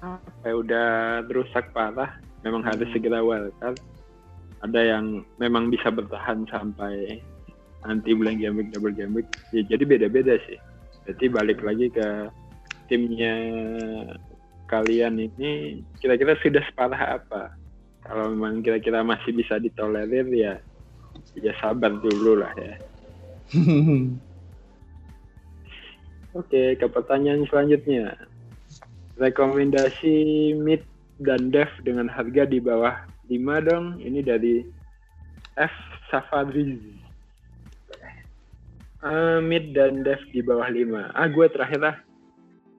apa 0.02 0.44
ya, 0.44 0.54
udah 0.58 0.88
rusak 1.30 1.70
parah, 1.70 2.18
memang 2.42 2.66
harus 2.66 2.88
Hmm. 2.90 2.94
segera 2.96 3.22
wildcard. 3.22 3.78
Ada 4.64 4.80
yang 4.96 5.28
memang 5.36 5.68
bisa 5.68 5.92
bertahan 5.92 6.48
sampai 6.48 7.20
nanti 7.84 8.16
bulan 8.16 8.40
game 8.40 8.56
week, 8.64 8.72
double 8.72 8.96
game 8.96 9.12
week. 9.12 9.28
Ya, 9.52 9.60
jadi 9.68 9.84
beda-beda 9.84 10.40
sih. 10.48 10.56
Berarti 11.04 11.26
balik 11.28 11.60
lagi 11.60 11.92
ke 11.92 12.32
timnya 12.88 13.34
kalian 14.72 15.20
ini 15.20 15.84
kira-kira 16.00 16.32
sudah 16.40 16.64
separah 16.64 17.20
apa? 17.20 17.52
Kalau 18.04 18.32
memang 18.32 18.64
kira-kira 18.64 19.04
masih 19.04 19.36
bisa 19.36 19.60
ditolerir 19.60 20.28
ya 20.32 20.56
ya 21.36 21.52
sabar 21.60 21.92
dulu 22.00 22.40
lah 22.40 22.52
ya. 22.56 22.74
Oke, 26.34 26.74
ke 26.74 26.86
pertanyaan 26.90 27.46
selanjutnya. 27.46 28.18
Rekomendasi 29.14 30.50
mid 30.58 30.82
dan 31.22 31.54
dev 31.54 31.70
dengan 31.86 32.10
harga 32.10 32.42
di 32.42 32.58
bawah 32.58 33.13
5 33.28 33.68
dong. 33.68 33.86
Ini 34.00 34.20
dari 34.20 34.64
F 35.56 35.74
Safadriz. 36.10 36.80
Eh, 39.04 39.38
mid 39.44 39.76
dan 39.76 40.00
dev 40.00 40.20
di 40.32 40.40
bawah 40.40 40.68
5. 40.72 41.12
Ah, 41.12 41.28
gue 41.28 41.46
terakhir 41.52 41.80
lah. 41.80 41.96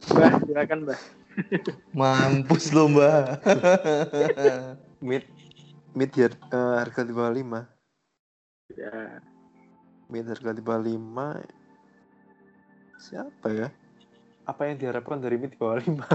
Bah, 0.09 0.41
silakan, 0.41 0.89
Bah. 0.89 0.99
Mampus 1.99 2.71
lo 2.71 2.87
mbak. 2.87 3.43
Mid 5.03 5.27
mid 5.93 6.11
ya, 6.15 6.31
eh, 6.31 6.75
harga 6.81 7.05
di 7.05 7.13
bawah 7.13 7.33
5. 7.35 7.61
Ya, 8.73 9.21
Mid 10.09 10.25
harga 10.25 10.51
di 10.55 10.61
bawah 10.65 10.81
5 10.81 11.65
siapa 13.05 13.47
ya? 13.53 13.69
Apa 14.45 14.69
yang 14.69 14.77
diharapkan 14.77 15.17
dari 15.17 15.41
mid 15.41 15.53
di 15.53 15.57
bawah 15.57 15.81
5? 15.81 16.05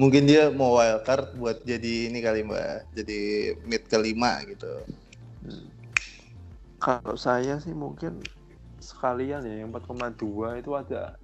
Mungkin 0.00 0.22
dia 0.28 0.52
mau 0.52 0.76
wildcard 0.76 1.36
buat 1.40 1.64
jadi 1.64 2.12
ini 2.12 2.20
kali 2.20 2.44
mbak, 2.44 2.92
jadi 2.92 3.20
mid 3.64 3.88
kelima 3.88 4.44
gitu. 4.44 4.84
Kalau 6.76 7.16
saya 7.16 7.56
sih 7.60 7.72
mungkin 7.72 8.20
sekalian 8.82 9.46
ya 9.46 9.64
yang 9.64 9.72
4,2 9.72 10.60
itu 10.60 10.70
ada 10.76 11.16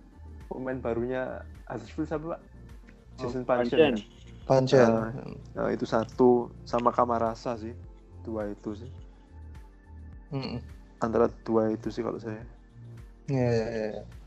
pemain 0.48 0.78
barunya 0.80 1.44
Huddersfield 1.68 2.08
siapa 2.08 2.24
Pak? 2.36 2.40
Jason 3.18 3.44
Pancen. 3.44 3.78
Pancen. 4.48 4.78
ya? 4.78 4.88
Pancen. 4.88 5.36
Nah, 5.52 5.68
itu 5.74 5.84
satu 5.84 6.48
sama 6.64 6.94
Kamarasa 6.94 7.58
sih. 7.60 7.74
Dua 8.24 8.48
itu 8.48 8.72
sih. 8.78 8.90
Mm. 10.32 10.62
Antara 11.02 11.28
dua 11.44 11.74
itu 11.74 11.92
sih 11.92 12.00
kalau 12.00 12.16
saya. 12.16 12.40
Iya, 13.28 13.48
iya, 13.52 13.66
iya. 13.68 13.88
Tapi 14.00 14.17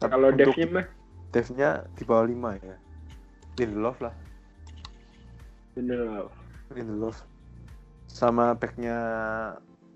Kalau 0.00 0.32
devnya, 0.32 0.66
Bah? 0.72 0.86
devnya 1.28 1.70
di 1.92 2.02
bawah 2.08 2.24
5 2.24 2.56
ya. 2.56 2.76
Lindelof 3.60 4.00
lah. 4.00 4.14
Lah. 5.76 6.24
Lindelof. 6.72 7.16
Sama 8.08 8.56
backnya 8.56 8.96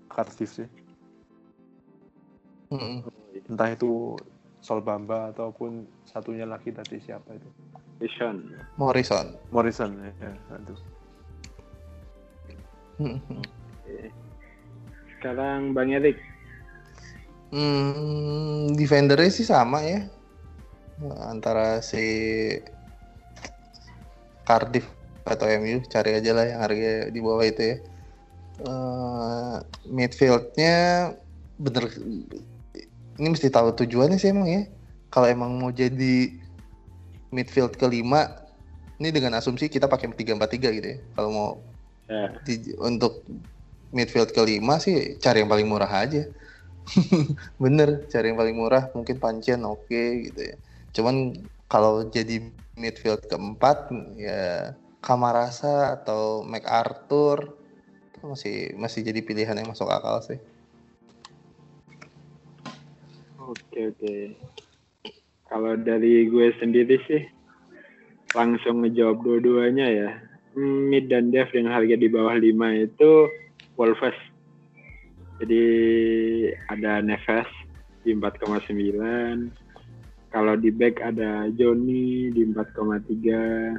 Cardiff 0.07 0.61
sih. 0.61 0.69
Mm-mm. 2.69 3.01
Entah 3.49 3.69
itu 3.73 4.17
Sol 4.61 4.81
Bamba 4.81 5.29
ataupun 5.29 5.85
satunya 6.05 6.45
lagi 6.45 6.73
tadi 6.73 6.97
siapa 6.97 7.33
itu? 7.37 7.49
Vision. 8.01 8.41
Morrison. 8.77 9.37
Morrison 9.49 9.93
ya. 9.97 10.11
ya 10.21 10.31
itu. 10.61 10.75
Mm-mm. 13.01 13.41
Oke. 13.41 14.09
Sekarang 15.17 15.73
Bang 15.73 15.89
Erik. 15.93 16.17
Hmm, 17.55 18.75
defendernya 18.75 19.31
sih 19.31 19.47
sama 19.47 19.79
ya. 19.87 19.99
Antara 21.31 21.79
si 21.79 22.03
Cardiff 24.43 24.91
atau 25.23 25.47
MU 25.47 25.79
cari 25.87 26.11
aja 26.19 26.31
lah 26.35 26.45
yang 26.51 26.59
harga 26.59 27.07
di 27.07 27.19
bawah 27.23 27.45
itu 27.47 27.63
ya. 27.63 27.77
Eh, 28.59 29.55
midfieldnya 29.87 30.75
bener 31.55 31.83
ini 33.15 33.27
mesti 33.31 33.47
tahu 33.47 33.71
tujuannya 33.79 34.19
sih 34.19 34.35
emang 34.35 34.47
ya. 34.51 34.63
Kalau 35.07 35.27
emang 35.31 35.51
mau 35.55 35.71
jadi 35.71 36.27
midfield 37.31 37.79
kelima, 37.79 38.35
ini 38.99 39.09
dengan 39.15 39.39
asumsi 39.39 39.71
kita 39.71 39.87
pakai 39.87 40.11
3-4-3 40.11 40.75
gitu 40.75 40.87
ya. 40.91 40.97
Kalau 41.15 41.29
mau 41.31 41.49
Ya. 42.05 42.29
di- 42.45 42.75
untuk 42.77 43.25
midfield 43.95 44.29
kelima 44.35 44.77
sih 44.77 45.17
cari 45.23 45.41
yang 45.41 45.49
paling 45.49 45.65
murah 45.65 45.89
aja. 45.89 46.27
Bener, 47.63 48.05
cari 48.07 48.31
yang 48.31 48.39
paling 48.39 48.57
murah 48.57 48.89
mungkin 48.93 49.17
Pancen 49.17 49.65
oke 49.65 50.03
gitu 50.29 50.41
ya. 50.41 50.55
Cuman 50.95 51.35
kalau 51.65 52.05
jadi 52.07 52.45
midfield 52.77 53.25
keempat 53.25 53.89
ya 54.19 54.75
Kamarasa 55.01 56.01
atau 56.01 56.41
MacArthur 56.41 57.53
itu 58.09 58.25
masih 58.25 58.57
masih 58.77 59.05
jadi 59.05 59.21
pilihan 59.21 59.57
yang 59.57 59.69
masuk 59.69 59.85
akal 59.89 60.17
sih. 60.25 60.41
Oke 63.37 63.93
oke. 63.93 64.15
Kalau 65.45 65.77
dari 65.77 66.25
gue 66.25 66.49
sendiri 66.57 66.97
sih 67.05 67.21
langsung 68.33 68.81
ngejawab 68.81 69.21
dua-duanya 69.21 69.87
ya. 69.87 70.09
Hmm, 70.57 70.89
Mid 70.89 71.11
dan 71.13 71.29
dev 71.29 71.51
dengan 71.53 71.77
harga 71.77 71.93
di 71.93 72.07
bawah 72.09 72.33
5 72.33 72.49
itu 72.73 73.29
Wolves. 73.77 74.34
Jadi 75.35 75.63
ada 76.71 77.03
Neves 77.03 77.49
di 78.07 78.15
4,9. 78.15 79.51
Kalau 80.31 80.53
di 80.59 80.71
back 80.71 80.99
ada 81.03 81.47
Joni 81.55 82.31
di 82.31 82.43
4,3. 82.47 83.75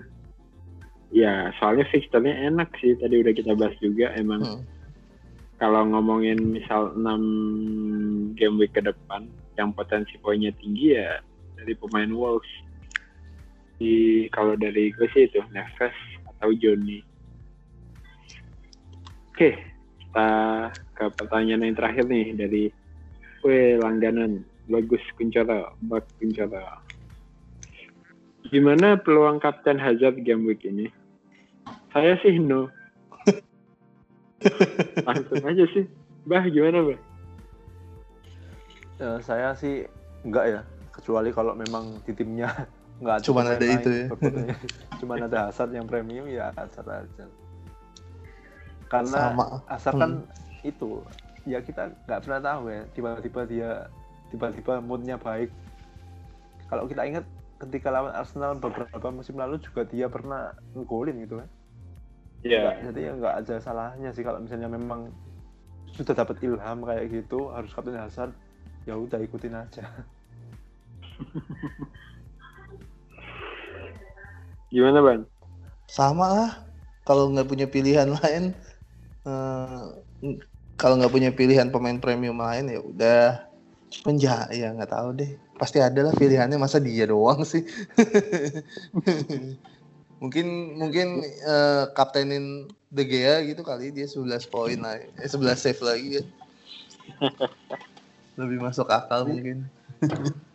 Ya, 1.15 1.53
soalnya 1.57 1.87
fixturnya 1.89 2.35
enak 2.53 2.73
sih. 2.81 2.97
Tadi 2.99 3.23
udah 3.23 3.33
kita 3.33 3.53
bahas 3.57 3.77
juga 3.81 4.13
emang 4.19 4.43
Hmm. 4.43 4.63
kalau 5.57 5.89
ngomongin 5.89 6.37
misal 6.53 6.93
6 6.93 8.37
game 8.37 8.61
week 8.61 8.77
ke 8.77 8.85
depan 8.85 9.25
yang 9.57 9.73
potensi 9.73 10.21
poinnya 10.21 10.53
tinggi 10.61 10.93
ya 10.93 11.25
dari 11.57 11.73
pemain 11.73 12.13
Wolves. 12.13 12.51
Di 13.81 14.29
kalau 14.33 14.57
dari 14.57 14.93
gue 14.93 15.09
sih 15.17 15.25
itu 15.29 15.41
Neves 15.53 15.97
atau 16.37 16.53
Joni. 16.53 17.01
Oke, 19.33 19.57
kita 20.17 20.73
ke 20.97 21.05
pertanyaan 21.12 21.69
yang 21.69 21.77
terakhir 21.77 22.09
nih 22.09 22.33
dari 22.33 22.64
kue 23.45 23.77
langganan 23.77 24.41
bagus 24.64 25.05
Kuncoro, 25.12 25.77
Bak 25.85 26.09
Kuncoro. 26.17 26.64
Gimana 28.49 28.97
peluang 28.97 29.45
Kapten 29.45 29.77
Hazard 29.77 30.25
game 30.25 30.49
week 30.49 30.64
ini? 30.64 30.89
Saya 31.93 32.17
sih 32.25 32.41
no. 32.41 32.73
langsung 35.05 35.45
aja 35.45 35.64
sih 35.77 35.85
bah 36.25 36.45
gimana 36.49 36.81
bah 36.81 37.01
Ya, 38.97 39.21
saya 39.21 39.53
sih 39.53 39.85
enggak 40.25 40.45
ya, 40.49 40.61
kecuali 40.97 41.29
kalau 41.29 41.53
memang 41.53 42.01
di 42.09 42.17
timnya 42.17 42.49
enggak 43.05 43.21
ada 43.21 43.25
Cuman 43.29 43.45
ada 43.53 43.67
itu 43.69 43.91
ya. 43.93 44.07
Cuman 44.97 45.29
ada 45.29 45.39
Hazard 45.53 45.77
yang 45.77 45.85
premium 45.85 46.25
ya 46.25 46.57
Hazard 46.57 47.05
aja. 47.05 47.29
Karena 48.87 49.34
Sama. 49.34 49.47
Hazard 49.66 49.95
kan 49.99 50.12
Hmm. 50.22 50.30
itu 50.62 50.91
ya 51.47 51.62
kita 51.62 51.95
nggak 52.07 52.20
pernah 52.26 52.41
tahu 52.43 52.62
ya 52.70 52.82
tiba-tiba 52.91 53.41
dia 53.47 53.70
tiba-tiba 54.30 54.82
moodnya 54.82 55.16
baik. 55.18 55.51
Kalau 56.66 56.87
kita 56.91 57.07
ingat 57.07 57.24
ketika 57.57 57.89
lawan 57.89 58.12
Arsenal 58.12 58.59
beberapa 58.59 59.09
musim 59.09 59.39
lalu 59.39 59.57
juga 59.62 59.87
dia 59.87 60.11
pernah 60.11 60.53
ngegolin 60.74 61.18
gitu 61.22 61.39
kan. 61.41 61.49
ya 62.45 62.61
Nggak- 62.62 62.78
jadi 62.91 63.01
ya 63.01 63.12
nggak 63.18 63.34
ada 63.43 63.55
salahnya 63.59 64.11
sih 64.14 64.22
kalau 64.22 64.39
misalnya 64.39 64.70
memang 64.70 65.11
sudah 65.91 66.14
dapat 66.14 66.37
ilham 66.45 66.84
kayak 66.84 67.09
gitu 67.11 67.49
harus 67.51 67.72
kapten 67.72 67.97
Hazard 67.97 68.30
ya 68.84 68.95
udah 68.95 69.18
ikutin 69.18 69.57
aja 69.57 69.82
gimana 74.72 74.99
bang 75.03 75.22
Sama 75.87 76.26
lah. 76.28 76.53
Kalau 77.07 77.30
nggak 77.30 77.47
punya 77.47 77.66
pilihan 77.70 78.11
lain, 78.11 78.51
eh, 79.27 79.85
kalau 80.79 80.95
nggak 81.01 81.12
punya 81.12 81.31
pilihan 81.35 81.68
pemain 81.74 81.99
premium 81.99 82.39
lain 82.39 82.70
ya 82.70 82.81
udah. 82.81 83.27
Ja, 84.16 84.47
ya 84.53 84.70
nggak 84.70 84.93
tahu 84.93 85.09
deh. 85.18 85.31
Pasti 85.57 85.83
ada 85.83 86.07
lah 86.07 86.14
pilihannya. 86.14 86.61
Masa 86.61 86.79
dia 86.79 87.09
doang 87.09 87.43
sih? 87.43 87.66
mungkin 90.22 90.47
mungkin 90.81 91.27
eh, 91.27 91.85
kaptenin 91.93 92.70
De 92.89 93.05
Gea 93.05 93.45
gitu 93.45 93.66
kali 93.66 93.91
dia 93.91 94.07
11 94.07 94.47
poin 94.47 94.79
lah. 94.79 95.01
Eh 95.01 95.29
11 95.29 95.59
save 95.59 95.83
lagi 95.83 96.09
ya. 96.20 96.22
Lebih 98.41 98.62
masuk 98.62 98.89
akal 98.89 99.27
mungkin. 99.27 99.66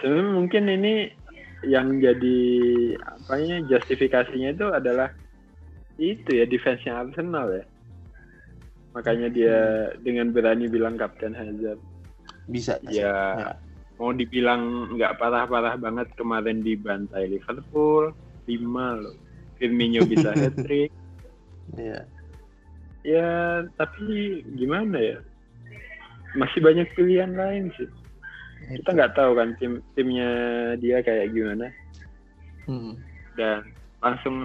sebenarnya 0.00 0.32
mungkin 0.36 0.64
ini 0.68 0.94
yang 1.64 1.96
jadi 1.96 2.38
apanya 3.00 3.64
justifikasinya 3.66 4.52
itu 4.52 4.66
adalah 4.68 5.08
itu 5.96 6.28
ya 6.28 6.44
defense-nya 6.44 7.00
Arsenal 7.00 7.48
ya 7.56 7.64
makanya 8.94 9.28
dia 9.28 9.56
dengan 10.00 10.30
berani 10.30 10.70
bilang 10.70 10.94
kapten 10.94 11.34
Hazard. 11.34 11.82
Bisa. 12.46 12.76
ya 12.86 13.56
mau 13.96 14.10
dibilang 14.10 14.90
nggak 14.98 15.16
parah-parah 15.16 15.78
banget 15.78 16.10
kemarin 16.18 16.60
dibantai 16.60 17.30
Liverpool 17.30 18.14
5 18.46 19.02
loh. 19.02 19.16
Firmino 19.58 20.02
bisa 20.04 20.34
hat 20.38 20.54
trick 20.58 20.90
Iya. 21.78 22.04
ya 23.02 23.30
tapi 23.74 24.42
gimana 24.54 24.96
ya? 25.00 25.18
Masih 26.36 26.60
banyak 26.60 26.90
pilihan 26.94 27.32
lain 27.32 27.70
sih. 27.78 27.88
Kita 28.64 28.92
nggak 28.92 29.14
tahu 29.14 29.38
kan 29.38 29.54
tim 29.62 29.80
timnya 29.94 30.28
dia 30.78 31.02
kayak 31.02 31.32
gimana. 31.34 31.68
Hmm. 32.64 32.96
dan 33.36 33.60
langsung 34.00 34.36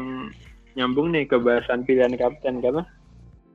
nyambung 0.75 1.15
nih 1.15 1.23
ke 1.23 1.39
bahasan 1.39 1.87
pilihan 1.87 2.11
kapten 2.19 2.59
karena 2.59 2.83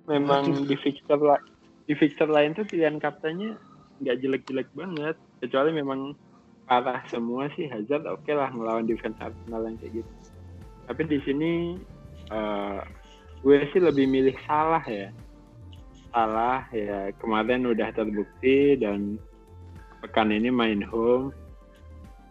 memang 0.08 0.68
di 0.68 0.76
fixture 0.80 1.20
la- 1.20 1.44
di 1.84 1.94
fixture 1.96 2.28
lain 2.28 2.56
tuh 2.56 2.64
pilihan 2.68 2.96
kaptennya 3.00 3.56
nggak 4.00 4.18
jelek-jelek 4.20 4.68
banget. 4.76 5.16
Kecuali 5.40 5.70
memang 5.72 6.16
parah 6.64 7.04
semua 7.12 7.48
sih. 7.56 7.68
Hazard 7.68 8.08
oke 8.08 8.30
lah 8.32 8.48
ngelawan 8.52 8.88
defense 8.88 9.20
Arsenal 9.20 9.68
yang 9.68 9.76
kayak 9.80 10.04
gitu. 10.04 10.12
Tapi 10.88 11.02
di 11.08 11.18
sini 11.24 11.52
eh, 12.32 12.80
gue 13.44 13.58
sih 13.72 13.80
lebih 13.80 14.08
milih 14.08 14.36
salah 14.48 14.84
ya. 14.84 15.12
Salah 16.14 16.64
ya 16.72 17.10
kemarin 17.20 17.68
udah 17.68 17.90
terbukti 17.92 18.78
dan 18.80 19.18
pekan 20.04 20.32
ini 20.32 20.52
main 20.52 20.84
home 20.84 21.32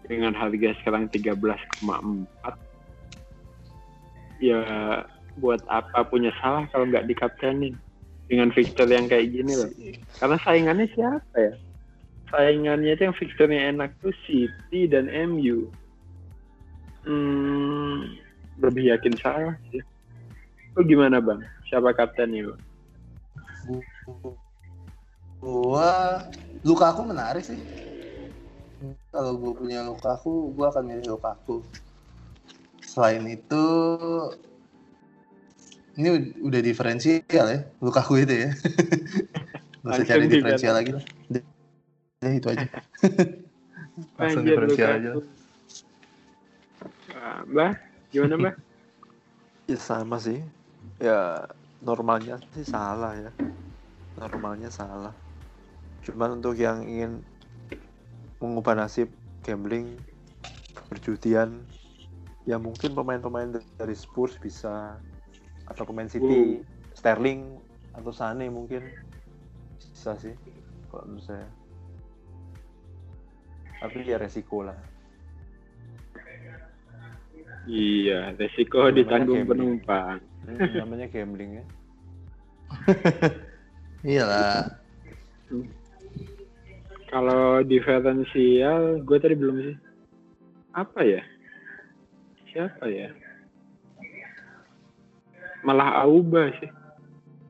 dengan 0.08 0.36
harga 0.36 0.76
sekarang 0.84 1.08
13,4 1.10 1.88
ya 4.44 4.60
buat 5.42 5.62
apa 5.70 6.06
punya 6.06 6.30
salah 6.38 6.70
kalau 6.70 6.86
nggak 6.90 7.10
dikaptenin 7.10 7.74
dengan 8.30 8.50
fixture 8.54 8.90
yang 8.90 9.10
kayak 9.10 9.34
gini 9.34 9.54
loh. 9.54 9.70
Karena 10.18 10.38
saingannya 10.42 10.88
siapa 10.94 11.38
ya? 11.38 11.54
Saingannya 12.34 12.98
itu 12.98 13.04
yang 13.06 13.18
fixturenya 13.18 13.62
enak 13.74 13.90
tuh 14.02 14.14
City 14.26 14.90
dan 14.90 15.10
MU 15.10 15.70
hmm, 17.06 18.18
lebih 18.62 18.94
yakin 18.96 19.14
salah 19.20 19.56
sih. 19.70 19.84
Lu 20.74 20.82
gimana 20.88 21.22
bang? 21.22 21.44
Siapa 21.70 21.94
kaptennya 21.94 22.50
bang? 22.50 22.62
Gua 25.44 26.24
Lukaku 26.64 27.02
menarik 27.04 27.44
sih. 27.44 27.60
Kalau 29.12 29.36
gue 29.40 29.52
punya 29.56 29.84
Lukaku, 29.84 30.52
gue 30.56 30.66
akan 30.68 30.84
milih 30.84 31.16
Lukaku. 31.16 31.64
Selain 32.84 33.24
itu, 33.28 33.66
ini 36.00 36.08
ud- 36.10 36.34
udah 36.50 36.62
diferensial 36.64 37.46
ya, 37.48 37.60
Lukaku 37.82 38.26
itu 38.26 38.48
ya. 38.48 38.50
Gak 39.84 39.92
usah 39.94 40.06
cari 40.08 40.26
diferensial 40.32 40.74
lagi 40.74 40.92
lah. 40.96 41.04
Udah, 41.30 42.32
itu 42.34 42.48
aja. 42.50 42.68
Langsung 44.20 44.44
diferensial 44.48 44.90
aja. 44.98 45.10
Ah, 47.14 47.42
Mbah, 47.46 47.72
gimana 48.10 48.36
Mbah? 48.40 48.56
ya 49.64 49.80
sama 49.80 50.20
sih 50.20 50.44
ya 51.00 51.48
normalnya 51.80 52.36
sih 52.52 52.68
salah 52.68 53.16
ya 53.16 53.32
normalnya 54.20 54.68
salah 54.68 55.16
cuman 56.04 56.44
untuk 56.44 56.60
yang 56.60 56.84
ingin 56.84 57.24
mengubah 58.44 58.76
nasib 58.76 59.08
gambling 59.48 59.96
perjudian 60.92 61.64
ya 62.44 62.60
mungkin 62.60 62.92
pemain-pemain 62.92 63.56
dari 63.80 63.96
Spurs 63.96 64.36
bisa 64.36 65.00
atau 65.66 65.84
pemain 65.86 66.08
City 66.08 66.60
Sterling 66.94 67.58
atau 67.94 68.12
Sane 68.12 68.50
mungkin 68.50 68.84
bisa 69.94 70.18
sih 70.18 70.34
kalau 70.90 71.08
menurut 71.08 71.24
saya 71.24 71.48
tapi 73.80 74.04
ya 74.04 74.18
resiko 74.18 74.64
lah 74.64 74.78
Iya, 77.64 78.36
resiko 78.36 78.92
Namanya 78.92 78.98
ditanggung 79.00 79.40
gambling. 79.48 79.80
penumpang. 79.80 80.18
Hmm, 80.44 80.60
namanya 80.84 81.08
gambling 81.08 81.52
ya 81.56 81.66
Iyalah. 84.04 84.68
Kalau 87.08 87.64
diferensial, 87.64 89.00
gue 89.06 89.18
tadi 89.22 89.36
belum 89.40 89.56
sih. 89.64 89.76
Apa 90.76 91.08
ya? 91.08 91.22
Siapa 92.52 92.84
ya? 92.92 93.16
Malah 95.64 96.04
Auba 96.04 96.52
sih. 96.60 96.68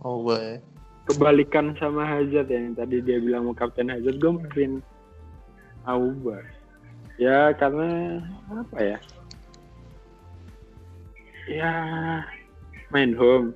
Oh, 0.05 0.21
gue. 0.21 0.61
Kebalikan 1.09 1.75
sama 1.81 2.05
Hazard 2.07 2.47
ya, 2.47 2.61
yang 2.61 2.77
tadi 2.77 3.03
dia 3.03 3.19
bilang 3.19 3.49
mau 3.49 3.57
kapten 3.57 3.91
Hazard, 3.91 4.21
gue 4.21 4.31
maafin 4.31 4.79
Auba. 5.83 6.39
Ya 7.17 7.51
karena 7.57 8.21
apa 8.53 8.77
ya? 8.79 8.97
Ya 11.49 11.73
main 12.93 13.11
home. 13.17 13.51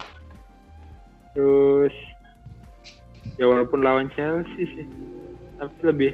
Terus 1.37 1.95
ya 3.37 3.47
walaupun 3.47 3.85
lawan 3.85 4.11
Chelsea 4.17 4.65
sih, 4.73 4.87
tapi 5.61 5.77
lebih 5.85 6.11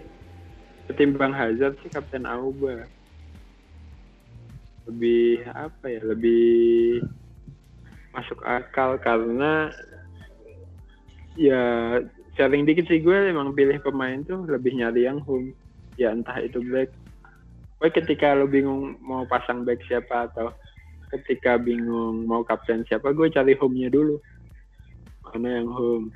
ketimbang 0.91 1.33
Hazard 1.33 1.79
sih 1.81 1.89
kapten 1.89 2.27
Auba. 2.27 2.85
Lebih 4.85 5.47
apa 5.49 5.85
ya? 5.87 6.01
Lebih 6.03 7.01
masuk 8.13 8.39
akal 8.45 8.95
karena 9.01 9.73
ya 11.33 11.97
sharing 12.37 12.63
dikit 12.63 12.85
sih. 12.87 13.01
Gue 13.01 13.33
emang 13.33 13.57
pilih 13.57 13.81
pemain 13.81 14.21
tuh 14.23 14.45
lebih 14.45 14.77
nyari 14.77 15.09
yang 15.09 15.19
home. 15.25 15.51
Ya 15.97 16.13
entah 16.13 16.37
itu 16.41 16.61
back. 16.69 16.93
Gue 17.81 17.89
ketika 17.91 18.37
lo 18.37 18.47
bingung 18.47 18.95
mau 19.03 19.27
pasang 19.27 19.65
back 19.67 19.81
siapa 19.89 20.31
atau 20.31 20.53
ketika 21.13 21.59
bingung 21.61 22.25
mau 22.25 22.41
kapten 22.41 22.85
siapa 22.87 23.13
gue 23.13 23.29
cari 23.33 23.53
home-nya 23.57 23.89
dulu. 23.93 24.17
Mana 25.29 25.61
yang 25.61 25.69
home? 25.69 26.07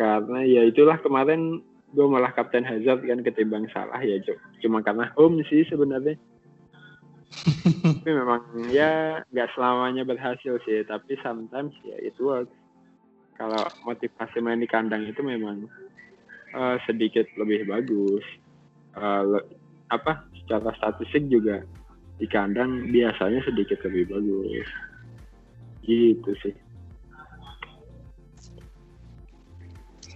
Karena 0.00 0.40
ya 0.44 0.64
itulah 0.64 0.96
kemarin 1.00 1.60
gue 1.90 2.06
malah 2.06 2.30
kapten 2.30 2.62
Hazard 2.62 3.02
kan 3.02 3.20
ketimbang 3.26 3.66
salah 3.74 3.98
ya 3.98 4.22
cuma 4.62 4.78
karena 4.78 5.10
home 5.18 5.42
sih 5.50 5.66
sebenarnya 5.66 6.14
tapi 8.00 8.10
memang 8.16 8.42
ya 8.72 9.20
nggak 9.28 9.50
selamanya 9.52 10.02
berhasil 10.08 10.56
sih 10.64 10.82
tapi 10.88 11.16
sometimes 11.20 11.72
ya 11.84 11.96
itu 12.00 12.26
works. 12.26 12.52
Kalau 13.40 13.72
motivasi 13.88 14.44
main 14.44 14.60
di 14.60 14.68
kandang 14.68 15.08
itu 15.08 15.20
memang 15.24 15.64
eh, 16.52 16.76
sedikit 16.84 17.24
lebih 17.40 17.68
bagus. 17.68 18.24
Eh, 18.96 19.22
le- 19.24 19.48
apa 19.90 20.24
secara 20.42 20.72
statistik 20.76 21.28
juga 21.28 21.64
di 22.20 22.26
kandang 22.28 22.88
biasanya 22.92 23.40
sedikit 23.44 23.80
lebih 23.88 24.12
bagus. 24.12 24.68
Gitu 25.84 26.30
sih. 26.44 26.54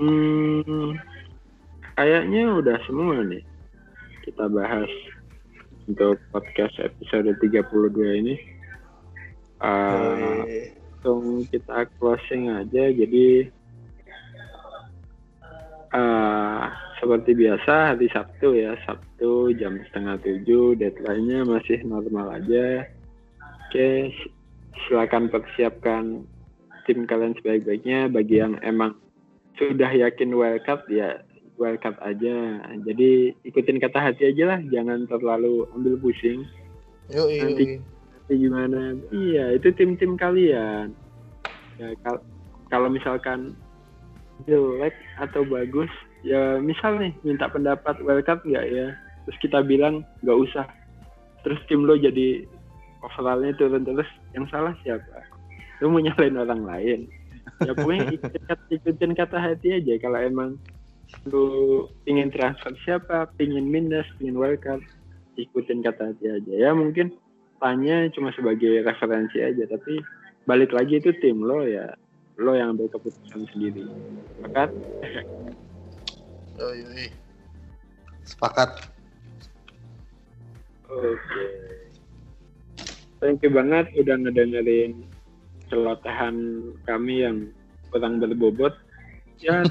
Hmm, 0.02 0.98
kayaknya 1.94 2.50
udah 2.58 2.76
semua 2.82 3.22
nih 3.22 3.46
kita 4.26 4.50
bahas 4.50 4.90
untuk 5.88 6.20
podcast 6.32 6.76
episode 6.80 7.28
32 7.40 8.20
ini. 8.20 8.36
Uh, 9.60 10.44
Yoi. 10.44 10.84
langsung 11.04 11.44
kita 11.52 11.84
closing 12.00 12.48
aja. 12.48 12.84
Jadi 12.88 13.52
uh, 15.92 16.64
seperti 16.96 17.36
biasa 17.36 17.92
hari 17.92 18.08
Sabtu 18.08 18.56
ya, 18.56 18.72
Sabtu 18.88 19.52
jam 19.60 19.76
setengah 19.84 20.16
tujuh, 20.24 20.80
deadline-nya 20.80 21.44
masih 21.44 21.84
normal 21.84 22.40
aja. 22.40 22.88
Oke, 23.68 24.16
silakan 24.88 25.28
persiapkan 25.28 26.24
tim 26.88 27.04
kalian 27.04 27.36
sebaik-baiknya. 27.36 28.08
Bagi 28.08 28.40
yang 28.40 28.56
emang 28.64 28.96
sudah 29.60 29.92
yakin 29.92 30.32
wildcard 30.32 30.88
ya 30.88 31.20
wildcard 31.56 31.98
aja. 32.02 32.60
Jadi 32.82 33.34
ikutin 33.42 33.78
kata 33.78 33.98
hati 34.00 34.30
aja 34.34 34.56
lah, 34.56 34.60
jangan 34.68 35.06
terlalu 35.06 35.66
ambil 35.74 35.94
pusing. 35.98 36.42
Yoi, 37.12 37.40
Nanti- 37.40 37.66
yoi. 37.78 37.92
Nanti 38.14 38.32
gimana? 38.40 38.80
Iya, 39.12 39.44
itu 39.52 39.68
tim-tim 39.76 40.16
kalian. 40.16 40.96
Ya, 41.76 41.88
kal- 42.00 42.24
kalau 42.72 42.88
misalkan 42.88 43.52
jelek 44.48 44.96
atau 45.20 45.44
bagus, 45.44 45.90
ya 46.24 46.56
misal 46.58 46.96
nih 46.98 47.12
minta 47.22 47.46
pendapat 47.46 48.00
wildcard 48.00 48.40
nggak 48.42 48.66
ya? 48.72 48.86
Terus 49.28 49.38
kita 49.44 49.60
bilang 49.60 50.02
nggak 50.24 50.40
usah. 50.40 50.66
Terus 51.44 51.60
tim 51.68 51.84
lo 51.84 51.94
jadi 52.00 52.48
overallnya 53.04 53.52
turun 53.60 53.84
terus, 53.84 54.08
yang 54.32 54.48
salah 54.48 54.72
siapa? 54.80 55.28
Lo 55.84 55.92
mau 55.92 56.00
nyalain 56.00 56.40
orang 56.40 56.64
lain? 56.64 57.00
Ya 57.60 57.76
pokoknya 57.76 58.16
ikutin 58.80 59.12
kata 59.12 59.36
hati 59.36 59.76
aja. 59.76 60.00
Kalau 60.00 60.16
emang 60.16 60.56
lo 61.28 61.88
ingin 62.04 62.28
transfer 62.28 62.74
siapa, 62.84 63.30
pingin 63.40 63.68
minus, 63.68 64.04
pingin 64.20 64.36
wildcard, 64.36 64.84
ikutin 65.40 65.80
kata 65.80 66.12
hati 66.12 66.26
aja. 66.28 66.52
Ya 66.52 66.70
mungkin 66.76 67.14
tanya 67.62 68.08
cuma 68.12 68.28
sebagai 68.36 68.84
referensi 68.84 69.40
aja 69.40 69.64
tapi 69.64 70.02
balik 70.44 70.74
lagi 70.76 71.00
itu 71.00 71.16
tim 71.22 71.40
lo 71.40 71.64
ya. 71.64 71.96
Lo 72.36 72.52
yang 72.52 72.74
ambil 72.74 72.90
keputusan 72.90 73.46
sendiri. 73.54 73.86
Sepakat? 74.42 74.70
Yoi, 76.58 76.82
yoi. 76.82 77.06
Sepakat. 78.26 78.70
oke. 80.90 81.44
Thank 83.22 83.40
you 83.40 83.50
banget 83.54 83.88
udah 83.96 84.16
ngedengerin 84.20 85.06
celotehan 85.72 86.36
kami 86.84 87.24
yang 87.24 87.48
kurang 87.88 88.20
berbobot 88.20 88.74
ya 89.42 89.66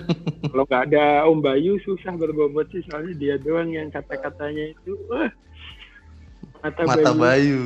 kalau 0.51 0.63
nggak 0.67 0.83
ada 0.91 1.27
Om 1.27 1.39
Bayu 1.39 1.79
susah 1.83 2.13
berbobot 2.15 2.67
sih 2.73 2.83
soalnya 2.89 3.13
dia 3.15 3.35
doang 3.39 3.71
yang 3.71 3.89
kata-katanya 3.89 4.75
itu 4.75 4.97
wah 5.07 5.31
mata, 6.63 6.81
Mata 6.87 7.11
Bayu. 7.11 7.19
Bayu. 7.19 7.61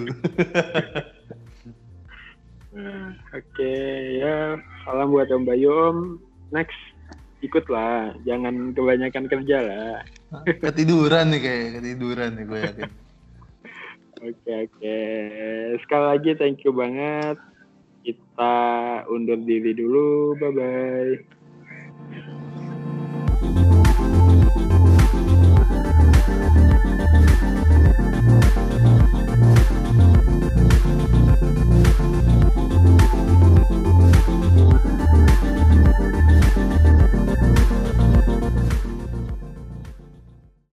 Oke, 3.33 3.73
ya 4.21 4.57
salam 4.85 5.09
buat 5.09 5.29
Om 5.33 5.43
Bayu 5.49 5.69
Om. 5.69 5.97
Next, 6.53 6.77
ikutlah, 7.41 8.13
jangan 8.23 8.73
kebanyakan 8.77 9.25
kerja 9.25 9.57
lah. 9.65 9.97
Ketiduran 10.61 11.33
nih 11.33 11.41
kayak 11.41 11.67
ketiduran 11.79 12.31
nih 12.37 12.45
gue 12.45 12.59
yakin. 12.59 12.91
Oke 14.17 14.51
oke, 14.65 14.99
sekali 15.85 16.05
lagi 16.09 16.31
thank 16.37 16.61
you 16.65 16.73
banget. 16.73 17.37
Kita 18.01 18.55
undur 19.09 19.37
diri 19.41 19.73
dulu, 19.77 20.37
bye 20.39 20.53
bye. 20.53 21.36
Yeah. 22.11 22.46